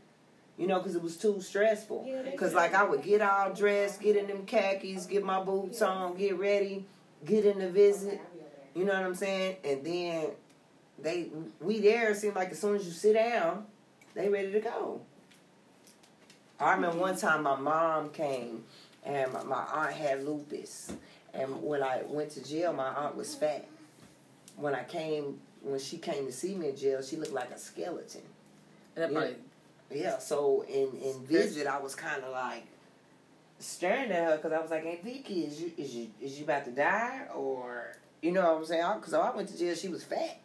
[0.58, 2.06] You know, because it was too stressful.
[2.30, 6.18] Because, like, I would get all dressed, get in them khakis, get my boots on,
[6.18, 6.86] get ready,
[7.24, 8.20] get in the visit.
[8.74, 9.56] You know what I'm saying?
[9.64, 10.32] And then
[11.02, 11.30] they,
[11.62, 13.68] we there, seemed like as soon as you sit down,
[14.14, 15.00] they ready to go.
[16.60, 18.64] I remember one time my mom came
[19.04, 20.94] and my, my aunt had lupus.
[21.34, 23.68] And when I went to jail, my aunt was fat.
[24.56, 27.60] When I came, when she came to see me in jail, she looked like a
[27.60, 28.22] skeleton.
[28.98, 29.08] Yeah.
[29.92, 32.66] Yeah, so in in visit, I was kind of like
[33.60, 36.46] staring at her because I was like, "Hey, Vicky, is you is you is you
[36.46, 39.90] about to die or you know what I'm saying?" Because I went to jail, she
[39.90, 40.40] was fat.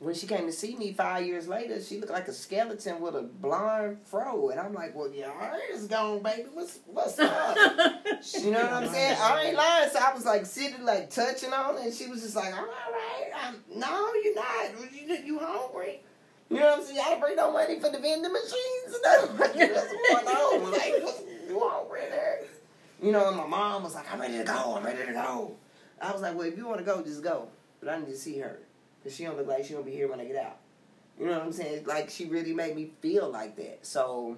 [0.00, 3.14] When she came to see me five years later, she looked like a skeleton with
[3.14, 6.48] a blonde fro, and I'm like, "Well, your hair is gone, baby.
[6.54, 7.54] What's what's up?"
[8.40, 9.16] you know what I'm saying?
[9.20, 9.90] I ain't lying.
[9.90, 12.64] So I was like sitting, like touching on it, and she was just like, "I'm
[12.64, 13.30] all right.
[13.44, 14.70] I'm, no, you're not.
[14.90, 16.00] You you hungry?"
[16.48, 16.96] You know what I'm saying?
[16.96, 19.38] Y'all bring no money for the vending machines and nothing.
[19.60, 20.72] Like, what's going on?
[20.72, 20.94] Like,
[21.46, 22.40] you hungry there?
[23.02, 24.74] You know, and my mom was like, I'm ready to go.
[24.76, 25.56] I'm ready to go.
[26.02, 27.48] I was like, well, if you want to go, just go.
[27.78, 28.58] But I need to see her.
[29.02, 30.58] Because she don't look like she to be here when I get out.
[31.18, 31.84] You know what I'm saying?
[31.86, 33.86] Like, she really made me feel like that.
[33.86, 34.36] So,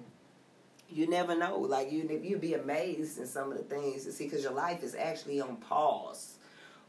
[0.89, 1.59] you never know.
[1.59, 4.25] Like, you, you'd be amazed in some of the things to see.
[4.25, 6.35] Because your life is actually on pause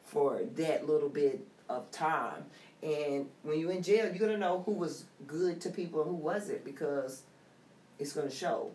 [0.05, 2.45] for that little bit of time.
[2.83, 6.17] And when you're in jail, you're gonna know who was good to people and who
[6.17, 7.23] wasn't because
[7.99, 8.71] it's gonna show.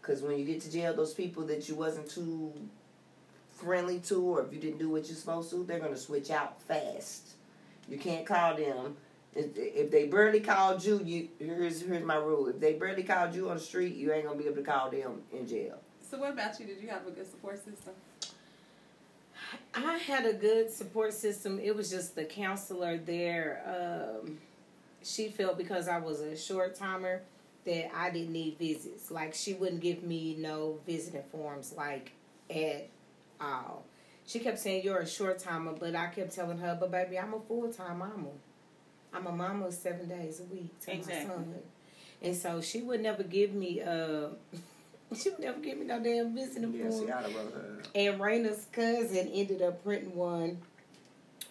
[0.00, 2.52] Because when you get to jail, those people that you wasn't too
[3.50, 6.60] friendly to, or if you didn't do what you're supposed to, they're gonna switch out
[6.62, 7.34] fast.
[7.88, 8.96] You can't call them.
[9.34, 12.48] If, if they barely called you, you here's here's my rule.
[12.48, 14.90] If they barely called you on the street, you ain't gonna be able to call
[14.90, 15.78] them in jail.
[16.10, 16.66] So what about you?
[16.66, 17.94] Did you have a good support system?
[19.74, 21.58] I had a good support system.
[21.58, 23.62] It was just the counselor there.
[24.24, 24.38] Um,
[25.02, 27.22] she felt because I was a short timer
[27.64, 29.10] that I didn't need visits.
[29.10, 32.12] Like she wouldn't give me no visiting forms like
[32.50, 32.88] at
[33.40, 33.84] all.
[34.26, 37.34] She kept saying you're a short timer, but I kept telling her, but baby, I'm
[37.34, 38.28] a full time mama.
[39.12, 41.28] I'm a mama seven days a week to Exactly.
[41.28, 41.54] my son.
[42.22, 44.28] And so she would never give me uh
[45.16, 47.06] she would never give me no damn visiting Yeah, form.
[47.06, 47.78] see, I'd have wrote her.
[47.94, 50.58] And Raina's cousin ended up printing one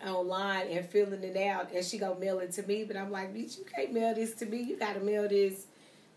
[0.05, 2.83] online and filling it out, and she gonna mail it to me.
[2.85, 4.61] But I'm like, bitch, you can't mail this to me.
[4.63, 5.65] You gotta mail this,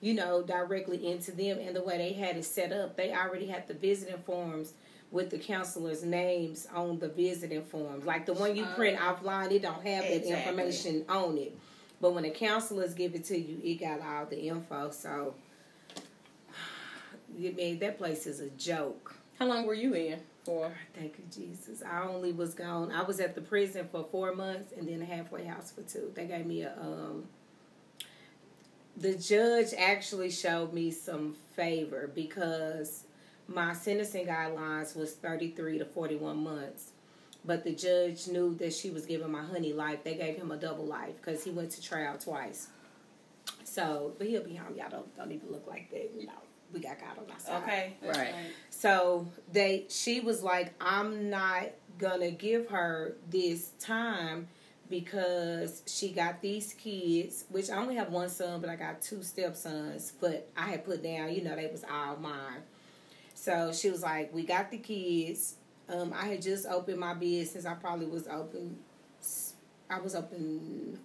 [0.00, 1.59] you know, directly into them.
[1.59, 4.72] And the way they had it set up, they already had the visiting forms
[5.11, 8.05] with the counselors' names on the visiting forms.
[8.05, 11.57] Like the one you print offline, it don't have that information on it.
[12.00, 14.90] But when the counselors give it to you, it got all the info.
[14.90, 15.34] So,
[15.96, 19.14] I mean, that place is a joke.
[19.38, 20.72] How long were you in for?
[20.94, 21.82] Thank you, Jesus.
[21.82, 22.92] I only was gone.
[22.92, 26.12] I was at the prison for four months and then a halfway house for two.
[26.14, 27.24] They gave me a um.
[28.96, 33.05] The judge actually showed me some favor because
[33.49, 36.92] my sentencing guidelines was thirty three to forty one months,
[37.45, 40.05] but the judge knew that she was giving my honey life.
[40.05, 42.68] They gave him a double life because he went to trial twice.
[43.64, 44.74] So, but he'll be home.
[44.76, 46.11] Y'all don't don't even look like that.
[46.18, 46.32] You know,
[46.72, 47.62] we got God on our side.
[47.62, 47.95] Okay.
[48.03, 48.34] That's Right.
[48.70, 54.49] So they she was like, I'm not gonna give her this time
[54.90, 59.22] because she got these kids, which I only have one son, but I got two
[59.22, 60.12] stepsons.
[60.20, 62.62] But I had put down, you know, they was all mine.
[63.45, 65.57] So she was like, We got the kids.
[65.86, 67.66] Um, I had just opened my business.
[67.66, 68.78] I probably was open.
[69.90, 70.99] I was open.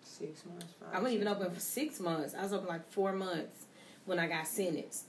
[0.00, 0.66] Six months.
[0.78, 2.32] Five, I wasn't even open for six months.
[2.38, 3.66] I was open like four months
[4.04, 5.06] when I got sentenced.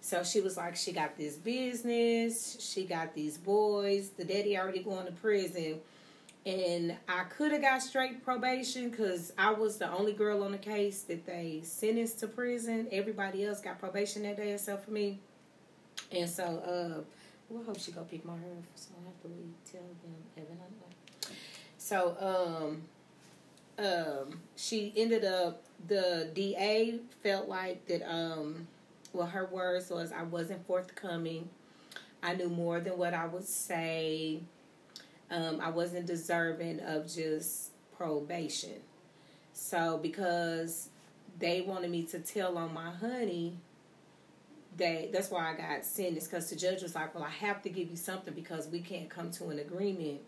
[0.00, 4.08] So she was like, she got this business, she got these boys.
[4.10, 5.80] The daddy already going to prison,
[6.46, 10.58] and I could have got straight probation because I was the only girl on the
[10.58, 12.88] case that they sentenced to prison.
[12.90, 15.18] Everybody else got probation that day except for me.
[16.10, 17.02] And so, uh,
[17.48, 18.56] well, I hope she go pick my hair.
[18.74, 19.54] So I have to leave.
[19.70, 20.58] Tell them, Evan.
[20.60, 21.34] I know.
[21.76, 22.82] So, um,
[23.84, 25.62] um, she ended up.
[25.86, 28.02] The DA felt like that.
[28.10, 28.66] Um,
[29.12, 31.48] well, her words was, "I wasn't forthcoming.
[32.22, 34.40] I knew more than what I would say.
[35.30, 38.80] Um, I wasn't deserving of just probation.
[39.52, 40.88] So because
[41.38, 43.58] they wanted me to tell on my honey."
[44.78, 47.68] They, that's why I got sentenced because the judge was like, "Well, I have to
[47.68, 50.20] give you something because we can't come to an agreement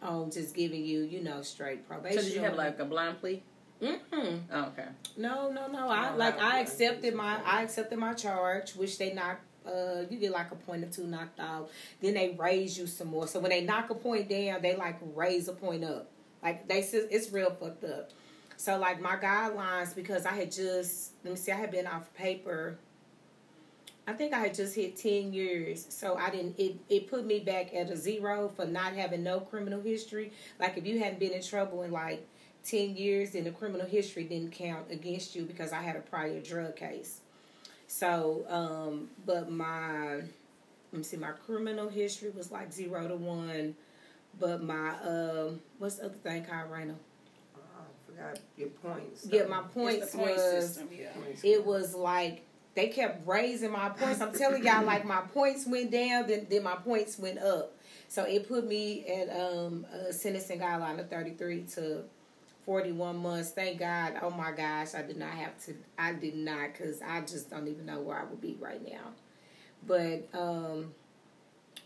[0.00, 3.18] on just giving you, you know, straight probation." So did you have like a blind
[3.20, 3.42] plea?
[3.82, 4.36] Mm-hmm.
[4.52, 4.86] Oh, okay.
[5.16, 5.88] No, no, no.
[5.88, 9.42] I like I- accepted my I accepted my charge, which they knocked.
[9.66, 11.68] Uh, you get like a point or two knocked out.
[12.00, 13.26] Then they raise you some more.
[13.26, 16.08] So when they knock a point down, they like raise a point up.
[16.40, 18.10] Like they said, it's real fucked up.
[18.56, 22.12] So like my guidelines because I had just let me see, I had been off
[22.14, 22.78] paper.
[24.06, 26.58] I think I had just hit ten years, so I didn't.
[26.58, 30.32] It it put me back at a zero for not having no criminal history.
[30.60, 32.26] Like if you hadn't been in trouble in like
[32.66, 36.40] 10 years then the criminal history didn't count against you because I had a prior
[36.40, 37.20] drug case.
[37.86, 40.24] So, um, but my, let
[40.92, 43.76] me see, my criminal history was like zero to one.
[44.38, 46.94] But my, um, what's the other thing called, Raina?
[47.56, 49.26] Oh, I forgot your points.
[49.30, 51.12] Yeah, my It's points was, system, yeah.
[51.42, 52.42] It was like,
[52.76, 54.20] they kept raising my points.
[54.20, 57.72] I'm telling y'all, like my points went down, then, then my points went up.
[58.08, 62.04] So it put me at um, a sentencing guideline of 33 to
[62.66, 63.50] 41 months.
[63.50, 64.18] Thank God.
[64.20, 65.74] Oh my gosh, I did not have to.
[65.98, 69.12] I did not because I just don't even know where I would be right now.
[69.86, 70.94] But um,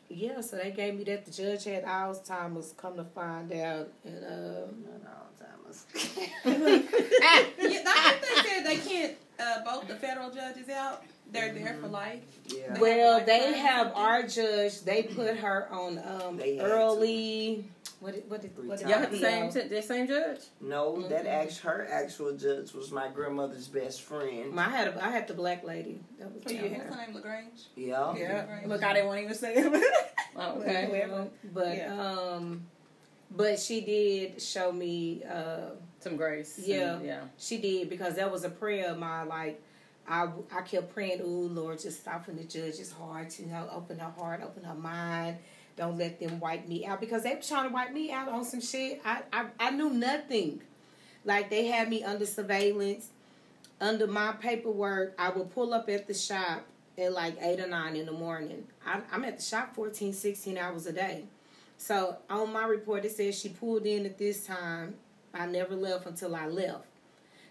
[0.08, 1.24] yeah, so they gave me that.
[1.24, 2.74] The judge had Alzheimer's.
[2.76, 5.86] Come to find out, and um, Not Alzheimer's.
[6.44, 11.02] yeah, that's what they said they can't uh, vote the federal judges out.
[11.32, 12.22] They're there for life.
[12.46, 12.74] yeah.
[12.74, 14.02] They well, have, they time have something?
[14.02, 14.80] our judge.
[14.82, 17.64] They put her on um early.
[18.00, 19.52] What did what did what did Y'all had the RPO?
[19.52, 20.40] same the same judge.
[20.60, 21.28] No, that Mhm.
[21.42, 24.58] act her actual judge was my grandmother's best friend.
[24.58, 26.00] I had a, I had the black lady.
[26.18, 27.14] That was Oh, yeah, down what's her name?
[27.14, 27.60] LaGrange.
[27.76, 28.14] yeah.
[28.16, 28.60] Yeah.
[28.66, 29.94] Look, I didn't want to even say it.
[30.36, 30.86] Oh, Okay.
[30.86, 31.00] okay.
[31.08, 31.28] Mhm.
[31.52, 32.00] But Yeah.
[32.08, 32.62] um,
[33.30, 35.22] but she did show me.
[35.24, 36.58] Uh, Some grace.
[36.64, 36.94] Yeah.
[36.96, 37.20] And- yeah.
[37.38, 39.28] she did because that was a prayer of mine.
[39.28, 39.62] Like
[40.08, 43.38] I, I kept praying, "Ooh, Lord, just soften the judge's heart.
[43.38, 45.36] You know, open her heart, open her mind.
[45.76, 48.44] Don't let them wipe me out because they were trying to wipe me out on
[48.44, 49.00] some shit.
[49.04, 50.60] I, I, I knew nothing.
[51.24, 53.08] Like they had me under surveillance,
[53.80, 55.14] under my paperwork.
[55.18, 56.64] I would pull up at the shop
[56.98, 58.64] at like eight or nine in the morning.
[58.84, 61.24] I, I'm at the shop 14, 16 hours a day.
[61.78, 64.94] So on my report, it says she pulled in at this time.
[65.32, 66.84] I never left until I left.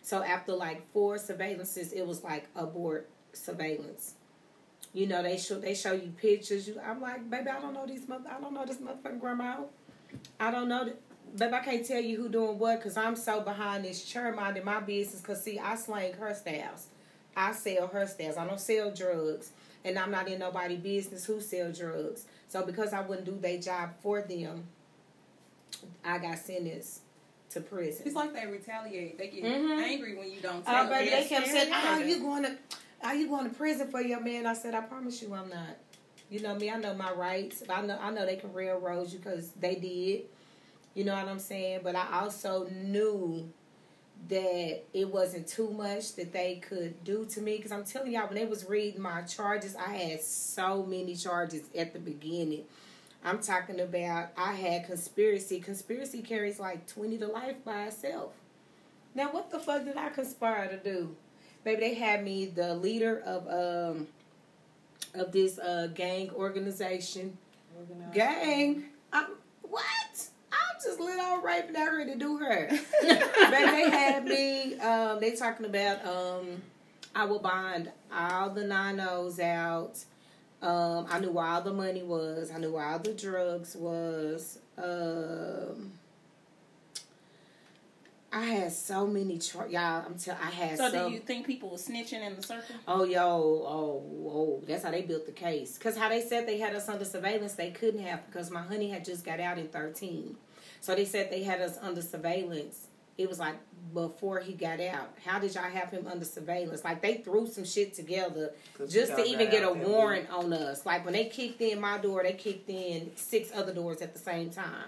[0.02, 4.16] So after like four surveillances, it was like abort surveillance.
[4.94, 6.68] You know, they show they show you pictures.
[6.68, 9.58] You, I'm like, baby, I don't know these mother, I don't know this motherfucking grandma.
[10.40, 10.98] I don't know, that,
[11.38, 11.54] baby.
[11.54, 14.80] I can't tell you who doing what because I'm so behind this chair minding my
[14.80, 15.22] business.
[15.22, 16.88] Cause see, I slang her styles.
[17.36, 18.38] I sell her styles.
[18.38, 19.52] I don't sell drugs,
[19.86, 22.26] and I'm not in nobody business who sell drugs.
[22.48, 24.64] So because I wouldn't do their job for them,
[26.04, 27.02] I got sentenced
[27.52, 28.04] to prison.
[28.06, 29.18] It's like they retaliate.
[29.18, 29.82] They get Mhm.
[29.82, 31.00] angry when you don't tell Oh, them.
[31.00, 32.58] baby, they kept saying, Yes, "Oh, you going to,
[33.04, 35.78] are you going to prison for your man?" I said, "I promise you, I'm not."
[36.30, 36.70] You know me.
[36.70, 37.64] I know my rights.
[37.68, 37.98] I know.
[38.00, 40.26] I know they can railroad you because they did.
[40.94, 41.80] You know what I'm saying?
[41.84, 43.52] But I also knew
[44.28, 47.58] that it wasn't too much that they could do to me.
[47.58, 51.64] Because I'm telling y'all, when they was reading my charges, I had so many charges
[51.76, 52.66] at the beginning.
[53.24, 55.60] I'm talking about I had conspiracy.
[55.60, 58.34] Conspiracy carries like 20 to life by itself.
[59.14, 61.16] Now, what the fuck did I conspire to do?
[61.64, 64.08] Baby, they had me the leader of um
[65.14, 67.38] of this uh gang organization.
[68.14, 68.86] Gang?
[69.12, 69.28] I'm,
[69.62, 69.84] what?
[70.52, 72.68] I'm just little old raping out here to do her.
[73.02, 74.76] Baby, they had me.
[74.80, 76.62] Um, they talking about um,
[77.16, 80.04] I will bond all the nine O's out.
[80.62, 82.52] Um, I knew where all the money was.
[82.52, 84.60] I knew where all the drugs was.
[84.78, 85.94] Um,
[88.32, 90.06] I had so many char- y'all.
[90.06, 91.08] I'm tell I had So, so.
[91.08, 92.76] do you think people were snitching in the circle?
[92.88, 95.78] Oh yo, oh, oh, That's how they built the case.
[95.78, 98.90] Because how they said they had us under surveillance, they couldn't have because my honey
[98.90, 100.36] had just got out in 13.
[100.82, 102.88] So they said they had us under surveillance.
[103.20, 103.56] It was like
[103.94, 105.10] before he got out.
[105.26, 106.86] How did y'all have him under surveillance?
[106.86, 108.54] Like they threw some shit together
[108.88, 110.86] just to even get a there warrant on us.
[110.86, 114.20] Like when they kicked in my door, they kicked in six other doors at the
[114.20, 114.86] same time.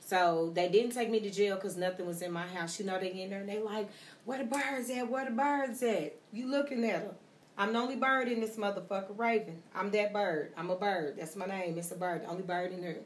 [0.00, 2.80] So they didn't take me to jail because nothing was in my house.
[2.80, 3.88] You know, they get in there and they like,
[4.24, 5.08] where the birds at?
[5.08, 6.16] Where the birds at?
[6.32, 7.14] You looking at them.
[7.56, 9.62] I'm the only bird in this motherfucker, Raven.
[9.72, 10.52] I'm that bird.
[10.56, 11.14] I'm a bird.
[11.16, 11.78] That's my name.
[11.78, 12.24] It's a bird.
[12.24, 12.98] The only bird in here.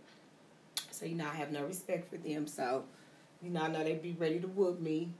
[0.90, 2.46] So, you know, I have no respect for them.
[2.46, 2.84] So,
[3.42, 5.10] you know, I know they be ready to whoop me.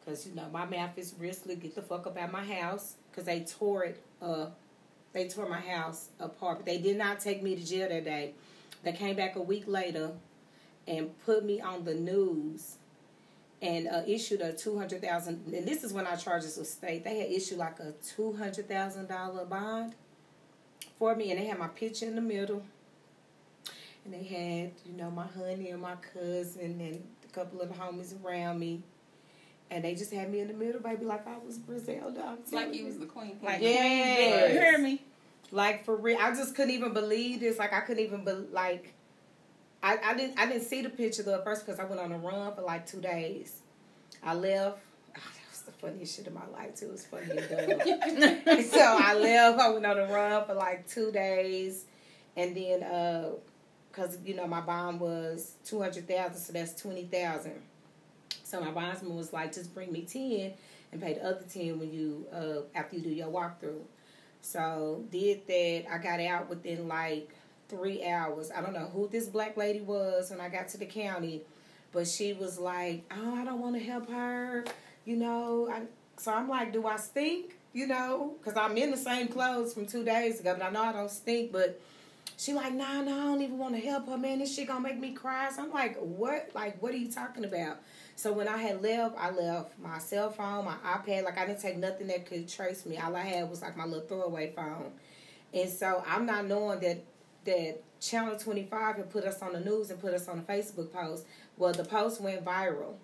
[0.00, 1.60] Because, you know, my mouth is real slick.
[1.60, 2.94] Get the fuck up out my house.
[3.10, 4.58] Because they tore it, up.
[5.12, 6.58] they tore my house apart.
[6.58, 8.32] But they did not take me to jail that day.
[8.82, 10.10] They came back a week later
[10.88, 12.76] and put me on the news
[13.60, 15.54] and uh, issued a two hundred thousand.
[15.54, 17.04] And this is when our charges were state.
[17.04, 19.94] They had issued like a two hundred thousand dollar bond
[20.98, 22.64] for me, and they had my picture in the middle.
[24.04, 28.14] And they had, you know, my honey and my cousin and a couple of homies
[28.24, 28.82] around me.
[29.70, 32.36] And they just had me in the middle, baby, like I was Griselda.
[32.50, 32.84] Like you.
[32.84, 33.38] was the queen.
[33.42, 34.52] Like, Yes.
[34.52, 35.02] you hear me?
[35.50, 37.58] Like for real, I just couldn't even believe this.
[37.58, 38.92] Like I couldn't even be like,
[39.82, 42.12] I, I didn't I didn't see the picture though at first because I went on
[42.12, 43.60] a run for like two days.
[44.22, 44.78] I left.
[45.08, 46.86] Oh, that was the funniest shit in my life too.
[46.86, 48.62] It was funny and dumb.
[48.64, 49.58] so I left.
[49.58, 51.84] I went on a run for like two days,
[52.36, 53.30] and then uh,
[53.92, 57.60] cause you know my bond was two hundred thousand, so that's twenty thousand.
[58.44, 60.52] So my bondsman was like, just bring me ten
[60.92, 63.82] and pay the other ten when you uh after you do your walkthrough.
[64.42, 65.84] So did that.
[65.90, 67.30] I got out within like
[67.68, 68.50] three hours.
[68.50, 71.42] I don't know who this black lady was when I got to the county,
[71.92, 74.64] but she was like, "Oh, I don't want to help her,"
[75.04, 75.68] you know.
[75.72, 75.82] I,
[76.18, 79.86] so I'm like, "Do I stink?" You know, because I'm in the same clothes from
[79.86, 81.52] two days ago, but I know I don't stink.
[81.52, 81.80] But
[82.36, 84.40] she like, "Nah, nah, I don't even want to help her, man.
[84.40, 86.50] This shit gonna make me cry." So I'm like, "What?
[86.54, 87.78] Like, what are you talking about?"
[88.16, 91.24] So when I had left, I left my cell phone, my iPad.
[91.24, 92.98] Like I didn't take nothing that could trace me.
[92.98, 94.92] All I had was like my little throwaway phone.
[95.54, 97.04] And so I'm not knowing that
[97.44, 100.92] that Channel 25 had put us on the news and put us on a Facebook
[100.92, 101.26] post.
[101.56, 102.94] Well, the post went viral.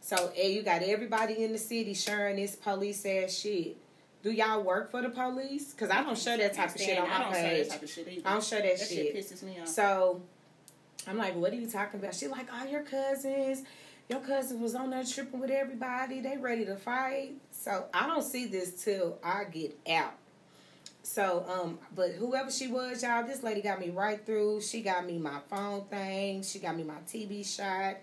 [0.00, 3.76] So you got everybody in the city sharing this police ass shit.
[4.22, 5.72] Do y'all work for the police?
[5.72, 7.66] Because I don't show that type of shit on I my page.
[7.68, 8.22] that type of shit either.
[8.28, 9.14] I don't share that, That shit.
[9.14, 9.68] shit pisses me off.
[9.68, 10.20] So
[11.06, 12.14] I'm like, what are you talking about?
[12.14, 13.62] She like, all your cousins,
[14.08, 16.20] your cousins was on there tripping with everybody.
[16.20, 17.34] They ready to fight.
[17.52, 20.14] So I don't see this till I get out.
[21.04, 24.60] So, um, but whoever she was, y'all, this lady got me right through.
[24.60, 26.42] She got me my phone thing.
[26.42, 27.96] She got me my TV shot.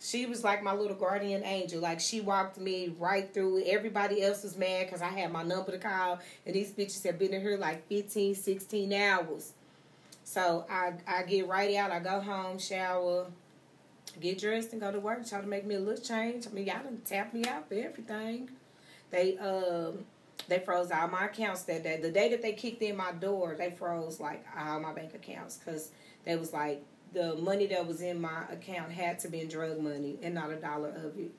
[0.00, 1.80] She was like my little guardian angel.
[1.80, 3.62] Like she walked me right through.
[3.66, 7.18] Everybody else was mad because I had my number to call, and these bitches have
[7.18, 9.52] been in here like 15, 16 hours.
[10.24, 11.90] So I I get right out.
[11.90, 13.26] I go home, shower,
[14.20, 15.28] get dressed, and go to work.
[15.28, 16.46] Try to make me a little change.
[16.46, 18.48] I mean, y'all done tap me out for everything.
[19.10, 20.06] They um
[20.48, 22.00] they froze all my accounts that day.
[22.00, 25.58] The day that they kicked in my door, they froze like all my bank accounts
[25.58, 25.90] because
[26.24, 26.82] they was like
[27.12, 30.50] the money that was in my account had to be in drug money, and not
[30.50, 31.32] a dollar of it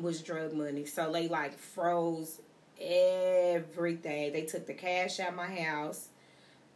[0.00, 0.86] was drug money.
[0.86, 2.40] So they like froze
[2.80, 4.32] everything.
[4.32, 6.08] They took the cash out my house.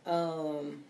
[0.07, 0.85] Um.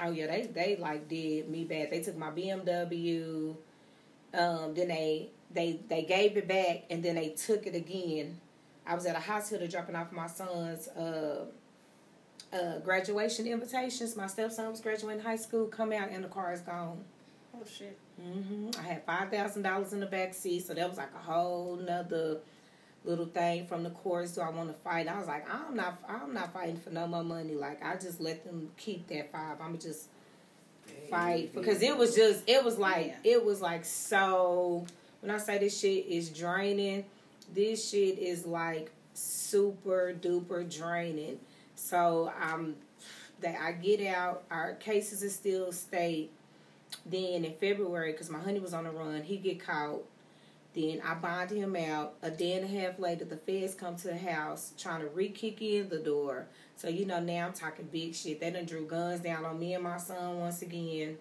[0.00, 1.90] Oh yeah, they they like did me bad.
[1.90, 3.54] They took my BMW.
[4.32, 4.74] Um.
[4.74, 8.40] Then they they they gave it back, and then they took it again.
[8.86, 11.46] I was at a hospital dropping off my son's uh,
[12.54, 14.16] uh, graduation invitations.
[14.16, 15.66] My stepson was graduating high school.
[15.66, 17.04] Come out, and the car is gone.
[17.54, 17.98] oh shit.
[18.20, 21.22] hmm I had five thousand dollars in the back seat, so that was like a
[21.32, 22.38] whole nother
[23.04, 24.32] little thing from the courts.
[24.32, 25.08] Do I want to fight?
[25.08, 27.54] I was like, I'm not, I'm not fighting for no more money.
[27.54, 29.58] Like I just let them keep that five.
[29.60, 30.08] I'm just
[31.10, 34.86] fight because it was just, it was like, it was like so.
[35.20, 37.04] When I say this shit is draining,
[37.52, 41.40] this shit is like super duper draining.
[41.84, 42.76] So um,
[43.42, 46.30] that I get out, our cases is still state.
[47.04, 50.02] Then in February, because my honey was on the run, he get caught.
[50.74, 52.14] Then I bond him out.
[52.22, 55.60] A day and a half later, the feds come to the house trying to re-kick
[55.60, 56.46] in the door.
[56.74, 58.40] So you know now I'm talking big shit.
[58.40, 61.18] They done drew guns down on me and my son once again.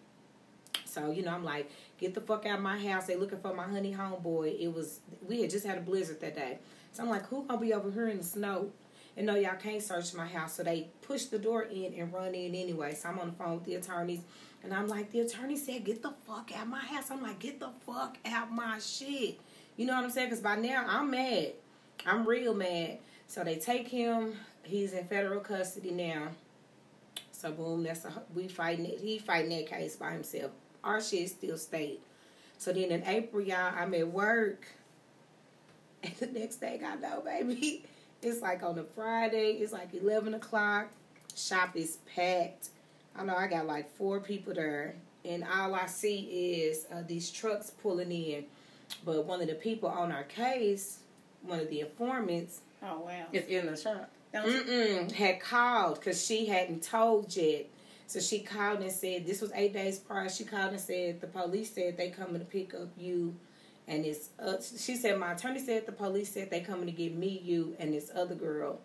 [0.85, 3.05] So you know I'm like, get the fuck out of my house.
[3.05, 4.59] They looking for my honey homeboy.
[4.61, 6.59] It was we had just had a blizzard that day.
[6.93, 8.71] So I'm like, who gonna be over here in the snow?
[9.15, 10.55] And no, y'all can't search my house.
[10.55, 12.95] So they push the door in and run in anyway.
[12.95, 14.21] So I'm on the phone with the attorneys.
[14.63, 17.11] And I'm like, the attorney said, get the fuck out of my house.
[17.11, 19.39] I'm like, get the fuck out my shit.
[19.77, 20.29] You know what I'm saying?
[20.29, 21.53] Because by now, I'm mad.
[22.05, 22.99] I'm real mad.
[23.27, 24.33] So they take him.
[24.63, 26.29] He's in federal custody now.
[27.31, 28.99] So boom, that's a we fighting it.
[28.99, 30.51] He fighting that case by himself.
[30.83, 32.01] Our shit still state.
[32.57, 34.65] So then in April, y'all, I'm at work.
[36.03, 37.85] And the next thing I know, baby,
[38.23, 39.57] it's like on a Friday.
[39.61, 40.87] It's like eleven o'clock.
[41.35, 42.69] Shop is packed.
[43.15, 44.95] I know I got like four people there,
[45.25, 48.45] and all I see is uh, these trucks pulling in.
[49.05, 50.99] But one of the people on our case,
[51.41, 53.25] one of the informants, Oh wow.
[53.31, 54.09] It's in the shop.
[54.33, 57.67] Mm-mm, had called because she hadn't told yet.
[58.07, 60.29] So she called and said this was eight days prior.
[60.29, 63.35] She called and said the police said they coming to pick up you,
[63.87, 64.29] and it's.
[64.39, 67.75] Uh, she said my attorney said the police said they coming to get me, you,
[67.79, 68.79] and this other girl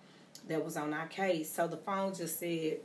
[0.49, 1.53] that was on our case.
[1.53, 2.78] So the phone just said.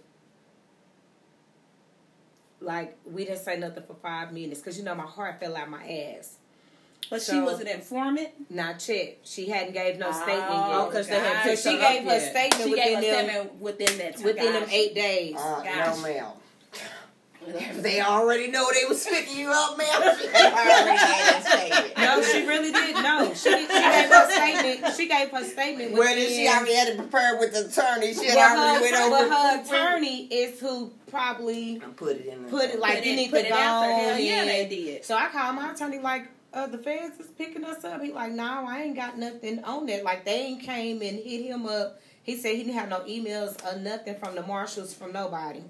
[2.61, 5.70] Like we didn't say nothing for five minutes because you know my heart fell out
[5.70, 5.84] my
[6.18, 6.38] ass.
[7.09, 8.30] But she was an informant.
[8.49, 9.18] Not yet.
[9.24, 10.91] She hadn't gave no statement Oh, yet.
[10.93, 14.24] 'cause they had she gave her statement She within gave them statement within that time.
[14.24, 15.36] within them eight days.
[15.38, 15.97] Uh, Gotcha.
[15.97, 16.26] No, ma'am.
[17.48, 19.88] If they already know they was picking you up, ma'am,
[20.20, 21.91] she already had.
[21.98, 22.96] No, she really did.
[22.96, 24.96] No, she she gave her statement.
[24.96, 25.91] She gave her statement.
[25.94, 28.14] Where did she within- already had it prepared with the attorney?
[28.14, 29.62] She had Well, already her, went but her
[29.96, 32.44] attorney is who probably and put it in.
[32.44, 34.04] The, put it like Put you it- need put to it go out there.
[34.06, 35.06] Hell on yeah, they did.
[35.06, 38.02] So I called my attorney like, uh, the feds is picking us up.
[38.02, 40.04] He like, no, I ain't got nothing on that.
[40.04, 42.00] Like they ain't came and hit him up.
[42.24, 45.62] He said he didn't have no emails or nothing from the marshals from nobody.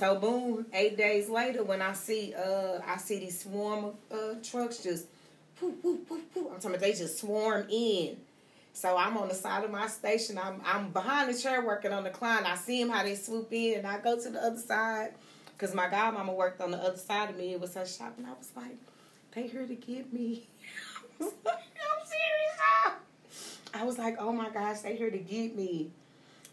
[0.00, 4.34] So boom, eight days later, when I see uh I see these swarm of uh,
[4.42, 5.04] trucks just
[5.58, 6.46] poof poof poof poof.
[6.46, 8.16] I'm talking about they just swarm in.
[8.72, 10.38] So I'm on the side of my station.
[10.38, 12.50] I'm I'm behind the chair working on the client.
[12.50, 15.12] I see them how they swoop in, and I go to the other side
[15.52, 17.52] because my godmama worked on the other side of me.
[17.52, 18.78] It was her shop, and I was like,
[19.32, 20.46] "They here to get me."
[21.20, 22.96] I'm serious.
[23.74, 25.90] I was like, "Oh my gosh, they here to get me."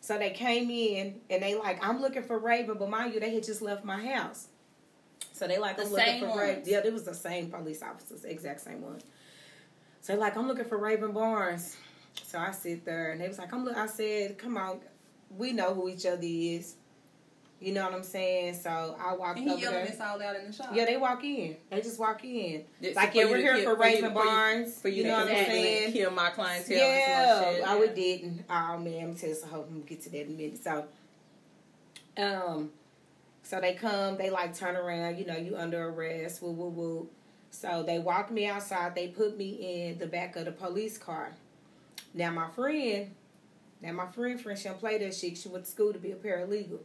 [0.08, 3.34] So they came in and they like, I'm looking for Raven, but mind you, they
[3.34, 4.48] had just left my house.
[5.34, 6.64] So they like, The I'm looking for Raven.
[6.66, 9.02] Yeah, it was the same police officers, exact same one.
[10.00, 11.76] So they like, I'm looking for Raven Barnes.
[12.24, 13.76] So I sit there and they was like, I'm look.
[13.76, 14.80] I said, come on,
[15.30, 16.76] we know who each other is.
[17.60, 18.54] You know what I'm saying?
[18.54, 19.86] So I walked And he over yelling there.
[19.88, 20.70] this all out in the shop.
[20.74, 21.56] Yeah, they walk in.
[21.72, 22.64] They just walk in.
[22.80, 24.82] Yeah, like, for yeah, you we're here kill- for for you- Raven for you- Barnes.
[24.82, 25.92] For you, know to what I'm saying?
[25.94, 27.66] kill my clientele Yeah, and.
[27.66, 28.44] I would didn't.
[28.50, 29.60] Oh man, I'm tell you something.
[29.60, 30.64] I'm gonna get to that in a minute.
[30.64, 30.86] So,
[32.18, 32.72] um,
[33.44, 35.18] so they come, they like turn around.
[35.18, 36.42] You know, you under arrest.
[36.44, 37.10] Woo woo woo.
[37.50, 38.94] So they walk me outside.
[38.94, 41.32] They put me in the back of the police car.
[42.14, 43.12] Now my friend,
[43.82, 45.38] now my friend, friend, she don't play that shit.
[45.38, 46.80] She went to school to be a paralegal.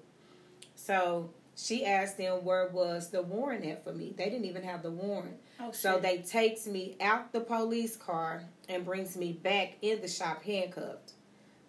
[0.75, 4.15] So she asked them where was the warrant at for me.
[4.17, 5.37] They didn't even have the warrant.
[5.61, 6.03] Oh, So shit.
[6.03, 11.13] they takes me out the police car and brings me back in the shop handcuffed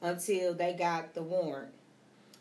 [0.01, 1.71] until they got the warrant.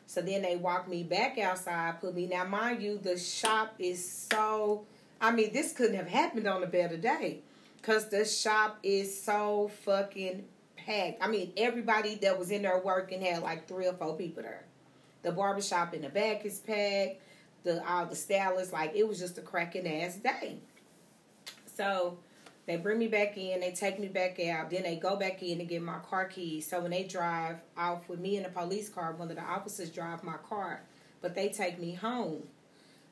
[0.07, 4.09] So then they walk me back outside, put me now mind you, the shop is
[4.31, 4.85] so
[5.21, 7.39] I mean, this couldn't have happened on a better day.
[7.83, 10.45] Cause the shop is so fucking
[10.77, 11.23] packed.
[11.23, 14.65] I mean, everybody that was in there working had like three or four people there.
[15.23, 17.21] The barbershop in the back is packed.
[17.65, 20.59] The all the stylists, like it was just a cracking ass day.
[21.77, 22.19] So
[22.67, 25.61] they bring me back in, they take me back out, then they go back in
[25.61, 26.69] and get my car keys.
[26.69, 29.91] So when they drive off with me in the police car, one of the officers
[29.91, 30.83] drive my car,
[31.21, 32.43] but they take me home.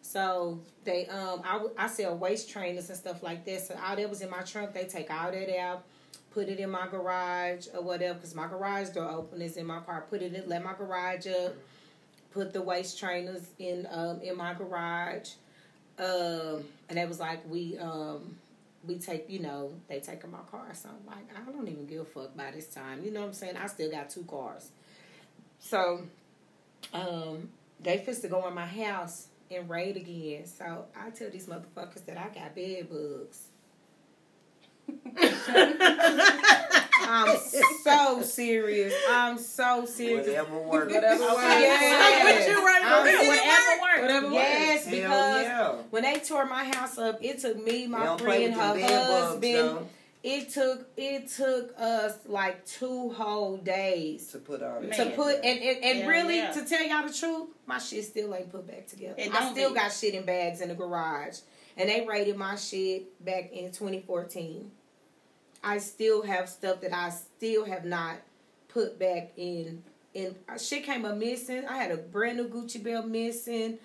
[0.02, 3.60] So they um I, I sell waist trainers and stuff like that.
[3.60, 5.84] So all that was in my trunk, they take all that out,
[6.32, 9.80] put it in my garage or whatever, because my garage door open is in my
[9.80, 10.06] car.
[10.10, 11.54] Put it in, let my garage up,
[12.32, 15.30] put the waist trainers in um in my garage.
[15.98, 18.36] Um and it was like we um
[18.86, 20.68] we take, you know, they taking my car.
[20.72, 23.04] So I'm like, I don't even give a fuck by this time.
[23.04, 23.56] You know what I'm saying?
[23.56, 24.70] I still got two cars.
[25.58, 26.02] So
[26.92, 27.50] um
[27.80, 30.46] they fixed to go in my house and raid again.
[30.46, 33.48] So I tell these motherfuckers that I got bed bugs.
[37.10, 37.38] I'm
[37.84, 38.94] so serious.
[39.10, 40.26] I'm so serious.
[40.26, 40.94] Whatever works.
[40.94, 41.42] Whatever works.
[41.42, 42.44] yes.
[42.46, 44.00] Put you right I'm- for whatever works.
[44.02, 45.72] Whatever Yes, Hell because yeah.
[45.90, 49.06] when they tore my house up, it took me, my friend, with her them bed
[49.08, 49.88] bugs, husband.
[50.22, 55.36] It took it took us like two whole days to put all that to put
[55.36, 56.50] and and, and Hell really yeah.
[56.52, 59.14] to tell y'all the truth, my shit still ain't put back together.
[59.16, 59.76] It I still be.
[59.76, 61.38] got shit in bags in the garage,
[61.78, 64.70] and they raided my shit back in 2014.
[65.62, 68.16] I still have stuff that I still have not
[68.68, 69.82] put back in.
[70.14, 71.64] In uh, shit came up missing.
[71.66, 73.78] I had a brand new Gucci belt missing.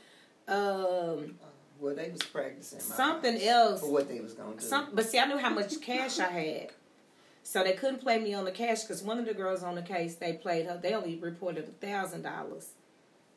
[0.48, 1.36] Um,
[1.80, 2.80] Well, they was practicing.
[2.80, 3.82] something else.
[3.82, 4.62] For what they was gonna do.
[4.62, 6.70] Some, but see, I knew how much cash I had.
[7.44, 9.82] So they couldn't play me on the cash because one of the girls on the
[9.84, 10.80] case they played her.
[10.82, 12.70] They only reported a thousand dollars,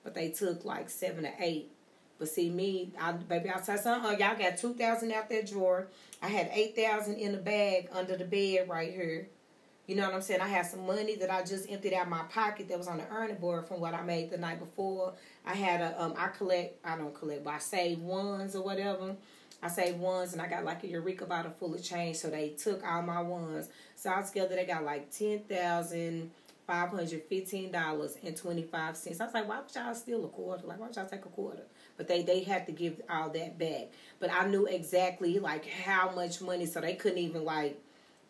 [0.03, 1.71] but they took like seven or eight.
[2.19, 5.87] But see me, I baby, I said, uh, y'all got two thousand out that drawer.
[6.21, 9.29] I had eight thousand in the bag under the bed right here.
[9.87, 10.43] You know what I'm saying?
[10.43, 13.09] I had some money that I just emptied out my pocket that was on the
[13.09, 15.15] earning board from what I made the night before.
[15.47, 19.17] I had a um I collect I don't collect but I save ones or whatever.
[19.63, 22.51] I saved ones and I got like a Eureka bottle full of change, so they
[22.51, 23.69] took all my ones.
[23.97, 26.33] So altogether they got like ten thousand
[26.67, 29.21] five hundred fifteen dollars and twenty five cents.
[29.21, 30.67] I was like, why would y'all steal a quarter?
[30.67, 31.63] Like why would y'all take a quarter?
[31.99, 33.89] But they they had to give all that back.
[34.21, 37.79] But I knew exactly like how much money, so they couldn't even like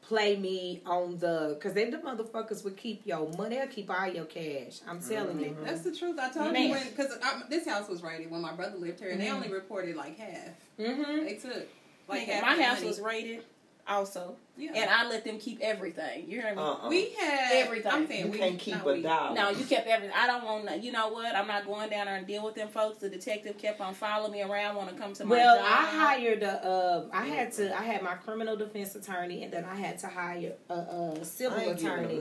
[0.00, 3.56] play me on the because then the motherfuckers would keep your money.
[3.56, 4.80] They'll keep all your cash.
[4.88, 5.56] I'm telling you.
[5.62, 6.18] That's the truth.
[6.18, 6.62] I told Man.
[6.62, 7.18] you when because
[7.50, 10.48] this house was raided when my brother lived here, and they only reported like half.
[10.80, 11.24] Mm-hmm.
[11.26, 11.68] They took
[12.08, 12.42] like Nigga, half.
[12.42, 12.86] my the house money.
[12.88, 13.44] was raided
[13.88, 14.72] also, Yeah.
[14.74, 16.28] and I let them keep everything.
[16.28, 16.60] You hear me?
[16.60, 16.88] Uh-uh.
[16.88, 17.90] we had Everything.
[17.92, 19.02] I'm saying you we can't keep not a we.
[19.02, 19.34] dollar.
[19.34, 20.14] No, you kept everything.
[20.16, 20.68] I don't want.
[20.68, 21.34] to You know what?
[21.34, 22.98] I'm not going down there and deal with them folks.
[22.98, 25.64] The detective kept on following me around, want to come to my Well, job.
[25.66, 26.64] I hired a.
[26.66, 27.76] Uh, I had to.
[27.78, 31.58] I had my criminal defense attorney, and then I had to hire a, a civil
[31.58, 32.20] I ain't attorney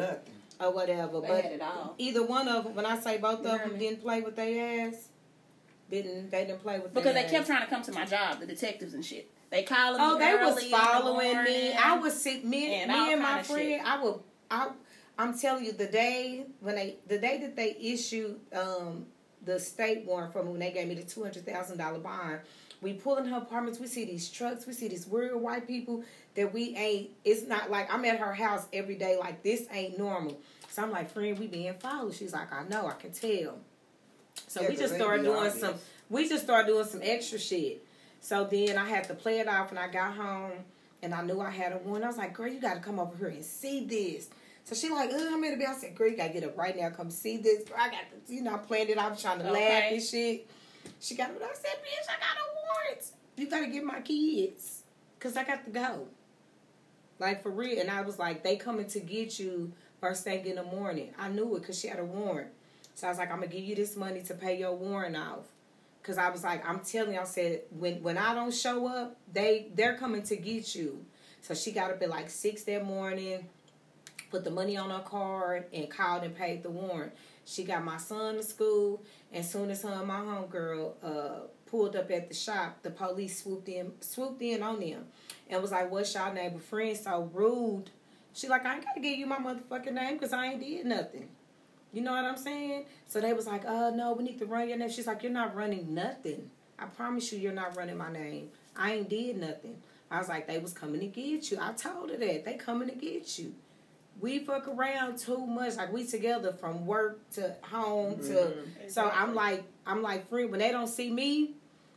[0.60, 1.22] or whatever.
[1.22, 1.96] They but had it all.
[1.98, 3.80] either one of them, when I say both You of them me?
[3.80, 5.10] didn't play with their ass,
[5.90, 8.40] didn't they didn't play with because they their kept trying to come to my job,
[8.40, 9.30] the detectives and shit.
[9.50, 10.08] They calling me.
[10.08, 11.74] Oh, they was early in the following me.
[11.74, 13.70] I was sit me, and me and my friend.
[13.70, 13.82] shit.
[13.86, 14.20] I would.
[14.52, 14.70] I.
[15.20, 19.06] I'm telling you, the day when they, the day that they issued um
[19.44, 22.42] the state warrant for me, when they gave me the two hundred thousand dollar bond,
[22.82, 23.80] we pull in her apartments.
[23.80, 24.68] We see these trucks.
[24.68, 26.04] We see these weird white people
[26.36, 27.12] that we ain't.
[27.24, 29.18] It's not like I'm at her house every day.
[29.18, 30.40] Like this ain't normal.
[30.70, 32.14] So I'm like, friend, we being followed.
[32.14, 33.58] She's like, I know, I can tell.
[34.48, 35.60] So Yeah, we 'cause just they started doing obvious.
[35.60, 35.74] some.
[36.10, 37.84] We just started doing some extra shit.
[38.22, 40.52] So then I had to play it off, and I got home,
[41.02, 42.04] and I knew I had a warrant.
[42.06, 44.30] I was like, "Girl, you got to come over here and see this."
[44.66, 46.44] So she like, "Ugh, I'm in the bed." I said, "Girl, you got to get
[46.44, 46.90] up right now.
[46.90, 48.98] Come see this." Girl, I got to, you know, I planned it.
[48.98, 49.96] Was trying to laugh Okay.
[49.96, 50.48] and shit.
[51.00, 51.42] She got it.
[51.42, 53.06] I said, "Bitch, I got a warrant.
[53.38, 54.84] You got to get my kids,
[55.20, 56.08] cause I got to go."
[57.20, 59.72] Like for real, and I was like, "They coming to get you
[60.02, 62.50] first thing in the morning." I knew it, cause she had a warrant.
[62.96, 65.46] So I was like, "I'm gonna give you this money to pay your warrant off."
[66.08, 69.68] Cause I was like, I'm telling I said when when I don't show up, they
[69.76, 71.06] they're coming to get you.
[71.42, 73.50] So she got up at like six that morning,
[74.32, 77.12] put the money on her card, and called and paid the warrant.
[77.44, 79.04] She got my son to school,
[79.34, 83.44] and soon as her and my homegirl uh pulled up at the shop, the police
[83.44, 85.08] swooped in swooped in on them,
[85.50, 87.92] and was like, "What's y'all neighbor friend so rude?"
[88.32, 91.28] She like, "I ain't gotta give you my motherfucking name because I ain't did nothing."
[91.94, 92.86] You know what I'm saying?
[93.08, 94.90] So they was like, uh, no, we need to run your name.
[94.90, 96.50] She's like, you're not running nothing.
[96.78, 98.50] I promise you, you're not running my name.
[98.76, 99.78] I ain't did nothing.
[100.12, 101.58] I was like, they was coming to get you.
[101.60, 102.46] I told her that.
[102.46, 103.54] They coming to get you.
[104.20, 105.76] We fuck around too much.
[105.76, 108.54] Like we together from work to home to.
[108.88, 110.46] So I'm like, I'm like, free.
[110.46, 111.52] When they don't see me,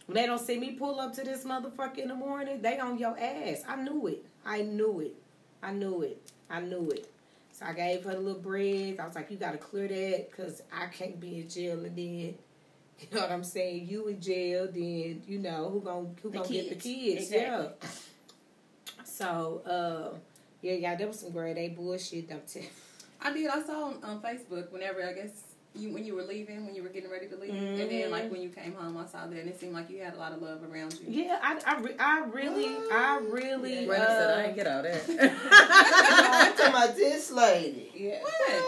[0.07, 2.99] when they don't see me pull up to this motherfucker in the morning, they on
[2.99, 3.63] your ass.
[3.69, 4.25] I knew it.
[4.45, 5.15] I knew it.
[5.63, 6.21] I knew it.
[6.51, 7.11] I knew it.
[7.61, 8.99] So I gave her the little bread.
[8.99, 11.95] I was like, you got to clear that because I can't be in jail and
[11.95, 12.07] then,
[12.99, 13.87] you know what I'm saying?
[13.87, 17.29] You in jail, then you know who gonna who gonna get the kids.
[17.29, 17.33] kids?
[17.33, 17.69] Yeah.
[19.05, 20.17] So uh,
[20.63, 22.31] yeah, yeah, there was some grade A bullshit.
[22.33, 22.69] I'm telling.
[23.21, 23.51] I did.
[23.51, 25.43] I saw on, on Facebook whenever I guess
[25.75, 27.89] you when you were leaving, when you were getting ready to leave, and Mhm.
[27.89, 30.15] then like when you came home, I saw that, and it seemed like you had
[30.15, 31.07] a lot of love around you.
[31.25, 33.87] Yeah, I, I, re- I really, I really.
[33.87, 35.03] Brenda said, I uh, ain't get all that.
[35.53, 37.91] I'm talking about this lady.
[37.95, 38.21] Yeah.
[38.21, 38.65] What?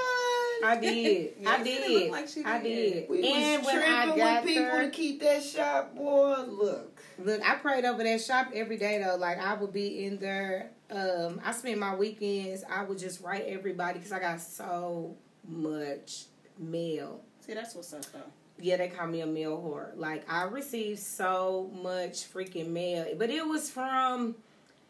[0.65, 1.33] I did.
[1.41, 2.11] Yes, I did.
[2.12, 2.93] like she I did.
[2.93, 3.09] did.
[3.11, 6.37] We and was when I got with people there, to keep that shop, boy.
[6.49, 7.01] Look.
[7.19, 9.16] Look, I prayed over that shop every day though.
[9.16, 10.70] Like I would be in there.
[10.89, 12.62] Um, I spend my weekends.
[12.70, 15.16] I would just write everybody because I got so
[15.49, 16.27] much
[16.62, 17.20] mail.
[17.47, 18.20] See, that's what's up though.
[18.59, 19.97] Yeah, they call me a mail whore.
[19.97, 24.36] Like I received so much freaking mail, but it was from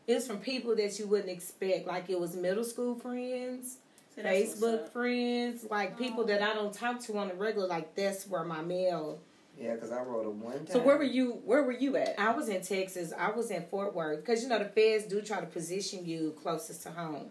[0.06, 1.86] it was from people that you wouldn't expect.
[1.86, 3.78] Like it was middle school friends,
[4.14, 7.66] See, Facebook friends, like people that I don't talk to on the regular.
[7.68, 9.20] Like that's where my mail.
[9.58, 10.66] Yeah, because I wrote it one time.
[10.66, 11.40] so where were you?
[11.44, 12.18] Where were you at?
[12.18, 13.12] I was in Texas.
[13.16, 16.34] I was in Fort Worth because you know the feds do try to position you
[16.42, 17.28] closest to home or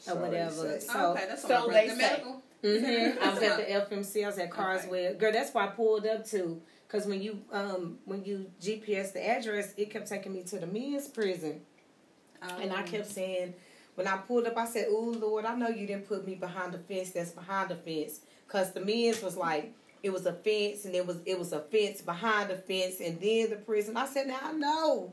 [0.00, 0.50] So they whatever.
[0.50, 0.78] say.
[0.80, 0.92] So.
[0.96, 2.00] Oh, okay, that's so what my they the say.
[2.00, 2.42] medical.
[2.64, 4.24] Hmm I was at the FMC.
[4.24, 4.94] I was at Carswell.
[4.94, 5.14] Okay.
[5.18, 6.60] Girl, that's why I pulled up to.
[6.88, 10.66] Cause when you um when you GPS the address, it kept taking me to the
[10.66, 11.60] men's prison,
[12.42, 13.54] and I Um, kept saying,
[13.96, 16.72] when I pulled up, I said, "Oh Lord, I know you didn't put me behind
[16.72, 17.10] the fence.
[17.10, 19.72] That's behind the fence." Cause the men's was like
[20.02, 23.20] it was a fence, and it was it was a fence behind the fence, and
[23.20, 23.96] then the prison.
[23.96, 25.12] I said, "Now I know."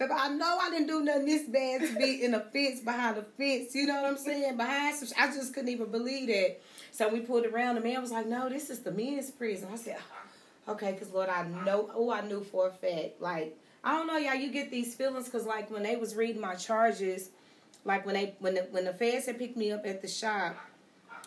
[0.00, 3.18] But I know I didn't do nothing this bad to be in a fence behind
[3.18, 3.74] a fence.
[3.74, 4.56] You know what I'm saying?
[4.56, 6.58] Behind some, I just couldn't even believe that.
[6.90, 7.74] So we pulled around.
[7.74, 9.98] The man was like, "No, this is the men's prison." I said,
[10.66, 11.90] "Okay, because Lord, I know.
[11.94, 13.20] Oh, I knew for a fact.
[13.20, 14.36] Like I don't know, y'all.
[14.36, 17.28] You get these feelings because like when they was reading my charges,
[17.84, 20.56] like when they when the when the feds had picked me up at the shop,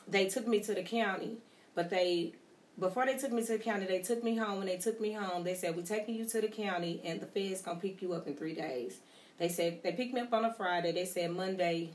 [0.07, 1.37] they took me to the county,
[1.75, 2.33] but they
[2.79, 4.57] before they took me to the county, they took me home.
[4.57, 7.25] When they took me home, they said, We're taking you to the county and the
[7.25, 8.99] feds gonna pick you up in three days.
[9.37, 10.91] They said they picked me up on a Friday.
[10.91, 11.91] They said Monday,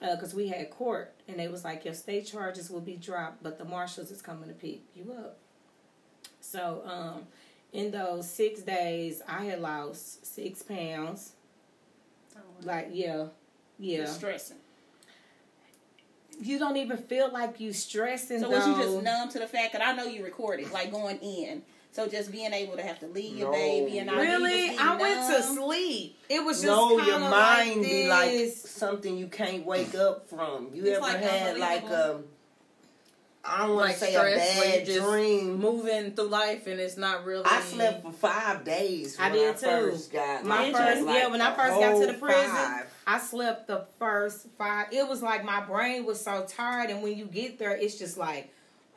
[0.00, 3.58] because we had court, and they was like, Your state charges will be dropped, but
[3.58, 5.38] the marshals is coming to pick you up.
[6.40, 7.22] So, um,
[7.72, 11.32] in those six days, I had lost six pounds.
[12.62, 13.26] Like, yeah,
[13.78, 14.06] yeah.
[14.06, 14.58] Stressing.
[16.40, 18.40] You don't even feel like you stressing.
[18.40, 18.82] So was you though.
[18.94, 21.62] just numb to the fact that I know you recorded, like going in.
[21.92, 23.56] So just being able to have to leave your No.
[23.56, 26.18] baby and all you Really, just be I went to sleep.
[26.28, 30.70] It was just No, your mind like be like something you can't wake up from.
[30.74, 32.16] You It's ever like had like unbelievable.
[32.16, 32.24] um
[33.46, 35.60] I don't want Like to say stress, a bad dream.
[35.60, 37.44] moving through life and it's not really.
[37.44, 39.66] I slept for five days I did I too.
[39.66, 42.86] first got My first, like yeah, when I first got to the prison, five.
[43.06, 44.86] I slept the first five.
[44.92, 48.16] It was like my brain was so tired, and when you get there, it's just
[48.16, 48.50] like,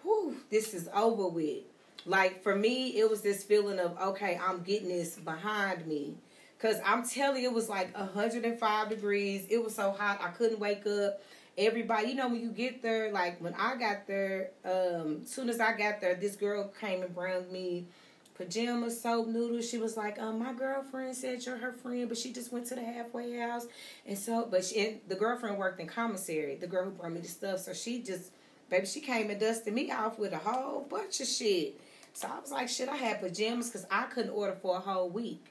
[0.03, 1.63] whew, this is over with.
[2.05, 6.15] Like for me, it was this feeling of okay, I'm getting this behind me.
[6.59, 9.45] Cause I'm telling you, it was like 105 degrees.
[9.49, 11.21] It was so hot, I couldn't wake up.
[11.57, 15.59] Everybody, you know, when you get there, like when I got there, um, soon as
[15.59, 17.87] I got there, this girl came and brought me
[18.35, 19.67] pajamas, soap noodles.
[19.67, 22.75] She was like, um, my girlfriend said you're her friend, but she just went to
[22.75, 23.65] the halfway house.
[24.05, 27.21] And so, but she, and the girlfriend worked in commissary, the girl who brought me
[27.21, 27.59] the stuff.
[27.61, 28.31] So she just,
[28.69, 31.79] baby, she came and dusted me off with a whole bunch of shit.
[32.13, 35.09] So I was like, shit, I had pajamas because I couldn't order for a whole
[35.09, 35.43] week.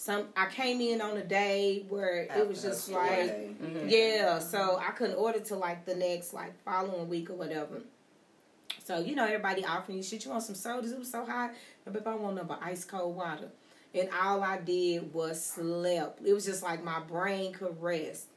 [0.00, 3.50] Some I came in on a day where it was just school like, day.
[3.86, 4.38] yeah.
[4.38, 7.82] So I couldn't order till like the next like following week or whatever.
[8.82, 10.24] So you know everybody offering you shit.
[10.24, 10.92] You want some sodas?
[10.92, 11.50] It was so hot.
[11.84, 13.50] But if I want no but ice cold water,
[13.94, 16.24] and all I did was slept.
[16.24, 18.28] It was just like my brain could rest,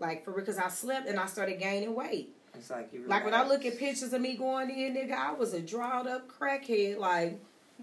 [0.00, 2.34] like for because I slept and I started gaining weight.
[2.54, 5.32] It's like you Like when I look at pictures of me going in, nigga, I
[5.34, 6.96] was a drawed up crackhead.
[6.96, 7.38] Like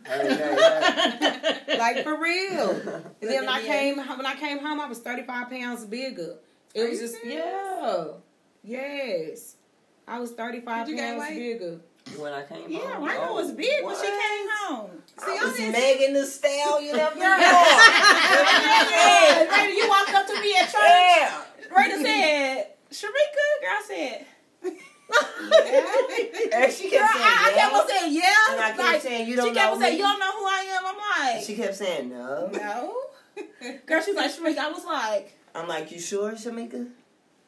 [0.05, 1.77] Hey, hey, hey.
[1.77, 2.69] like for real.
[2.71, 6.35] And then when I came when I came home, I was thirty five pounds bigger.
[6.73, 8.05] It was just yeah,
[8.63, 9.55] yes.
[10.07, 11.79] I was thirty five Did you gain pounds bigger.
[12.17, 13.03] when I came Yeah, home.
[13.05, 14.91] Yeah, Rhino oh, was big when she came home.
[15.21, 17.39] I I was didn't- Megan Thee Stallion of New York.
[17.39, 20.81] Yeah, Rita, you walked up to me at church.
[20.81, 21.43] yeah.
[21.77, 24.25] Rita said, Sharika, girl said.
[25.11, 27.79] And she Girl, kept saying, I, I kept yeah.
[27.79, 28.51] on saying yeah.
[28.51, 29.97] And I kept like, saying, you she don't kept know on saying, me.
[29.99, 30.85] you don't know who I am.
[30.85, 32.49] I'm like, She kept saying, no.
[32.51, 32.95] no.
[33.85, 34.57] Girl, she's like, Sharika.
[34.57, 36.87] I was like, I'm like, you sure, Shamika?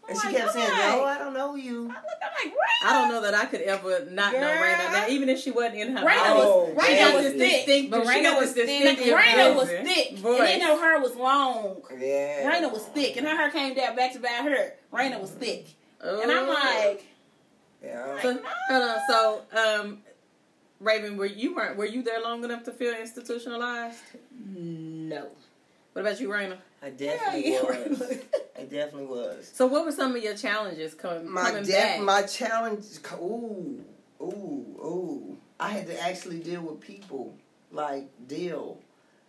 [0.10, 1.84] And she kept saying, no, I don't know you.
[1.84, 2.90] I looked, I'm like, Raina.
[2.90, 4.50] I don't know that I could ever not know Girl.
[4.58, 4.92] Raina.
[4.92, 7.34] Now, even if she wasn't in her Raina house, was- she Raina got was this
[7.34, 9.00] thick, distinct- but she Raina was this thick.
[9.00, 9.84] Raina was voice.
[9.88, 10.40] thick, Voice.
[10.50, 11.82] and then her hair was long.
[12.00, 12.52] Yeah.
[12.52, 14.74] Raina was thick, and her hair came down back to back her.
[14.92, 15.68] Raina was thick,
[16.04, 16.22] Oh.
[16.22, 17.06] and I'm like,
[17.84, 18.22] Yeah.
[18.22, 18.40] So,
[18.70, 18.98] hold on.
[19.08, 19.98] So, um,
[20.80, 24.00] Raven, were you weren't were you there long enough to feel institutionalized?
[24.46, 25.28] No.
[25.94, 26.58] What about you, Raina?
[26.82, 27.62] I definitely yeah.
[27.62, 28.02] was.
[28.58, 29.52] I definitely was.
[29.54, 32.02] So, what were some of your challenges coming My coming def- back?
[32.02, 32.86] my challenge.
[33.14, 33.84] Ooh,
[34.22, 35.38] ooh, ooh.
[35.60, 37.36] I had to actually deal with people.
[37.74, 38.80] Like deal,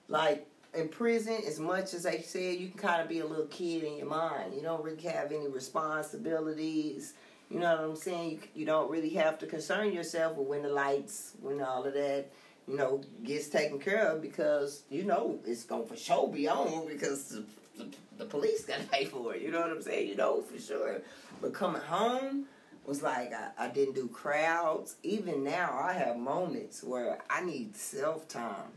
[0.09, 1.39] like in prison.
[1.47, 4.09] As much as they said, you can kind of be a little kid in your
[4.09, 4.55] mind.
[4.55, 7.15] You don't really have any responsibilities.
[7.53, 8.31] You know what I'm saying?
[8.31, 11.93] You, you don't really have to concern yourself with when the lights, when all of
[11.93, 12.27] that,
[12.67, 16.89] you know, gets taken care of because you know it's gonna for sure be on
[16.89, 17.45] because the,
[17.77, 19.43] the, the police gotta pay for it.
[19.43, 20.09] You know what I'm saying?
[20.09, 21.03] You know for sure.
[21.43, 22.47] But coming home
[22.87, 24.97] was like I, I didn't do crowds.
[25.03, 28.71] Even now, I have moments where I need self time.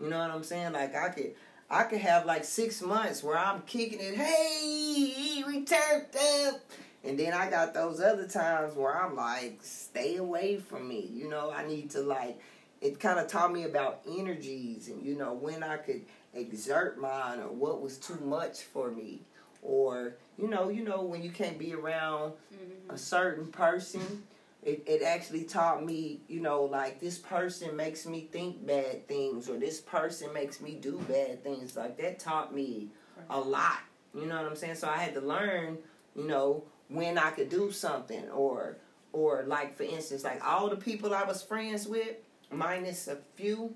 [0.00, 0.72] You know what I'm saying?
[0.72, 1.34] Like I could.
[1.70, 6.04] I could have like six months where I'm kicking it, hey, we turned
[6.44, 6.60] up.
[7.04, 11.10] And then I got those other times where I'm like, stay away from me.
[11.12, 12.40] You know, I need to like,
[12.80, 16.02] it kind of taught me about energies and, you know, when I could
[16.34, 19.22] exert mine or what was too much for me.
[19.62, 22.96] Or, you know, you know, when you can't be around a mm-hmm.
[22.96, 24.24] certain person,
[24.62, 29.48] it, it actually taught me, you know, like this person makes me think bad things
[29.48, 31.76] or this person makes me do bad things.
[31.76, 32.88] Like that taught me
[33.28, 33.78] a lot.
[34.14, 34.76] You know what I'm saying?
[34.76, 35.78] So I had to learn,
[36.14, 38.76] you know, when I could do something or
[39.12, 42.16] or like for instance, like all the people I was friends with,
[42.50, 43.74] minus a few,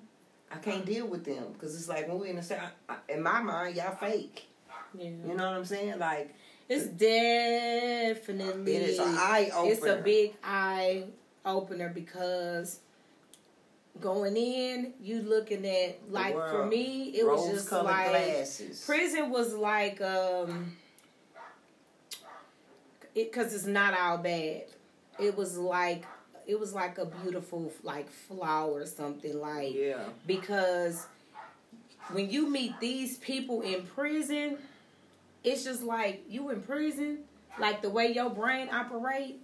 [0.50, 2.70] I can't deal with them because it's like when we in the south,
[3.08, 4.48] in my mind, y'all fake.
[4.96, 5.10] Yeah.
[5.26, 5.98] You know what I'm saying?
[5.98, 6.34] Like
[6.68, 9.72] It's definitely it is an eye opener.
[9.72, 11.04] It's a big eye
[11.44, 12.80] opener because
[14.00, 18.84] going in, you looking at like for me, it was just like glasses.
[18.84, 20.76] prison was like um,
[23.16, 24.64] it because it's not all bad.
[25.18, 26.04] It was like
[26.46, 30.04] it was like a beautiful like flower or something like yeah.
[30.26, 31.06] because
[32.12, 34.58] when you meet these people in prison,
[35.42, 37.20] it's just like you in prison,
[37.58, 39.40] like the way your brain operate.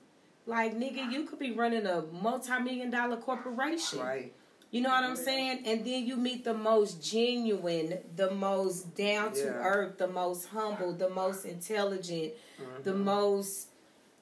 [0.47, 4.01] Like nigga, you could be running a multi-million dollar corporation.
[4.01, 4.32] Right.
[4.73, 5.65] You know what I'm saying?
[5.66, 10.93] And then you meet the most genuine, the most down to earth, the most humble,
[10.94, 12.82] the most intelligent, Mm-hmm.
[12.85, 13.69] the most.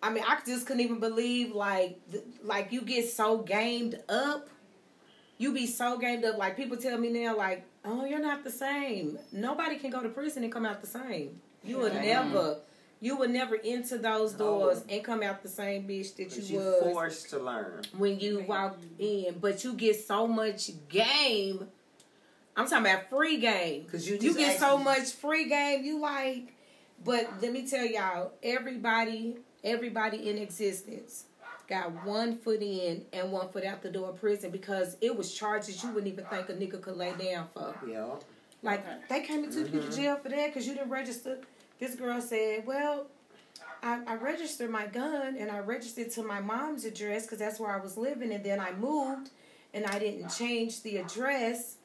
[0.03, 2.01] I mean, I just couldn't even believe like
[2.43, 4.49] like you get so gamed up.
[5.39, 6.37] You be so gamed up.
[6.39, 9.19] Like people tell me now, like, oh, you're not the same.
[9.33, 11.41] Nobody can go to prison and come out the same.
[11.63, 12.59] You would never.
[13.03, 16.59] You would never enter those doors and come out the same bitch that you, you
[16.59, 17.83] was forced to learn.
[17.97, 21.67] when you walked in, but you get so much game.
[22.57, 25.83] I'm talking about free game 'Cause you you get so actually- much free game.
[25.83, 26.53] You like,
[27.03, 31.25] but let me tell y'all, everybody, everybody in existence
[31.69, 35.33] got one foot in and one foot out the door of prison because it was
[35.33, 37.75] charges you wouldn't even think a nigga could lay down for.
[37.89, 38.17] Yeah.
[38.63, 39.97] Like they came and took you to mm-hmm.
[39.97, 41.39] jail for that because you didn't register.
[41.81, 43.07] This girl said, "Well,
[43.83, 47.71] I, I registered my gun and I registered to my mom's address because that's where
[47.73, 49.31] I was living, and then I moved
[49.73, 51.77] and I didn't change the address,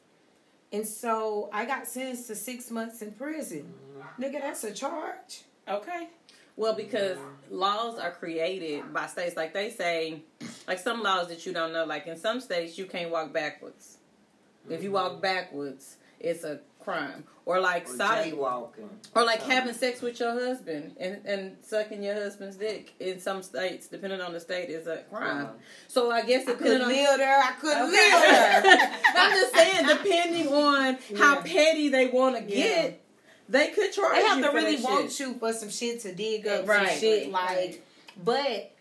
[0.72, 3.74] and so I got sentenced to six months in prison.
[4.20, 5.44] Nigga, that's a charge.
[5.68, 6.10] Okay.
[6.58, 7.18] Well, because
[7.50, 10.22] laws are created by states, like they say,
[10.68, 13.98] like some laws that you don't know, like in some states you can't walk backwards.
[14.70, 17.24] If you walk backwards, it's a crime.
[17.48, 18.90] Or like Or side, jaywalking.
[19.14, 23.44] or like having sex with your husband and, and sucking your husband's dick in some
[23.44, 25.44] states, depending on the state, is a crime.
[25.46, 25.54] Uh-huh.
[25.88, 26.88] So I guess I it couldn't on.
[26.88, 27.38] live there.
[27.40, 28.12] I couldn't Okay.
[28.12, 29.00] live there.
[29.16, 32.64] I'm just saying, depending on how petty they want to Yeah.
[32.66, 33.02] get,
[33.48, 35.28] they could charge They have you to for really want shit.
[35.28, 37.86] you for some shit to dig up Right, some shit right, like
[38.24, 38.72] but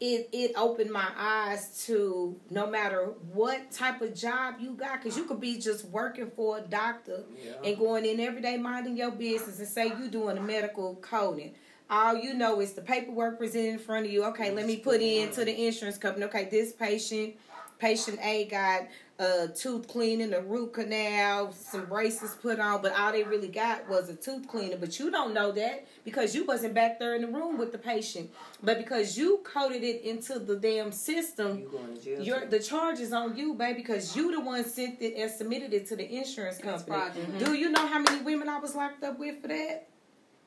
[0.00, 5.16] it it opened my eyes to no matter what type of job you got because
[5.16, 7.52] you could be just working for a doctor Yeah.
[7.64, 11.54] and going in every day minding your business and say you're doing a medical coding.
[11.90, 14.24] All you know is the paperwork presented in front of you.
[14.26, 16.24] Okay let me put in to the insurance company.
[16.26, 17.34] Okay this patient
[17.78, 18.82] patient a got
[19.20, 23.86] a tooth cleaning a root canal some braces put on but all they really got
[23.86, 27.20] was a tooth cleaner but you don't know that because you wasn't back there in
[27.20, 28.30] the room with the patient
[28.62, 32.22] but because you coded it into the damn system You going to jail?
[32.22, 32.46] your too.
[32.48, 35.86] the charge is on you, baby, because you the one sent it and submitted it
[35.88, 36.86] to the insurance company.
[36.98, 37.44] fraudulent.
[37.44, 39.88] Do you know how many women I was locked up with for that?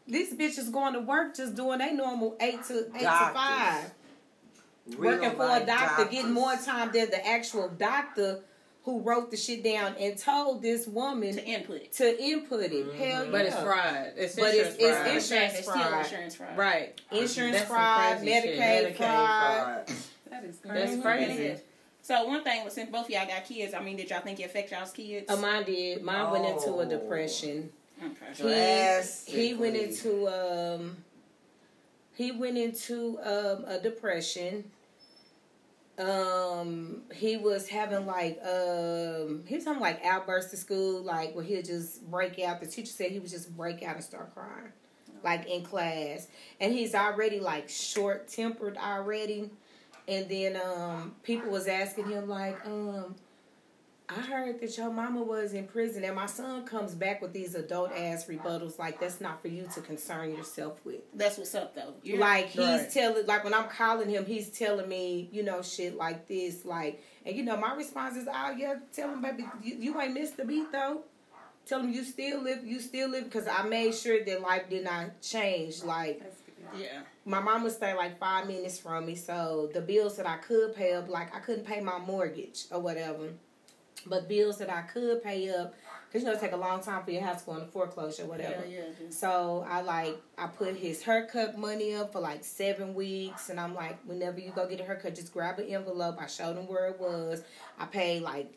[0.08, 3.92] These bitches going to work just doing their normal eight to eight to five,
[4.98, 8.42] working for a doctor, getting more time than the actual doctor
[8.84, 11.92] who wrote the shit down and told this woman to input.
[11.94, 12.72] to input it.
[12.74, 12.98] Mm-hmm.
[12.98, 14.12] Hell yeah, But it's fraud.
[14.18, 15.16] It's But it's- insurance it's fraud.
[15.16, 15.86] insurance It's fraud.
[15.86, 16.58] still insurance fraud.
[16.58, 17.02] Right.
[17.12, 18.18] insurance That's fraud.
[18.20, 19.88] Medicaid, Medicaid fraud.
[19.88, 19.98] fraud.
[20.30, 20.86] That is crazy.
[20.96, 21.36] That's crazy.
[21.36, 21.62] crazy.
[22.02, 24.44] So one thing, since both of y'all got kids, I mean, did y'all think it
[24.44, 25.28] affect y'all's kids?
[25.30, 26.04] Oh, mine did.
[26.04, 26.90] Mine went into a Oh.
[26.90, 27.72] depression.
[28.04, 29.02] okay.
[29.28, 30.98] he, he went into um
[32.16, 34.66] he went into um a depression
[36.00, 41.44] um he was having like um he was having like outbursts at school like where
[41.44, 42.60] he'll just break out.
[42.60, 44.72] The teacher said he would just break out and start crying
[45.24, 46.28] like in class.
[46.60, 49.52] And he's already like short tempered already.
[50.08, 53.16] And then um people was asking him like um
[54.10, 57.56] I heard that your mama was in prison, and my son comes back with these
[57.56, 58.78] adult ass rebuttals.
[58.78, 61.02] Like that's not for you to concern yourself with.
[61.14, 61.94] That's what's up, though.
[62.04, 62.92] You're, like he's Right.
[62.92, 66.66] telling, like when I'm calling him, he's telling me, you know, shit like this.
[66.66, 70.14] Like, and you know, my response is, "Oh yeah, tell him, baby, you, you ain't
[70.14, 71.02] missed the beat though.
[71.66, 74.84] Tell him you still live, you still live, because I made sure that life did
[74.84, 75.82] not change.
[75.82, 76.22] Like
[76.78, 77.04] yeah.
[77.26, 80.94] my mama stayed like five minutes from me, so the bills that I could pay
[80.94, 83.30] up, like I couldn't pay my mortgage or whatever,
[84.06, 85.74] but bills that I could pay up,
[86.08, 88.24] because you know it take a long time for your house to go into foreclosure,
[88.24, 88.66] or whatever.
[88.68, 89.10] Yeah, yeah.
[89.10, 93.74] So I like I put his haircut money up for like seven weeks, and I'm
[93.74, 96.18] like, whenever you go get a haircut, just grab an envelope.
[96.20, 97.44] I showed him where it was.
[97.80, 98.52] I paid like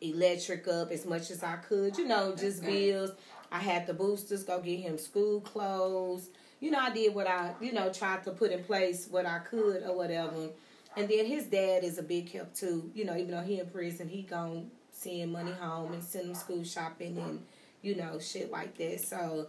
[0.00, 3.12] electric up as much as I could, you know, just bills.
[3.50, 6.28] I had the boosters go get him school clothes.
[6.60, 9.38] You know, I did what I, you know, tried to put in place what I
[9.38, 10.48] could or whatever.
[10.96, 12.90] And then his dad is a big help too.
[12.94, 16.34] You know, even though he in prison, he gon' send money home and send them
[16.34, 17.42] school shopping and
[17.82, 19.00] you know shit like that.
[19.00, 19.48] So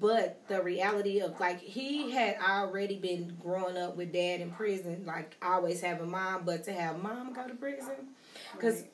[0.00, 5.04] but the reality of like he had already been growing up with dad in prison,
[5.06, 8.08] like always having mom, but to have mom go to prison,
[8.52, 8.84] because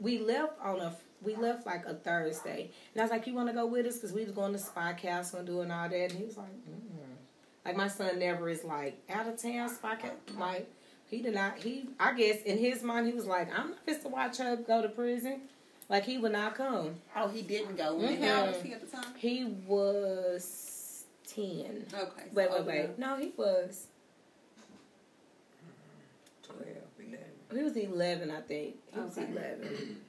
[0.00, 3.48] we left on a we left like a Thursday, and I was like, "You want
[3.48, 6.10] to go with us?" Because we was going to Spy Castle and doing all that,
[6.10, 6.80] and he was like, mm
[7.64, 10.68] "Like my son never is like out of town Spy Castle, like."
[11.08, 11.58] He did not.
[11.58, 14.56] He, I guess, in his mind, he was like, "I'm not fit to watch her
[14.56, 15.42] go to prison."
[15.88, 16.96] Like he would not come.
[17.14, 17.94] Oh, he didn't go.
[17.96, 18.20] Mhm.
[18.22, 19.14] How old was he at the time?
[19.16, 21.84] He was ten.
[21.92, 21.92] Okay.
[21.92, 22.64] so Wait, wait, older.
[22.66, 22.98] wait.
[22.98, 23.86] No, he was.
[26.42, 26.60] 12,
[26.98, 27.18] 11.
[27.52, 28.76] He was eleven, I think.
[28.92, 30.00] He was eleven.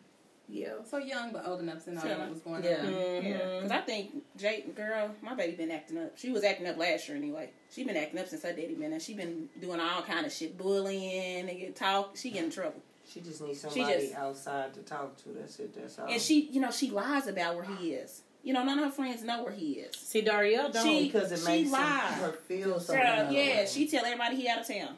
[0.48, 0.74] Yeah.
[0.88, 2.20] So young but old enough to know Yeah.
[2.20, 2.76] what was going Yeah.
[2.78, 2.86] on.
[2.86, 3.62] Mhm.
[3.64, 6.16] Because I think Jake, girl, my baby been acting up.
[6.20, 7.50] She was acting up last year anyway.
[7.76, 9.00] She been acting up since her daddy been there.
[9.02, 12.16] She been doing all kind of shit, bullying and get talk.
[12.16, 12.82] She get in trouble.
[13.06, 15.30] She just needs somebody just- outside to talk to.
[15.30, 15.76] That's it.
[15.76, 16.08] That's all.
[16.08, 18.22] And she, you know, she lies about where he is.
[18.44, 19.94] You know, none of her friends know where he is.
[19.98, 20.86] See, Darielle don't.
[20.86, 22.14] She- because it she makes them- lied.
[22.14, 22.94] her feel so.
[22.94, 24.96] Girl, yeah, she tell everybody he out of town.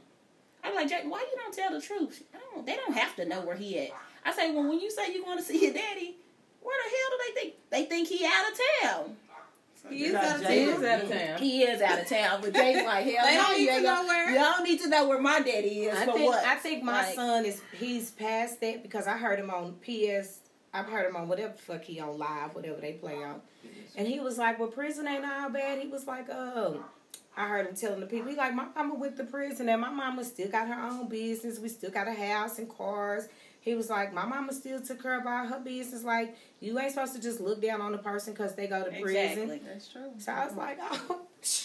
[0.64, 2.24] I'm like, Jack, why you don't tell the truth?
[2.36, 3.90] I don't, they don't have to know where he at.
[4.24, 6.16] I say, well, when you say you want to see your daddy,
[6.62, 7.54] where the hell do they think?
[7.72, 9.16] They think he out of town.
[9.89, 10.65] He is out of Jay.
[10.65, 10.84] He town.
[10.84, 11.38] is out of town.
[11.39, 13.73] He is out of town, but Jay's like, hell They no, don't need you to
[13.76, 14.30] ain't know where.
[14.30, 16.45] You don't need to know where my daddy is I for think what.
[16.45, 20.39] I think my Like, son is he's past that because I heard him on PS.
[20.73, 23.41] I've heard him on whatever fuck he on live, whatever they play on,
[23.95, 26.84] and he was like, "Well, prison ain't all bad." He was like, "Um."
[27.39, 29.91] I heard him telling the people, he like, my mama went to prison and my
[29.91, 31.59] mama still got her own business.
[31.59, 33.27] We still got a house and cars.
[33.68, 36.03] He was like, my mama still took care of all her business.
[36.06, 38.89] Like, you ain't supposed to just look down on the person because they go to
[39.02, 39.52] prison.
[39.52, 39.61] Exactly.
[39.65, 40.11] That's true.
[40.19, 41.22] So I was like, oh,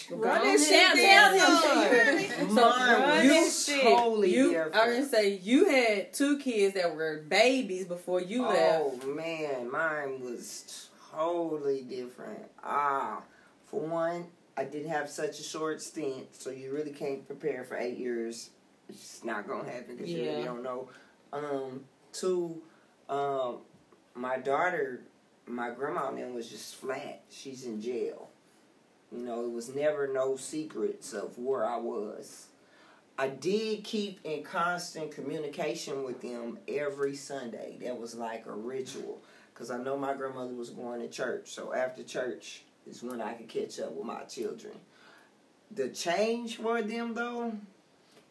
[0.09, 1.87] Go run on this ahead, shit Tell down.
[1.87, 2.53] him, you hear me?
[2.53, 3.81] Mine run was this shit.
[3.83, 4.75] totally You, different.
[4.75, 8.83] I was gonna say you had two kids that were babies before you left.
[9.03, 12.43] Oh man, mine was totally different.
[12.63, 13.21] Ah,
[13.65, 14.25] for one,
[14.57, 18.49] I did have such a short stint, so you really can't prepare for eight years.
[18.89, 20.89] It's just not gonna happen because you really don't know.
[21.31, 22.61] Um, two,
[23.09, 23.57] um,
[24.15, 25.01] my daughter,
[25.45, 27.21] my grandma and them was just flat.
[27.29, 28.29] She's in jail.
[29.11, 32.47] You know, it was never no secrets of where I was.
[33.17, 37.77] I did keep in constant communication with them every Sunday.
[37.81, 39.21] That was like a ritual.
[39.53, 41.51] Because I know my grandmother was going to church.
[41.51, 44.73] So after church is when I could catch up with my children.
[45.71, 47.53] The change for them, though,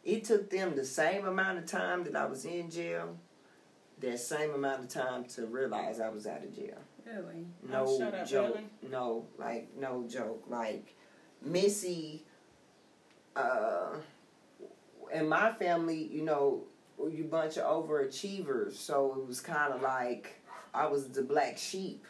[0.04, 3.16] it took them the same amount of time that I was in jail,
[4.02, 6.78] that same amount of time to realize I was out of jail.
[7.06, 7.46] Really?
[7.68, 8.54] No Oh, shut up, joke.
[8.54, 8.66] really?
[8.90, 10.44] No, like no joke.
[10.48, 10.94] Like
[11.44, 12.24] Missy,
[13.36, 13.96] uh,
[15.12, 16.62] and my family, you know,
[16.96, 18.74] were you bunch of overachievers.
[18.74, 20.40] So it was kind of like
[20.74, 22.04] I was the black sheep.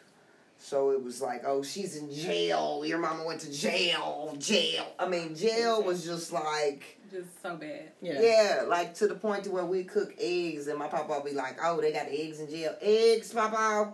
[0.57, 2.83] So it was like, oh, she's in jail.
[2.85, 4.35] Your mama went to jail.
[4.39, 4.85] Jail.
[4.97, 6.99] I mean, jail was just like.
[7.13, 7.91] Just so bad.
[8.01, 8.21] Yeah.
[8.21, 11.35] yeah, like to the point to where we cook eggs and my papa would be
[11.35, 12.75] like, "Oh, they got eggs in jail.
[12.81, 13.93] Eggs, papa,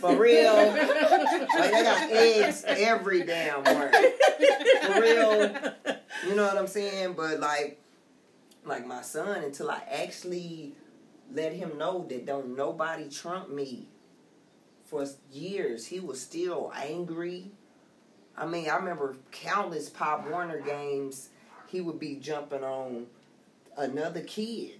[0.00, 0.54] for real.
[0.54, 3.94] like they got eggs every damn word.
[4.82, 5.72] For real.
[6.28, 7.14] You know what I'm saying?
[7.14, 7.80] But like,
[8.64, 10.74] like my son, until I actually
[11.32, 13.88] let him know that don't nobody trump me.
[14.84, 17.50] For years, he was still angry.
[18.36, 21.30] I mean, I remember countless Pop Warner games.
[21.72, 23.06] He would be jumping on
[23.78, 24.72] another kid.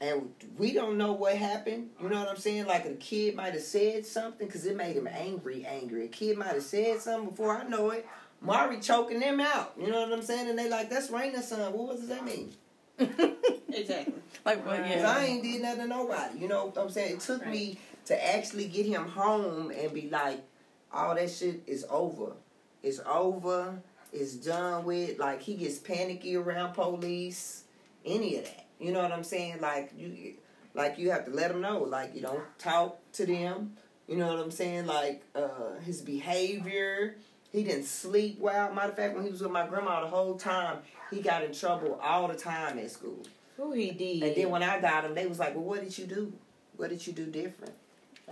[0.00, 1.90] And we don't know what happened.
[2.00, 2.66] You know what I'm saying?
[2.66, 6.04] Like a kid might have said something because it made him angry, angry.
[6.04, 8.06] A kid might have said something before I know it.
[8.40, 9.74] Mari choking them out.
[9.80, 10.48] You know what I'm saying?
[10.48, 11.72] And they like, that's Raina's son.
[11.72, 12.52] What does that mean?
[13.74, 14.12] Exactly.
[14.44, 14.82] Like what?
[14.82, 16.40] Because I ain't did nothing to nobody.
[16.40, 17.14] You know what I'm saying?
[17.14, 20.42] It took me to actually get him home and be like,
[20.92, 22.32] all that shit is over.
[22.82, 23.80] It's over.
[24.12, 25.18] It's done with.
[25.18, 27.64] Like, he gets panicky around police.
[28.04, 28.66] Any of that.
[28.78, 29.60] You know what I'm saying?
[29.60, 30.34] Like, you
[30.74, 31.78] like you have to let him know.
[31.78, 33.76] Like, you don't talk to them.
[34.08, 34.86] You know what I'm saying?
[34.86, 37.16] Like, uh, his behavior.
[37.52, 38.72] He didn't sleep well.
[38.74, 40.78] Matter of fact, when he was with my grandma the whole time,
[41.10, 43.22] he got in trouble all the time at school.
[43.56, 44.22] Who he did?
[44.22, 46.32] And then when I got him, they was like, "Well, what did you do?
[46.76, 47.74] What did you do different?"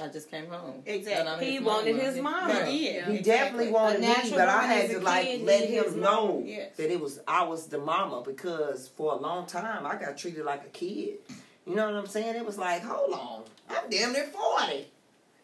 [0.01, 0.83] I just came home.
[0.87, 1.47] Exactly.
[1.47, 2.11] He his wanted mama.
[2.11, 2.55] his mama.
[2.55, 2.73] Right.
[2.73, 3.11] Yeah.
[3.11, 6.43] He definitely wanted me, but I had to like kid let him know.
[6.45, 6.77] Yes.
[6.77, 10.45] that it was I was the mama because for a long time I got treated
[10.45, 11.19] like a kid.
[11.67, 12.35] You know what I'm saying?
[12.37, 14.87] It was like, hold on, I'm damn near forty.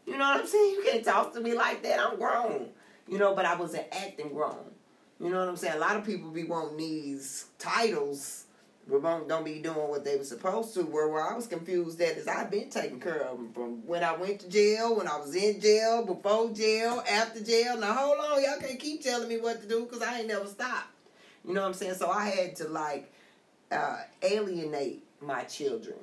[0.06, 0.74] You know what I'm saying?
[0.74, 2.00] You can't talk to me like that.
[2.00, 2.68] I'm grown.
[3.08, 4.56] You know, but I wasn't acting grown.
[5.20, 5.76] You know what I'm saying?
[5.76, 8.45] A lot of people be wanting these titles
[8.88, 10.82] Ramon don't be doing what they were supposed to.
[10.82, 14.04] Where where I was confused at is I've been taking care of them from when
[14.04, 17.78] I went to jail, when I was in jail, before jail, after jail.
[17.78, 20.46] Now hold on, y'all can't keep telling me what to do because I ain't never
[20.46, 20.88] stopped.
[21.44, 21.94] You know what I'm saying?
[21.94, 23.12] So I had to like
[23.72, 25.98] uh, alienate my children.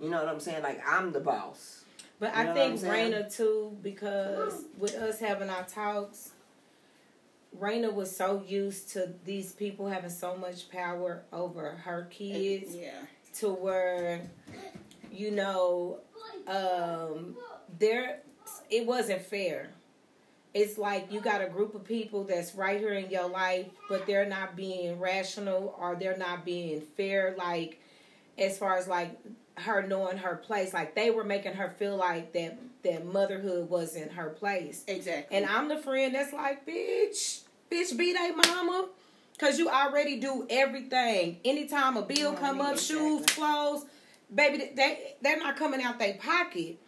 [0.00, 0.62] You know what I'm saying?
[0.62, 1.84] Like I'm the boss.
[2.20, 3.12] But You I know think I'm saying?
[3.12, 6.32] Raina too, because with us having our talks,
[7.60, 12.90] Raina was so used to these people having so much power over her kids Yeah.
[13.38, 14.20] to where,
[15.12, 15.98] you know,
[16.46, 17.36] um,
[17.78, 18.20] there
[18.70, 19.70] it wasn't fair.
[20.54, 24.06] It's like you got a group of people that's right here in your life, but
[24.06, 27.34] they're not being rational or they're not being fair.
[27.36, 27.80] Like
[28.38, 29.18] as far as like
[29.56, 34.12] her knowing her place, like they were making her feel like that that motherhood wasn't
[34.12, 34.84] her place.
[34.86, 35.36] Exactly.
[35.36, 37.40] And I'm the friend that's like, bitch,
[37.70, 38.88] bitch, be they mama.
[39.38, 41.38] Cause you already do everything.
[41.44, 43.84] Anytime a bill come up, shoes, clothes,
[44.34, 46.78] baby, they they're not coming out their pocket.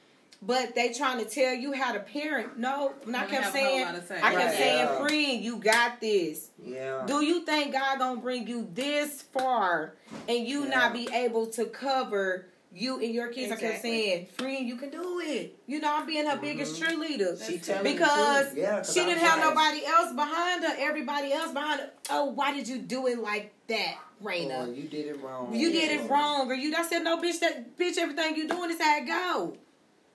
[0.43, 2.59] But they trying to tell you how to parent.
[2.59, 4.16] No, and I kept have a whole saying, lot to say.
[4.16, 4.55] I kept Right.
[4.57, 4.98] saying, Yeah.
[5.07, 6.48] friend, you got this.
[6.65, 7.02] Yeah.
[7.07, 9.93] Do you think God gonna bring you this far
[10.27, 13.52] and you not be able to cover you and your kids?
[13.52, 13.90] I kept Exactly.
[13.90, 15.59] saying, friend, you can do it.
[15.66, 16.40] You know, I'm being her mm-hmm.
[16.42, 18.59] biggest cheerleader She telling the because truth.
[18.59, 20.74] Yeah, 'cause she I didn't have like- nobody else behind her.
[20.78, 21.90] Everybody else behind her.
[22.10, 24.76] Oh, why did you do it like that, Oh, Raina?
[24.76, 25.55] you did it wrong.
[25.55, 26.74] You did it wrong, or you.
[26.76, 27.40] I said no, bitch.
[27.40, 27.98] That bitch.
[27.98, 29.56] Everything you doing is how it go.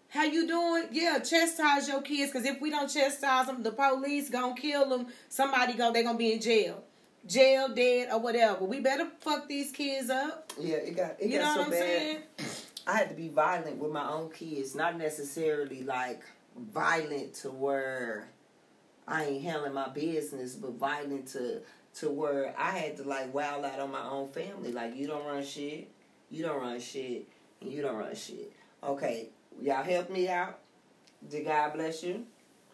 [0.10, 0.86] How you doing?
[0.92, 2.32] Yeah, chastise your kids.
[2.32, 5.08] Cause if we don't chastise them, the police gonna kill them.
[5.28, 5.92] Somebody go.
[5.92, 6.84] They gonna be in jail,
[7.28, 8.66] jail, dead, or whatever.
[8.66, 10.52] We better fuck these kids up.
[10.60, 11.80] Yeah, it got it You got know so what I'm bad.
[11.80, 12.20] saying?
[12.88, 16.22] I had to be violent with my own kids, not necessarily like
[16.58, 18.28] violent to where
[19.08, 21.62] I ain't handling my business, but violent to
[21.96, 24.72] to where I had to like wild out on my own family.
[24.72, 25.90] Like you don't run shit,
[26.30, 27.28] you don't run shit,
[27.62, 28.52] and you don't run shit.
[28.84, 29.30] Okay,
[29.62, 30.60] y'all help me out.
[31.28, 32.26] Did God bless you?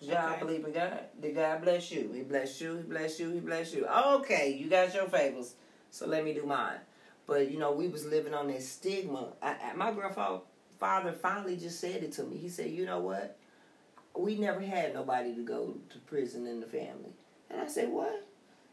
[0.02, 0.40] Y'all Okay.
[0.40, 1.00] believe in God?
[1.22, 2.12] Did God bless you?
[2.14, 2.78] He bless you.
[2.78, 3.30] He bless you.
[3.32, 3.86] He bless you.
[3.86, 5.54] Okay, you got your favors.
[5.92, 6.80] So let me do mine.
[7.28, 9.28] But you know, we was living on this stigma.
[9.42, 10.42] I, I, my grandfather
[10.80, 12.38] father finally just said it to me.
[12.38, 13.38] He said, "You know what?
[14.18, 17.14] We never had nobody to go to prison in the family."
[17.50, 18.28] And I said, "What?"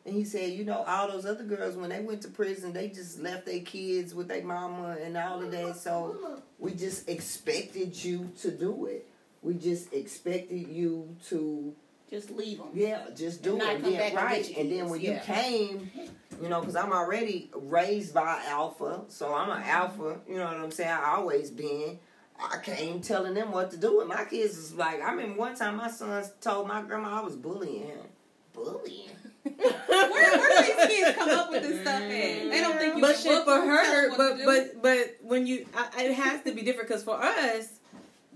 [0.06, 2.88] And he said, "You know, all those other girls when they went to prison, they
[2.88, 5.76] just left their kids with their mama and all of that.
[5.76, 9.06] So we just expected you to do it.
[9.42, 11.74] We just expected you to."
[12.10, 12.68] Just leave them.
[12.72, 13.64] Yeah, just do And it.
[13.64, 14.48] not And come then, back and right.
[14.48, 15.14] get And then when yeah.
[15.14, 15.90] you came,
[16.42, 19.68] you know, because I'm already raised by alpha, so I'm an mm-hmm.
[19.68, 20.20] alpha.
[20.26, 20.90] You know what I'm saying?
[20.90, 21.98] I always been.
[22.40, 25.02] I came telling them what to do, and my kids is like.
[25.02, 27.98] I remember one time my sons told my grandma I was bullying him.
[28.54, 29.10] Bullying.
[29.42, 29.56] Where,
[29.88, 32.10] where do these kids come up with this stuff at?
[32.10, 35.16] They don't think you But can shit book for them, tell her, but but but
[35.22, 37.77] when you, I, it has to be different because for us,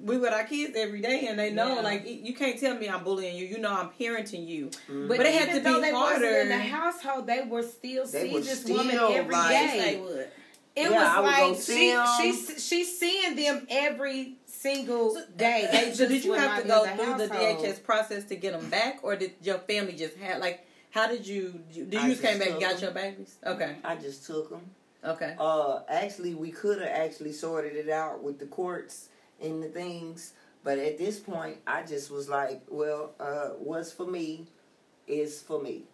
[0.03, 1.81] we with our kids every day, and they know Yeah.
[1.83, 3.47] like you can't tell me I'm bullying you.
[3.47, 4.67] You know I'm parenting you.
[4.67, 5.09] Mm-hmm.
[5.09, 7.63] But, But it had even to be though they wasn't in the household, they were
[7.63, 9.55] still They seeing this still, woman every like- day.
[9.55, 10.29] Yes, they would.
[10.75, 12.07] It Yeah, I was would go like see she, 'em.
[12.19, 15.69] she's she's seeing them every single day.
[15.71, 17.29] They So did you have to go the through the.
[17.35, 20.67] DHS process to get them back, or did your family just have like?
[20.91, 21.61] How did you?
[21.73, 22.83] you- Did I you just came back and got got 'em.
[22.83, 23.37] your babies?
[23.47, 24.63] Okay, I just took them.
[25.05, 25.35] okay.
[25.39, 29.09] Uh, actually, we could have actually sorted it out with the courts
[29.43, 34.07] and the things, but at this point, I just was like, well, uh, what's for
[34.07, 34.47] me
[35.07, 35.85] is for me.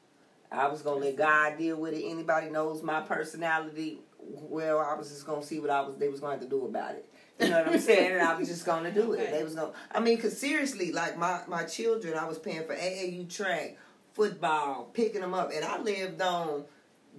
[0.50, 2.04] I was gonna let God deal with it.
[2.04, 3.98] Anybody knows my personality.
[4.18, 5.96] Well, I was just gonna see what I was.
[5.96, 7.08] They was going to do about it.
[7.40, 8.12] You know what I'm saying?
[8.12, 9.30] And I was just gonna do it.
[9.30, 9.72] They was gonna.
[9.92, 13.76] I mean, cause seriously, like my my children, I was paying for AAU track,
[14.14, 16.64] football, picking them up, and I lived on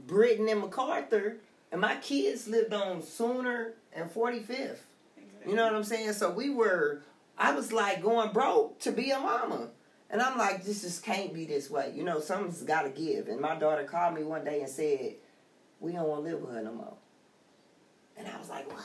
[0.07, 1.37] Britton and MacArthur,
[1.71, 4.77] and my kids lived on Sooner and 45th.
[5.47, 6.13] You know what I'm saying?
[6.13, 7.01] So we were,
[7.37, 9.69] I was like going broke to be a mama.
[10.11, 11.93] And I'm like, this just can't be this way.
[11.95, 13.27] You know, something's got to give.
[13.27, 15.15] And my daughter called me one day and said,
[15.79, 16.97] we don't want to live with her no more.
[18.17, 18.83] And I was like, what?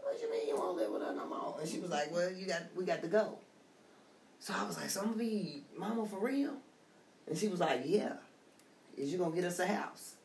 [0.00, 1.56] What do you mean you won't live with her no more?
[1.58, 3.38] And she was like, well, you got, we got to go.
[4.40, 6.54] So I was like, so I'm going to be mama for real?
[7.26, 8.14] And she was like, yeah.
[8.96, 10.16] Is you going to get us a house?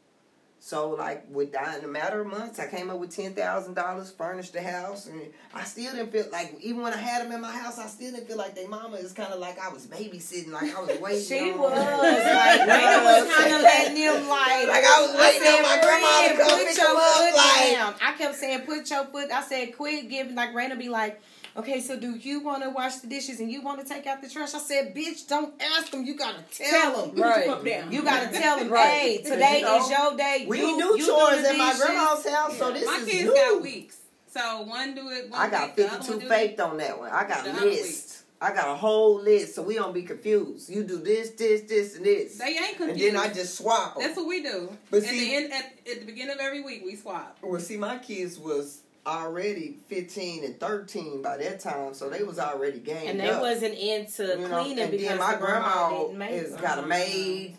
[0.68, 4.12] So like with in a matter of months, I came up with ten thousand dollars,
[4.12, 5.22] furnished the house, and
[5.54, 8.12] I still didn't feel like even when I had them in my house, I still
[8.12, 11.00] didn't feel like their mama is kind of like I was babysitting, like I was
[11.02, 11.24] waiting.
[11.24, 15.48] She on was like, Raina was kind of letting them like, Like I was waiting
[15.48, 17.94] on my grandma to "Friend, come put pick your them up, foot like- down.
[18.04, 19.32] I kept saying, put your foot.
[19.32, 20.36] I said, quit giving.
[20.36, 21.22] Like Raina be like,
[21.58, 24.22] okay, so do you want to wash the dishes and you want to take out
[24.22, 24.54] the trash?
[24.54, 26.06] I said, bitch, don't ask them.
[26.06, 27.16] You gotta tell, Tell them.
[27.16, 27.24] them.
[27.24, 27.46] Right.
[27.46, 27.92] Come down.
[27.92, 28.88] You gotta tell them, Right.
[28.88, 30.46] hey, today You know, is your day.
[30.48, 33.06] We you, do you chores the at my grandma's house, so this is My is
[33.06, 33.36] kids new.
[33.36, 33.98] got weeks.
[34.30, 36.78] So one do it one I got week, the other 52 one do faith on
[36.78, 37.10] that one.
[37.12, 38.24] I got the a list.
[38.40, 40.70] I got a whole list, so we don't be confused.
[40.70, 42.38] You do this, this, this, and this.
[42.38, 42.82] They ain't confused.
[42.82, 43.16] And confused.
[43.16, 44.04] then I just swap 'em.
[44.04, 44.70] That's what we do.
[44.92, 47.36] But at see- the end, at, at the beginning of every week, we swap.
[47.42, 52.38] Well, see, my kids was already 15 and 13 by that time, so they was
[52.38, 53.42] already gamed And they up.
[53.42, 56.62] wasn't into you know, cleaning and because then my grandma grandma has them.
[56.62, 56.88] got a uh-huh.
[56.88, 57.58] maid.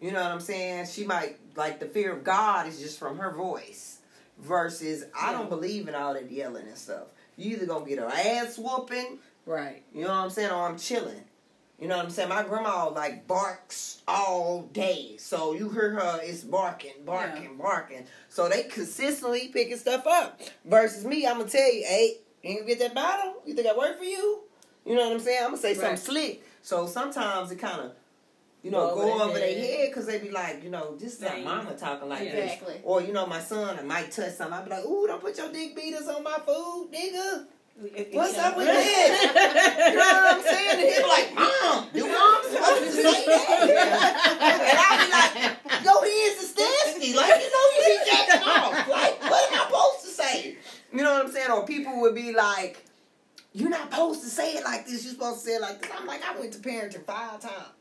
[0.00, 0.86] You know what I'm saying?
[0.86, 3.98] She might like the fear of God is just from her voice,
[4.38, 7.08] versus I don't believe in all that yelling and stuff.
[7.36, 9.82] You either gonna get her ass whooping, Right.
[9.94, 11.22] you know what I'm saying, or I'm chilling.
[11.78, 12.30] You know what I'm saying?
[12.30, 18.04] My grandma like barks all day, so you hear her, it's barking, barking, barking.
[18.30, 20.40] So they consistently picking stuff up.
[20.64, 23.34] Versus me, I'm gonna tell you, hey, you get that bottle?
[23.44, 24.40] You think I work for you?
[24.86, 25.40] You know what I'm saying?
[25.42, 26.42] I'm gonna say something slick.
[26.62, 27.92] So sometimes it kind of,
[28.62, 29.88] you know, Go over over, their head.
[29.90, 32.72] because they be like, you know, this is our mama talking like Exactly.
[32.74, 32.82] this.
[32.84, 34.58] Or, you know, my son, I might touch something.
[34.58, 37.44] I be like, ooh, don't put your dick beaters on my food, nigga.
[37.78, 39.82] What's up with that?
[39.92, 40.70] You know what I'm saying?
[40.70, 43.58] And he be like, Mom, do mom supposed to say that?
[44.40, 47.14] and I'd be like, Yo, hands is nasty.
[47.14, 48.88] Like, you know, you be jacking off.
[48.88, 50.56] Like, what am I supposed to say?
[50.90, 51.50] You know what I'm saying?
[51.50, 52.82] Or people would be like,
[53.52, 55.04] You're not supposed to say it like this.
[55.04, 55.90] You're supposed to say it like this.
[55.94, 57.74] I'm like, I went to parenting five times.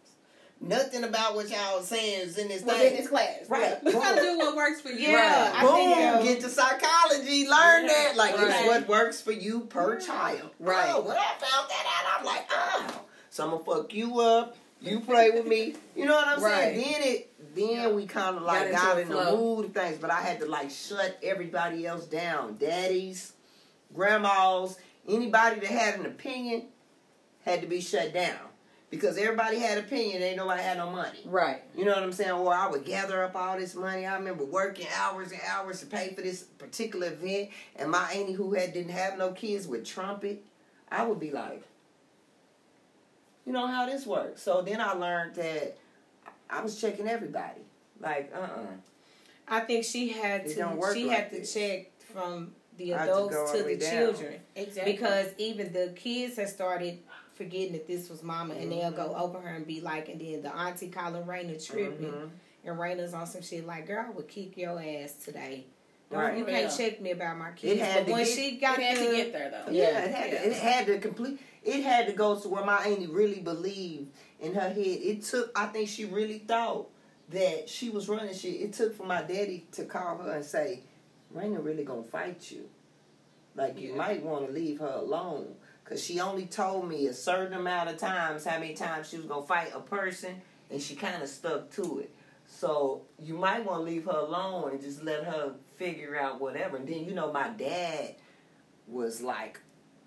[0.61, 2.91] Nothing about what y'all saying is in this Was thing.
[2.91, 3.41] in this class.
[3.49, 3.77] Right.
[3.85, 5.09] You gotta do what works for you.
[5.09, 8.13] Yeah, I Boom, think, get to psychology, learn that.
[8.15, 8.47] Like, Right.
[8.49, 10.49] it's what works for you per child.
[10.59, 10.89] Right.
[10.89, 13.01] Oh, when I found that out, I'm like, oh.
[13.29, 14.55] So I'm gonna fuck you up.
[14.81, 15.75] You play with me.
[15.95, 16.77] You know what I'm saying?
[16.81, 19.55] Then it, then we kind of like Got got, into in the the flow.
[19.55, 19.97] mood of things.
[19.97, 22.55] But I had to like shut everybody else down.
[22.57, 23.33] Daddies,
[23.93, 24.77] grandmas,
[25.07, 26.63] anybody that had an opinion
[27.43, 28.37] had to be shut down.
[28.95, 31.19] Because everybody had opinion, ain't nobody had no money.
[31.25, 31.61] Right.
[31.75, 32.31] You know what I'm saying?
[32.31, 34.05] Or I would gather up all this money.
[34.05, 37.49] I remember working hours and hours to pay for this particular event.
[37.75, 40.43] And my auntie who had didn't have no kids would trumpet.
[40.91, 41.63] I would be like,
[43.45, 44.41] you know how this works.
[44.41, 45.77] So then I learned that
[46.49, 47.61] I was checking everybody.
[47.99, 48.65] Like, uh uh
[49.47, 50.79] I think she had It to.
[50.93, 51.53] She like had to this.
[51.53, 53.91] check from the to adults to the the down.
[53.91, 54.91] children Exactly.
[54.93, 56.99] because even the kids had started
[57.35, 59.21] forgetting that this was mama, and they'll go Mm-hmm.
[59.21, 62.29] over her and be like, and then the auntie calling Raina tripping, Mhm.
[62.65, 65.65] and Raina's on some shit like, "Girl, I would kick your ass today."
[66.09, 66.37] Right.
[66.37, 66.77] You can't Yeah.
[66.77, 67.81] check me about my kids.
[67.81, 69.71] had but to when get- she got it had the, to get there though.
[69.71, 70.03] Yeah, Yeah.
[70.05, 70.39] it had Yeah.
[70.41, 70.47] to.
[70.47, 71.39] It had to complete.
[71.63, 74.77] It had to go to where my auntie really believed in her head.
[74.77, 75.51] It took.
[75.59, 76.89] I think she really thought
[77.29, 78.61] that she was running shit.
[78.61, 80.81] It took for my daddy to call her and say,
[81.35, 82.69] "Raina really gonna fight you.
[83.55, 83.95] Like you Yeah.
[83.95, 85.55] might want to leave her alone."
[85.85, 89.27] Cause she only told me a certain amount of times how many times she was
[89.27, 90.41] gonna fight a person,
[90.71, 92.13] and she kind of stuck to it.
[92.47, 96.77] So you might want to leave her alone and just let her figure out whatever.
[96.77, 98.15] And then you know my dad
[98.87, 99.59] was like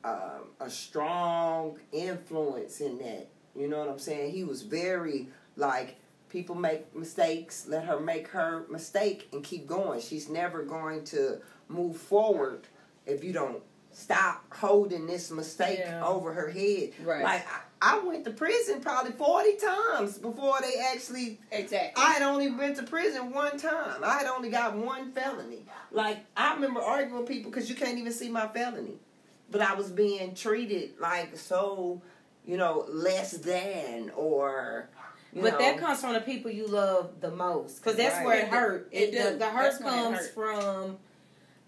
[0.04, 3.28] um, a strong influence in that.
[3.56, 4.32] You know what I'm saying?
[4.32, 5.96] He was very like
[6.28, 10.00] people make mistakes, let her make her mistake and keep going.
[10.00, 12.66] She's never going to move forward
[13.06, 13.62] if you don't
[13.92, 16.04] stop holding this mistake Yeah.
[16.06, 16.90] over her head.
[17.04, 17.22] Right.
[17.22, 17.46] Like
[17.80, 22.02] I, I went to prison probably 40 times before they actually Exactly.
[22.02, 24.02] I had only been to prison one time.
[24.04, 25.64] I had only got one felony.
[25.90, 28.98] Like I remember arguing with people because you can't even see my felony,
[29.50, 32.02] but I was being treated like so,
[32.44, 34.88] you know, less than or.
[35.34, 38.26] But know, that comes from the people you love the most, because that's Right.
[38.26, 38.88] where it hurt.
[38.90, 39.22] It It, do.
[39.32, 40.34] the, the hurt That's when it comes hurt.
[40.34, 40.98] from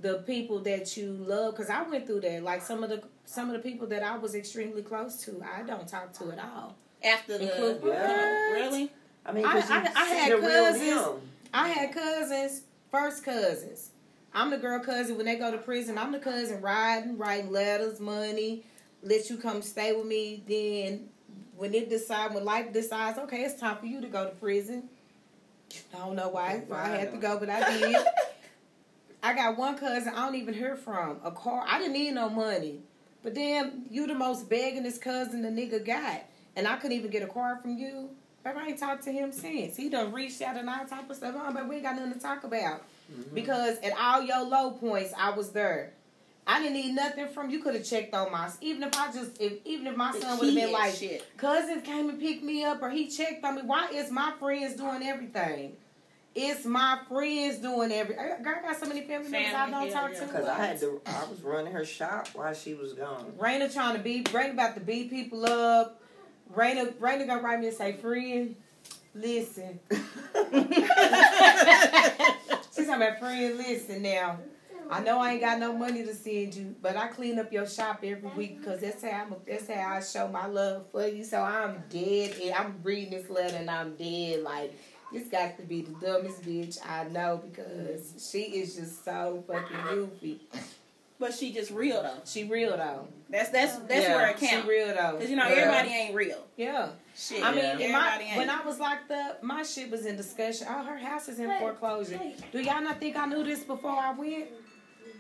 [0.01, 1.55] the people that you love.
[1.55, 2.43] Because I went through that.
[2.43, 5.63] Like some of the some of the people that I was extremely close to, I
[5.63, 6.75] don't talk to at all.
[7.05, 8.51] After the Include- Yeah.
[8.53, 8.93] really.
[9.25, 11.23] I mean, I- I- I had cousins.
[11.55, 13.91] I had cousins, first cousins.
[14.35, 15.99] I'm the girl cousin when they go to prison.
[15.99, 18.65] I'm the cousin riding, writing letters, money,
[19.03, 20.43] let you come stay with me.
[20.47, 21.09] Then
[21.57, 24.89] when it decides when life decides, okay, it's time for you to go to prison.
[25.95, 27.97] I don't know why, why I had to go, but I did.
[29.23, 31.19] I got one cousin I don't even hear from.
[31.25, 31.65] A car.
[31.67, 32.81] I didn't need no money.
[33.23, 36.23] But then you the most beggingest cousin the nigga got.
[36.57, 38.11] And I couldn't even get a card from you.
[38.43, 39.77] But I ain't talked to him since.
[39.77, 41.35] He done reached out and all type of stuff.
[41.37, 42.83] Oh, but we ain't got nothing to talk about.
[43.13, 43.35] Mm-hmm.
[43.35, 45.93] Because at all your low points, I was there.
[46.47, 47.63] I didn't need nothing from you.
[47.63, 50.47] Could have checked on my even if I just if even if my son would
[50.47, 51.25] have been like shit.
[51.37, 53.63] cousin came and picked me up or he checked on me.
[53.63, 55.77] Why is my friends doing everything?
[56.35, 58.17] It's my friends doing every.
[58.17, 60.21] I got, I got so many family members I don't yeah, talk yeah.
[60.21, 60.27] to.
[60.27, 63.33] Cause I had to, I was running her shop while she was gone.
[63.39, 66.01] Raina trying to beat Raina about to beat people up.
[66.55, 68.55] Raina Raina gonna write me and say, friend,
[69.15, 69.81] listen.
[72.75, 74.39] She's talking about friend, listen now.
[74.91, 77.67] I know I ain't got no money to send you, but I clean up your
[77.67, 81.23] shop every week because that's how I'm, that's how I show my love for you.
[81.23, 84.43] So I'm dead, and I'm reading this letter, and I'm dead.
[84.43, 84.75] Like
[85.13, 89.77] this got to be the dumbest bitch I know because she is just so fucking
[89.89, 90.41] goofy.
[91.19, 92.15] But she just real though.
[92.25, 93.07] She real though.
[93.29, 95.19] That's that's that's Yeah, where it She real though.
[95.19, 95.55] Cause you know Yeah.
[95.55, 96.43] everybody ain't real.
[96.57, 96.89] Yeah.
[97.15, 97.45] Shit.
[97.45, 97.93] I mean, Yeah.
[97.93, 98.37] my, ain't.
[98.39, 100.67] when I was locked up, my shit was in discussion.
[100.71, 102.19] Oh, her house is in foreclosure.
[102.53, 104.47] Do y'all not think I knew this before I went?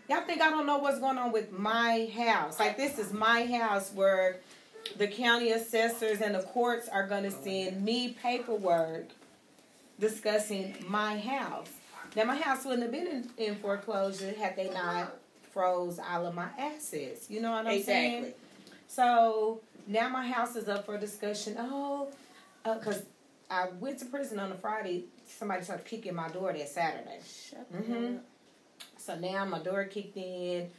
[0.08, 2.58] Y'all think I don't know what's going on with my house?
[2.58, 4.40] Like this is my house where
[4.96, 9.08] the county assessors and the courts are gonna send me paperwork
[10.00, 11.68] discussing my house.
[12.16, 15.16] Now my house wouldn't have been in, in foreclosure had they not
[15.52, 17.30] froze all of my assets.
[17.30, 18.14] You know what I'm saying?
[18.24, 18.34] exactly.
[18.88, 21.56] So now my house is up for discussion.
[21.58, 22.08] Oh,
[22.64, 23.04] because
[23.50, 25.04] I went to prison on a Friday.
[25.28, 27.20] Somebody started kicking my door that Saturday.
[27.74, 28.16] Mhm.
[28.16, 28.24] up.
[28.98, 30.70] So now my door kicked in,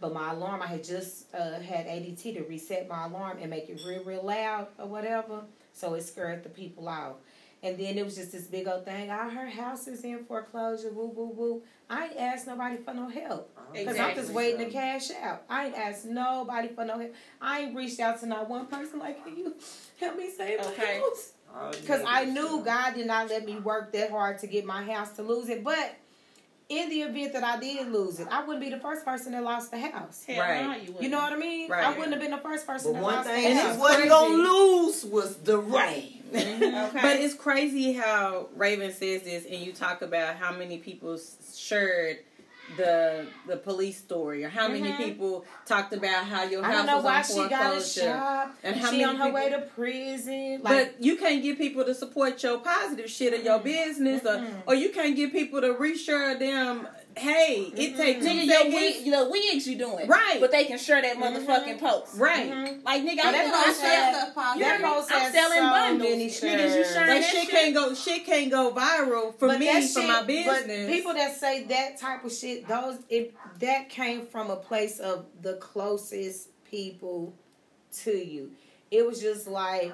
[0.00, 3.68] but my alarm, I had just uh, had ADT to reset my alarm and make
[3.68, 5.42] it real, real loud or whatever.
[5.72, 7.16] So it scared the people off.
[7.64, 9.10] And then it was just this big old thing.
[9.10, 10.92] Oh, her house is in foreclosure.
[10.92, 11.62] Woo, woo, woo.
[11.88, 13.50] I ain't asked nobody for no help.
[13.72, 14.34] Because I'm just Exactly.
[14.34, 15.44] waiting to cash out.
[15.48, 17.14] I ain't asked nobody for no help.
[17.40, 19.54] I ain't reached out to not one person like, can you
[19.98, 21.00] help me save my Okay.
[21.00, 21.32] house?
[21.56, 24.84] Oh, because I knew God did not let me work that hard to get my
[24.84, 25.64] house to lose it.
[25.64, 25.94] But
[26.68, 29.42] in the event that I did lose it, I wouldn't be the first person that
[29.42, 30.24] lost the house.
[30.26, 30.62] Hell Right.
[30.62, 30.94] no, you.
[31.00, 31.70] You know what I mean?
[31.70, 31.84] Right.
[31.84, 33.78] I wouldn't have been the first person But that one lost thing the she house.
[33.78, 36.22] wasn't gonna lose was the rain.
[36.32, 36.62] Mm-hmm.
[36.88, 37.00] Okay.
[37.00, 41.16] But it's crazy how Raven says this, and you talk about how many people
[41.54, 42.18] shared
[42.76, 44.96] the the police story, or how many Mhm.
[44.96, 47.80] people talked about how your I house don't know was why on she got a
[47.80, 48.50] foreclosure.
[48.62, 50.60] And how she many on her way to prison.
[50.62, 54.44] Like, but you can't get people to support your positive shit or your business, or,
[54.66, 59.04] or you can't get people to reassure them, hey, it takes two Nigga, your wig,
[59.04, 60.06] the wigs you doing.
[60.08, 60.38] Right.
[60.40, 62.16] But they can share that motherfucking post.
[62.18, 62.50] Right.
[62.50, 62.84] Mhm.
[62.84, 66.08] Like, nigga, I'm, that post stuff that post I'm selling so bundles.
[66.10, 67.50] Niggas, you sharing But that shit shit?
[67.50, 67.94] can't go.
[67.94, 70.90] Shit can't go viral for But me that for shit- my But business.
[70.90, 75.26] people that say that type of shit, those it that came from a place of
[75.40, 77.34] the closest people
[78.02, 78.50] to you.
[78.90, 79.92] It was just like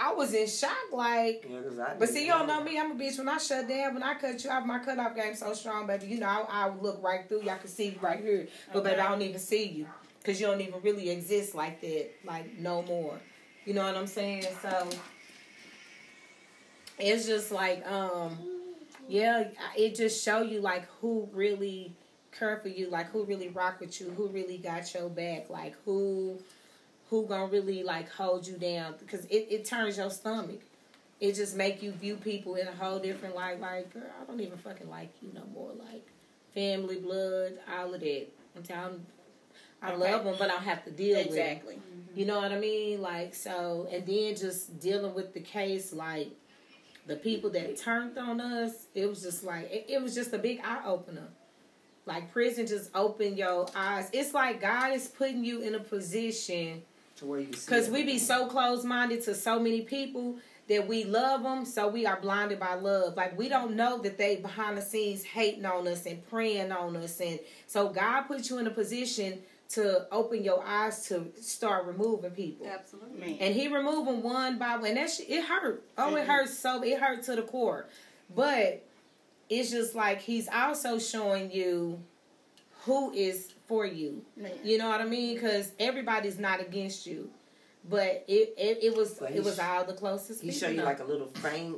[0.00, 1.46] I was in shock, like.
[1.48, 2.28] Yeah, 'cause I But see, it.
[2.28, 2.78] y'all know me.
[2.78, 3.18] I'm a bitch.
[3.18, 6.06] When I shut down, when I cut you off, my cutoff game so strong, baby.
[6.06, 7.42] You know, I, I look right through.
[7.42, 9.86] Y'all can see right here, but baby, I don't even see you
[10.20, 13.18] because you don't even really exist like that, like no more.
[13.64, 14.44] You know what I'm saying?
[14.62, 14.88] So
[16.98, 18.36] it's just like, um,
[19.08, 21.92] yeah, it just show you like who really
[22.32, 25.74] care for you, like who really rock with you, who really got your back, like
[25.84, 26.38] who
[27.10, 30.60] who gonna really like hold you down because it, it turns your stomach.
[31.20, 33.60] It just make you view people in a whole different light.
[33.60, 35.70] Like, girl, I don't even fucking like you no more.
[35.78, 36.06] Like,
[36.52, 38.26] family, blood, all of that.
[38.56, 39.06] I'm telling,
[39.80, 40.12] I Okay.
[40.12, 41.32] love them, but I don't have to deal with 'em.
[41.32, 41.74] Exactly.
[41.76, 42.18] Mm-hmm.
[42.18, 43.00] You know what I mean?
[43.00, 46.28] Like so, and then just dealing with the case, like
[47.06, 48.86] the people that turned on us.
[48.94, 51.28] It was just like it, it was just a big eye opener.
[52.06, 54.10] Like prison just opened your eyes.
[54.12, 56.82] It's like God is putting you in a position
[57.16, 60.36] to where you see because we be so close minded to so many people
[60.68, 63.16] that we love them, so we are blinded by love.
[63.16, 66.96] Like we don't know that they behind the scenes hating on us and preying on
[66.96, 71.86] us, and so God put you in a position to open your eyes to start
[71.86, 72.66] removing people.
[72.66, 73.18] Absolutely.
[73.18, 73.36] Man.
[73.40, 74.88] And he removed them one by one.
[74.88, 75.82] And that shit, it hurt.
[75.96, 77.86] Oh, it hurts so, it hurt to the core.
[78.34, 78.84] But
[79.48, 82.00] it's just like he's also showing you
[82.84, 84.22] who is for you.
[84.36, 84.52] Man.
[84.62, 85.34] You know what I mean?
[85.34, 87.30] Because everybody's not against you.
[87.88, 90.42] But it, it, it was But it was sh- all the closest.
[90.42, 90.84] He show you know.
[90.84, 91.76] like a little faint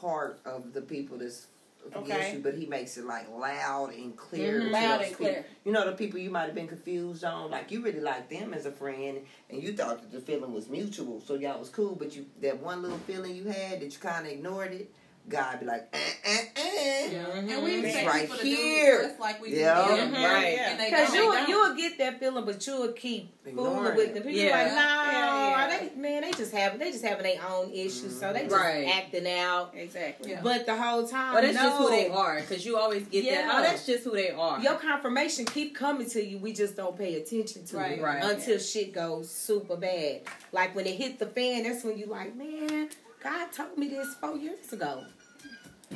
[0.00, 1.46] part of the people that's
[1.94, 2.32] against Okay.
[2.34, 4.60] you, but he makes it like loud and clear.
[4.62, 4.72] Mhm.
[4.72, 5.26] Loud those and people.
[5.26, 5.46] clear.
[5.64, 8.52] You know the people you might have been confused on, like you really liked them
[8.52, 11.94] as a friend, and you thought that the feeling was mutual, so y'all was cool.
[11.94, 14.92] But you that one little feeling you had that you kind of ignored it.
[15.28, 17.08] God be like, eh, eh, eh.
[17.10, 17.50] Mhm.
[17.52, 19.02] And we It's expect right people to here.
[19.02, 19.86] do just like we Yeah.
[19.88, 20.12] do them.
[20.14, 20.24] Mhm.
[20.24, 20.52] Right.
[20.54, 20.70] Yeah.
[20.70, 21.14] And they Because don't.
[21.16, 24.08] you They will, you will get that feeling, but you will keep fooling Ignoring with
[24.08, 24.14] it.
[24.14, 24.22] them.
[24.22, 24.56] People Yeah.
[24.62, 25.78] like, no, Yeah, yeah.
[25.94, 28.88] they man, they just have they just having their own issues, so they just Right.
[28.88, 29.72] acting out.
[29.76, 30.30] Exactly.
[30.30, 30.40] Yeah.
[30.42, 31.62] But the whole time, But that's no.
[31.62, 33.48] just who they are, because you always get that.
[33.54, 34.60] Oh, that's just who they are.
[34.60, 36.38] Your confirmation keep coming to you.
[36.38, 37.98] We just don't pay attention to Right.
[37.98, 38.22] it Right.
[38.24, 40.22] until shit goes super bad.
[40.52, 42.88] Like when it hit the fan, that's when you like, man,
[43.22, 45.04] God told me this four years ago.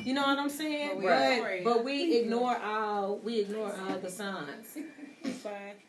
[0.01, 1.01] You know what I'm saying?
[1.01, 4.77] But we but we ignore all we ignore all the signs.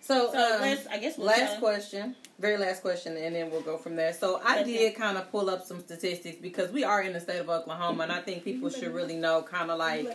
[0.01, 0.87] So, So um, let's.
[0.87, 4.13] I guess we'll last question, very last question, and then we'll go from there.
[4.13, 4.73] So I Okay.
[4.73, 8.05] did kind of pull up some statistics because we are in the state of Oklahoma,
[8.05, 10.07] and I think people should really know kind of like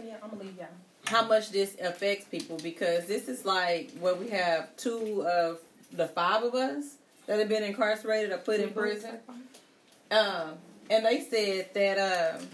[1.05, 5.59] how much this affects people because this is like where we have two of
[5.91, 6.95] the five of us
[7.25, 9.17] that have been incarcerated or put in prison.
[10.11, 10.53] Um,
[10.89, 12.47] and they said that um,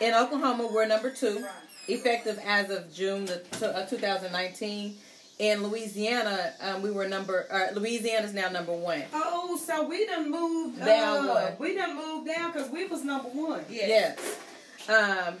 [0.00, 1.44] in Oklahoma we're number two,
[1.88, 4.96] effective as of June the t- uh, 2019.
[5.40, 7.46] In Louisiana, um, we were number.
[7.50, 9.02] Uh, Louisiana's now number one.
[9.12, 11.52] Oh, so we done moved Down uh, one.
[11.58, 13.64] We done moved down because we was number one.
[13.68, 14.16] Yes.
[14.88, 15.34] Um,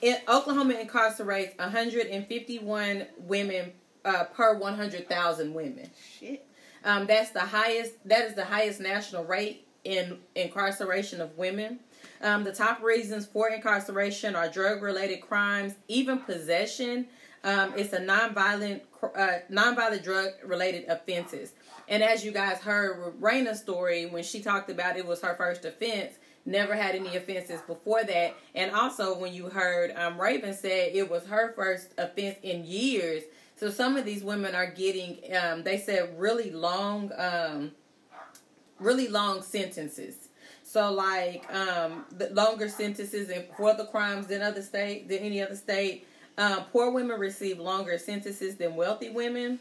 [0.00, 3.72] in Oklahoma incarcerates 151 women
[4.04, 5.90] uh, per 100,000 women.
[6.18, 6.46] Shit.
[6.82, 7.92] Um, that's the highest.
[8.06, 11.80] That is the highest national rate in incarceration of women.
[12.24, 17.06] Um, the top reasons for incarceration are drug-related crimes, even possession.
[17.44, 21.52] Um, it's a nonviolent, uh, nonviolent drug-related offenses.
[21.86, 25.66] And as you guys heard Raina's story, when she talked about it was her first
[25.66, 26.14] offense,
[26.46, 28.34] never had any offenses before that.
[28.54, 33.24] And also when you heard um, Raven said it was her first offense in years.
[33.56, 37.72] So some of these women are getting, um, they said, really long, um,
[38.80, 40.23] really long sentences.
[40.74, 45.54] So like um, the longer sentences for the crimes than other state than any other
[45.54, 46.04] state.
[46.36, 49.60] Um, poor women receive longer sentences than wealthy women.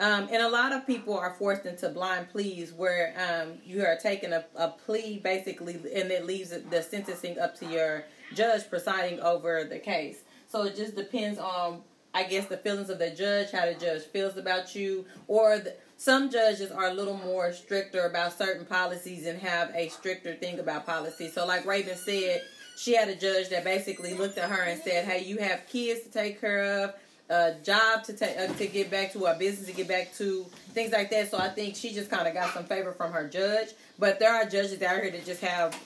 [0.00, 3.98] Um, and a lot of people are forced into blind pleas where um, you are
[4.02, 9.20] taking a, a plea basically and it leaves the sentencing up to your judge presiding
[9.20, 10.20] over the case.
[10.48, 11.82] So it just depends on,
[12.14, 15.74] I guess, the feelings of the judge, how the judge feels about you, or the,
[15.98, 20.58] some judges are a little more stricter about certain policies and have a stricter thing
[20.58, 21.32] about policies.
[21.32, 22.42] So, like Raven said,
[22.76, 26.02] she had a judge that basically looked at her and said, "Hey, you have kids
[26.02, 26.94] to take care of,
[27.30, 30.44] a job to take uh, to get back to, a business to get back to,
[30.74, 33.26] things like that." So I think she just kind of got some favor from her
[33.26, 33.68] judge.
[33.98, 35.78] But there are judges out here that just have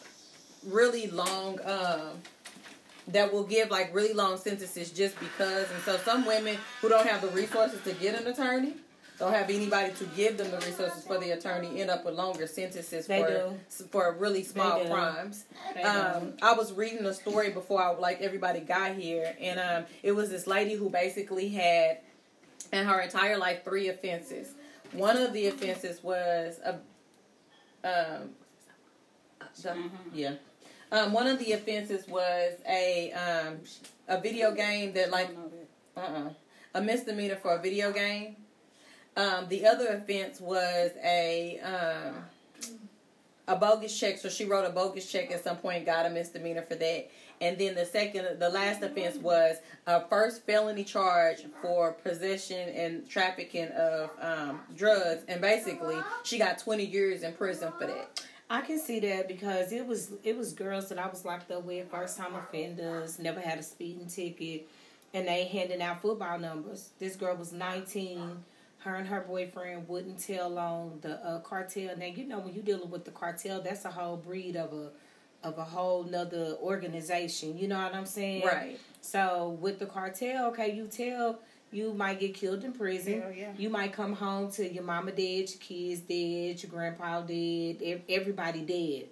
[0.66, 1.61] really long.
[1.65, 2.20] Um,
[3.09, 5.69] that will give like really long sentences just because.
[5.70, 8.74] And so some women who don't have the resources to get an attorney,
[9.20, 12.47] don't have anybody to give them the resources for the attorney, end up with longer
[12.47, 13.84] sentences They for do.
[13.90, 14.88] for really small do.
[14.88, 15.44] crimes.
[15.84, 20.12] Um, I was reading a story before I like everybody got here, and um, it
[20.12, 21.98] was this lady who basically had
[22.72, 24.55] in her entire life three offenses.
[24.92, 26.76] One of the offenses was a
[27.84, 28.30] um,
[29.62, 30.34] the- yeah.
[30.92, 33.59] Um, one of the offenses was a um,
[34.09, 35.28] a video game that like
[35.97, 36.30] uh uh
[36.74, 38.36] a misdemeanor for a video game.
[39.20, 42.14] Um, the other offense was a um,
[43.47, 44.16] a bogus check.
[44.16, 47.10] So she wrote a bogus check at some point, got a misdemeanor for that.
[47.42, 49.56] And then the second, the last offense was
[49.86, 55.24] a first felony charge for possession and trafficking of um, drugs.
[55.28, 58.24] And basically, she got 20 years in prison for that.
[58.48, 61.64] I can see that because it was it was girls that I was locked up
[61.64, 64.66] with, first time offenders, never had a speeding ticket,
[65.12, 66.90] and they handing out football numbers.
[66.98, 68.42] This girl was nineteen.
[68.81, 71.97] Her and her boyfriend wouldn't tell on the uh, cartel.
[71.97, 74.90] Now you know when you're dealing with the cartel, that's a whole breed of a
[75.43, 77.57] of a whole nother organization.
[77.57, 78.44] You know what I'm saying?
[78.44, 78.78] Right.
[79.01, 81.40] So with the cartel, okay, you tell
[81.73, 83.23] you might get killed in prison.
[83.23, 83.52] Hell yeah.
[83.57, 88.62] You might come home to your mama dead, your kids dead, your grandpa dead, everybody
[88.62, 89.09] dead.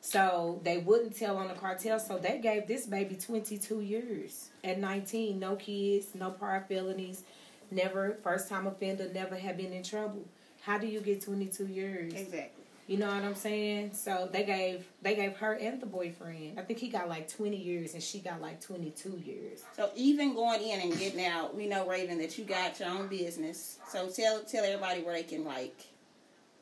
[0.00, 1.98] So they wouldn't tell on the cartel.
[1.98, 5.38] So they gave this baby 22 years at 19.
[5.38, 7.24] No kids, no prior felonies,
[7.70, 10.26] never first time offender, never have been in trouble.
[10.62, 12.12] How do you get 22 years?
[12.12, 12.60] Exactly.
[12.86, 13.92] You know what I'm saying?
[13.92, 16.58] So they gave they gave her and the boyfriend.
[16.58, 19.62] I think he got like 20 years and she got like 22 years.
[19.76, 23.06] So even going in and getting out, we know Raven that you got your own
[23.06, 23.78] business.
[23.88, 25.86] So tell tell everybody where they can like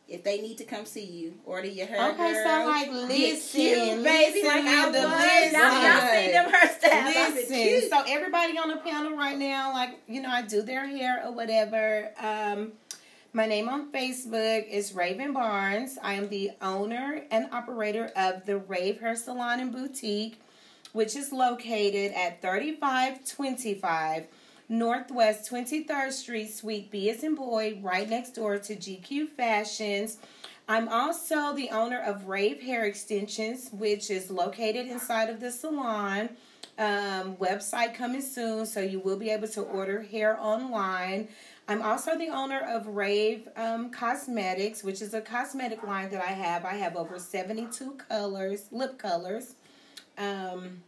[0.08, 2.10] if they need to come see you, order your hair.
[2.12, 4.40] Okay, so, like, listen, cute, baby.
[4.42, 4.94] listen, Like I was.
[4.94, 5.60] listen.
[5.60, 7.34] Y'all, y'all see them hairstyles.
[7.34, 11.22] Listen, so everybody on the panel right now, like you know, I do their hair
[11.26, 12.10] or whatever.
[12.18, 12.72] Um,
[13.34, 15.98] my name on Facebook is Raven Barnes.
[16.02, 20.40] I am the owner and operator of the Rave Hair Salon and Boutique,
[20.92, 24.26] which is located at 3525
[24.68, 30.18] Northwest 23rd Street, Suite B as in boy, right next door to GQ Fashions.
[30.68, 36.30] I'm also the owner of Rave Hair Extensions, which is located inside of the salon.
[36.76, 41.26] Um, website coming soon, so you will be able to order hair online.
[41.66, 46.32] I'm also the owner of Rave um, Cosmetics, which is a cosmetic line that I
[46.32, 46.64] have.
[46.64, 49.56] I have over 72 colors, lip colors.
[50.16, 50.82] Um,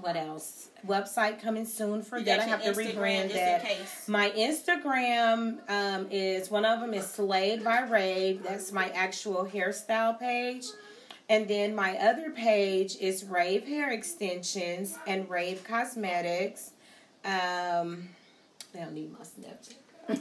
[0.00, 0.68] what else?
[0.86, 2.40] Website coming soon for You that.
[2.40, 3.60] I have to Instagram rebrand just that.
[3.60, 4.08] in case.
[4.08, 8.42] My Instagram um, is one of them is Slayed by Rave.
[8.42, 10.64] That's my actual hairstyle page.
[11.28, 16.72] And then my other page is Rave Hair Extensions and Rave Cosmetics.
[17.24, 18.08] Um,
[18.72, 19.74] they don't need my Snapchat.
[20.08, 20.18] I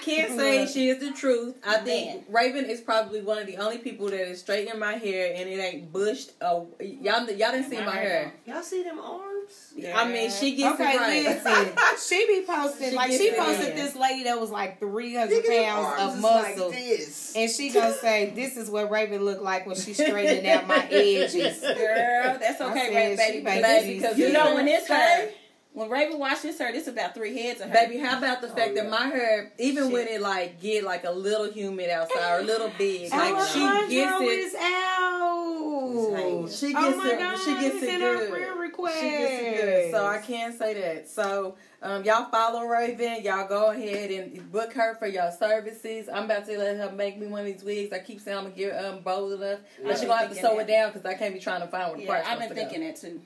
[0.04, 1.54] can't say she is the truth.
[1.66, 5.32] I think Raven is probably one of the only people that is straightening my hair
[5.34, 6.32] and it ain't bushed.
[6.40, 8.34] Uh, y'all, y'all didn't see My my hair hair.
[8.46, 9.74] Y'all see them arms?
[9.94, 11.24] I mean, she gets Okay, it right.
[11.44, 11.72] listen.
[12.08, 13.76] She be posting She like she posted in.
[13.76, 16.68] this lady that was like three hundred Look at them pounds of muscle.
[16.68, 17.34] Like this.
[17.36, 20.86] And she gonna say, "This is what Raven looked like when she straightened out my
[20.90, 23.44] edges." Girl, that's okay, said, right, baby.
[23.44, 24.54] baby Baby, because You know Yeah.
[24.54, 25.34] when it's her, Hey.
[25.72, 27.72] When Raven washes her, this is about three heads of her.
[27.74, 28.82] Baby, how about the fact yeah.
[28.82, 29.92] that my hair, even Shit.
[29.92, 33.60] when it like get like a little humid outside or a little big, like she
[33.60, 34.24] gets it.
[34.24, 36.48] is out.
[36.50, 37.18] She oh gets my it.
[37.18, 38.58] God, she gets it good.
[38.58, 38.98] request.
[39.00, 39.90] She gets it good.
[39.92, 41.08] So I can't say that.
[41.08, 43.22] So um, y'all follow Raven.
[43.22, 46.08] Y'all go ahead and book her for your services.
[46.12, 47.92] I'm about to let her make me one of these wigs.
[47.92, 50.34] I keep saying I'm gonna get um bold enough, but I've she gonna have to
[50.34, 50.62] sew that.
[50.62, 52.54] it down because I can't be trying to find where the Yeah, part's I've been
[52.56, 52.86] thinking go.
[52.88, 53.20] that too.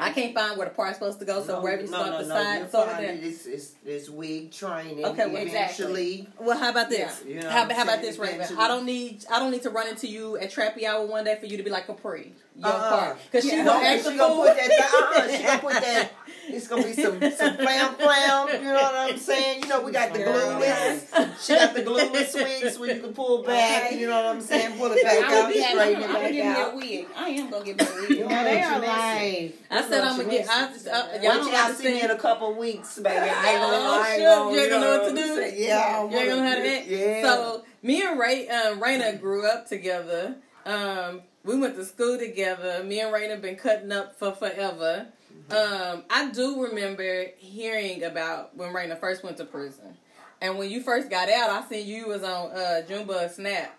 [0.00, 2.22] I can't find where the part's supposed to go, so no, Raven's no, gonna no,
[2.22, 2.34] to no.
[2.36, 2.58] decide.
[2.58, 3.24] You'll sew it it.
[3.24, 5.04] It's, it's, it's wig training.
[5.04, 6.28] Okay, well, eventually.
[6.38, 7.22] Well, how about this?
[7.26, 7.34] Yeah.
[7.34, 8.36] You know how, how about this, Raven?
[8.36, 8.58] Eventually.
[8.60, 11.36] I don't need I don't need to run into you at Trappy Hour one day
[11.40, 12.98] for you to be like Capri, your Uh-uh.
[13.00, 14.70] part, because she No, gonna she gonna put that.
[14.92, 16.12] Uh-uh, she gonna put that.
[16.50, 18.48] It's gonna be some some flam flam.
[18.48, 19.64] You know what I'm saying?
[19.64, 21.44] You know we got the glueless.
[21.44, 23.92] She got the glueless wigs where you can pull back.
[23.92, 24.78] You know what I'm saying?
[24.78, 27.06] Pull it back out, be having, straighten I'm gonna back give me a wig.
[27.14, 28.10] I am gonna give me a wig.
[28.10, 29.58] You No, they are Listen.
[29.78, 30.48] I said I'm gonna get.
[30.48, 33.08] I just, uh, y'all don't y'all see me in a couple weeks, baby.
[33.16, 33.76] I ain't gonna.
[33.76, 34.24] Oh, I ain't shit.
[34.24, 34.52] gonna.
[34.52, 35.34] You ain't gonna know what to do?
[35.36, 35.54] saying?
[35.58, 36.86] Yeah, You ain't gonna have that.
[36.86, 37.22] Yeah.
[37.22, 40.36] So me and Ray, um, Raina grew up together.
[40.66, 42.82] Um, we went to school together.
[42.84, 45.06] Me and Raina been cutting up for forever.
[45.50, 49.96] Um, I do remember hearing about when Raina first went to prison,
[50.42, 53.74] and when you first got out, I seen you was on uh, Junebug Snap,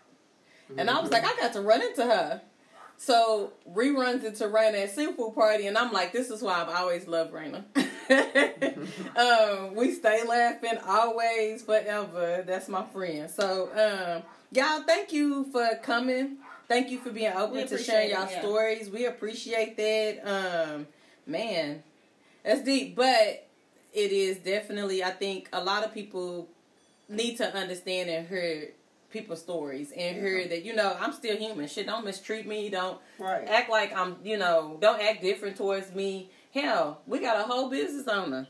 [0.78, 2.42] and I was like, I got to run into her.
[3.02, 7.08] So reruns into Raina at Seafood Party, and I'm like, this is why I've always
[7.08, 7.64] loved Raina.
[9.18, 12.44] um, we stay laughing always, forever.
[12.46, 13.30] That's my friend.
[13.32, 16.40] So, um, y'all, thank you for coming.
[16.68, 18.42] Thank you for being open to sharing y'all yeah.
[18.42, 18.90] stories.
[18.90, 20.74] We appreciate that.
[20.76, 20.88] Um,
[21.26, 21.84] man,
[22.44, 23.48] that's deep, but
[23.94, 25.06] it is definitely.
[25.06, 26.50] I think a lot of people
[27.08, 28.72] need to understand and hear
[29.12, 31.68] people's stories and hear that you know I'm still human.
[31.68, 32.70] Shit, don't mistreat me.
[32.70, 33.48] Don't right.
[33.48, 36.30] act like I'm, you know, don't act different towards me.
[36.54, 38.48] Hell, we got a whole business owner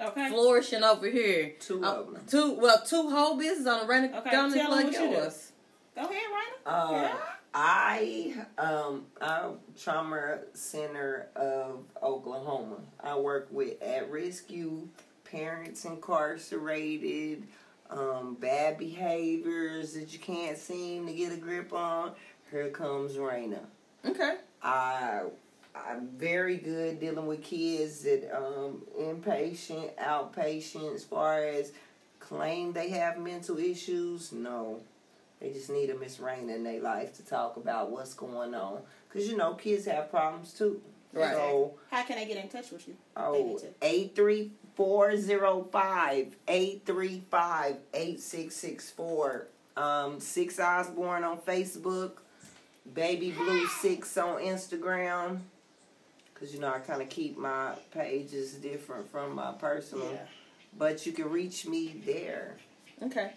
[0.00, 0.28] Okay.
[0.30, 1.52] flourishing over here.
[1.60, 2.24] Two Uh, of them.
[2.26, 5.08] two, well, two whole business owners running Okay, down the tell 'em plug what you
[5.08, 5.14] do.
[5.14, 5.52] yours.
[5.94, 6.66] Go ahead, Raina.
[6.66, 7.18] Uh, Yeah.
[7.54, 12.76] I um I'm trauma center of Oklahoma.
[12.98, 14.88] I work with at risk youth,
[15.24, 17.46] parents incarcerated,
[17.92, 22.12] um, bad behaviors that you can't seem to get a grip on.
[22.50, 23.60] Here comes Raina.
[24.04, 24.36] Okay.
[24.62, 25.22] I
[25.74, 31.72] I'm very good dealing with kids that um inpatient, outpatient as far as
[32.20, 34.32] claim they have mental issues.
[34.32, 34.80] No.
[35.40, 38.82] They just need a Miss Raina in their life to talk about what's going on.
[39.12, 40.80] Cause you know, kids have problems too.
[41.12, 41.32] Right.
[41.34, 42.96] So How can I get in touch with you?
[43.16, 43.66] oh need to.
[43.82, 44.52] eight three
[44.82, 49.46] four zero five eight three five eight six six four.
[49.76, 52.14] Um Six Osborne on Facebook.
[52.92, 55.38] Baby Blue Six on Instagram.
[56.34, 60.18] Cause you know I kind of keep my pages different from my personal, Yeah.
[60.76, 62.56] but you can reach me there.
[63.04, 63.30] Okay.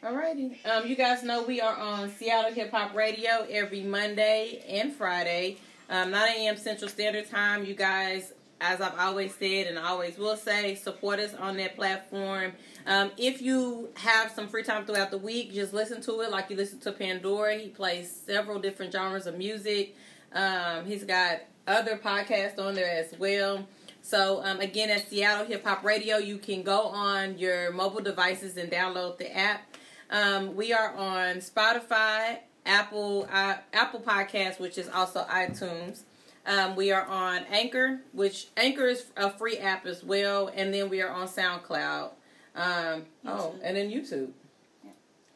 [0.00, 0.64] Alrighty.
[0.64, 5.56] Um, you guys know we are on Seattle Hip Hop Radio every Monday and Friday,
[5.90, 6.56] um, 9 a.m.
[6.56, 7.64] Central Standard Time.
[7.64, 12.52] You guys, as I've always said and always will say, support us on that platform.
[12.86, 16.50] Um, if you have some free time throughout the week, just listen to it like
[16.50, 17.56] you listen to Pandora.
[17.56, 19.94] He plays several different genres of music.
[20.32, 23.66] Um, he's got other podcasts on there as well.
[24.00, 28.56] So um, again, at Seattle Hip Hop Radio, you can go on your mobile devices
[28.56, 29.76] and download the app.
[30.10, 36.02] Um, we are on Spotify, Apple, uh, Apple Podcasts, which is also iTunes.
[36.48, 40.88] Um, we are on Anchor, which Anchor is a free app as well, and then
[40.88, 42.10] we are on SoundCloud.
[42.56, 44.30] Um, oh, and then YouTube.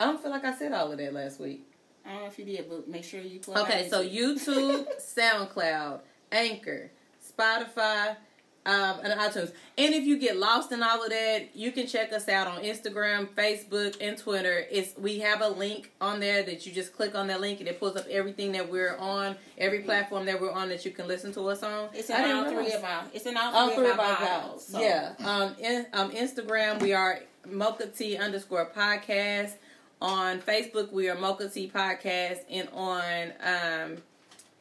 [0.00, 1.66] I don't feel like I said all of that last week.
[2.06, 6.00] I don't know if you did, but make sure you plug Okay, so YouTube, SoundCloud,
[6.32, 6.90] Anchor,
[7.22, 8.16] Spotify,
[8.64, 9.52] um, and iTunes.
[9.76, 12.62] And if you get lost in all of that, you can check us out on
[12.62, 14.64] Instagram, Facebook, and Twitter.
[14.70, 17.68] It's we have a link on there that you just click on that link and
[17.68, 21.08] it pulls up everything that we're on, every platform that we're on that you can
[21.08, 21.88] listen to us on.
[21.92, 23.04] It's in I all three of our.
[23.12, 24.68] It's in all all three, of our bios.
[24.68, 24.80] So.
[24.80, 25.14] Yeah.
[25.24, 27.20] Um, in, um, Instagram, we are
[27.50, 29.54] Mocha T underscore podcast.
[30.00, 32.40] On Facebook, we are Mocha T podcast.
[32.50, 33.96] And on um,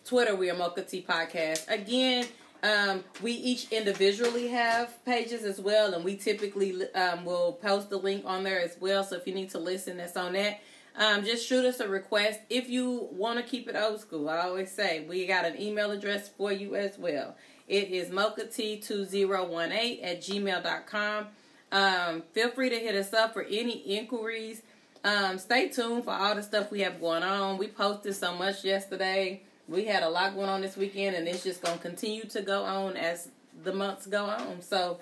[0.06, 1.70] Twitter, we are Mocha T podcast.
[1.70, 2.26] Again,
[2.64, 7.98] um, we each individually have pages as well, and we typically um, will post the
[7.98, 9.04] link on there as well.
[9.04, 10.62] So if you need to listen, that's on that.
[10.96, 14.30] Um, just shoot us a request if you want to keep it old school.
[14.30, 17.36] I always say we got an email address for you as well.
[17.68, 21.28] It is mochaT2018 at gmail.com.
[21.72, 24.62] Um, feel free to hit us up for any inquiries.
[25.04, 27.58] Um, stay tuned for all the stuff we have going on.
[27.58, 29.42] We posted so much yesterday.
[29.68, 32.42] We had a lot going on this weekend, and it's just going to continue to
[32.42, 33.30] go on as
[33.64, 34.62] the months go on.
[34.62, 35.00] So,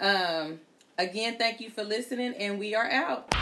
[0.00, 0.60] um,
[0.98, 3.34] again, thank you for listening, and we are out.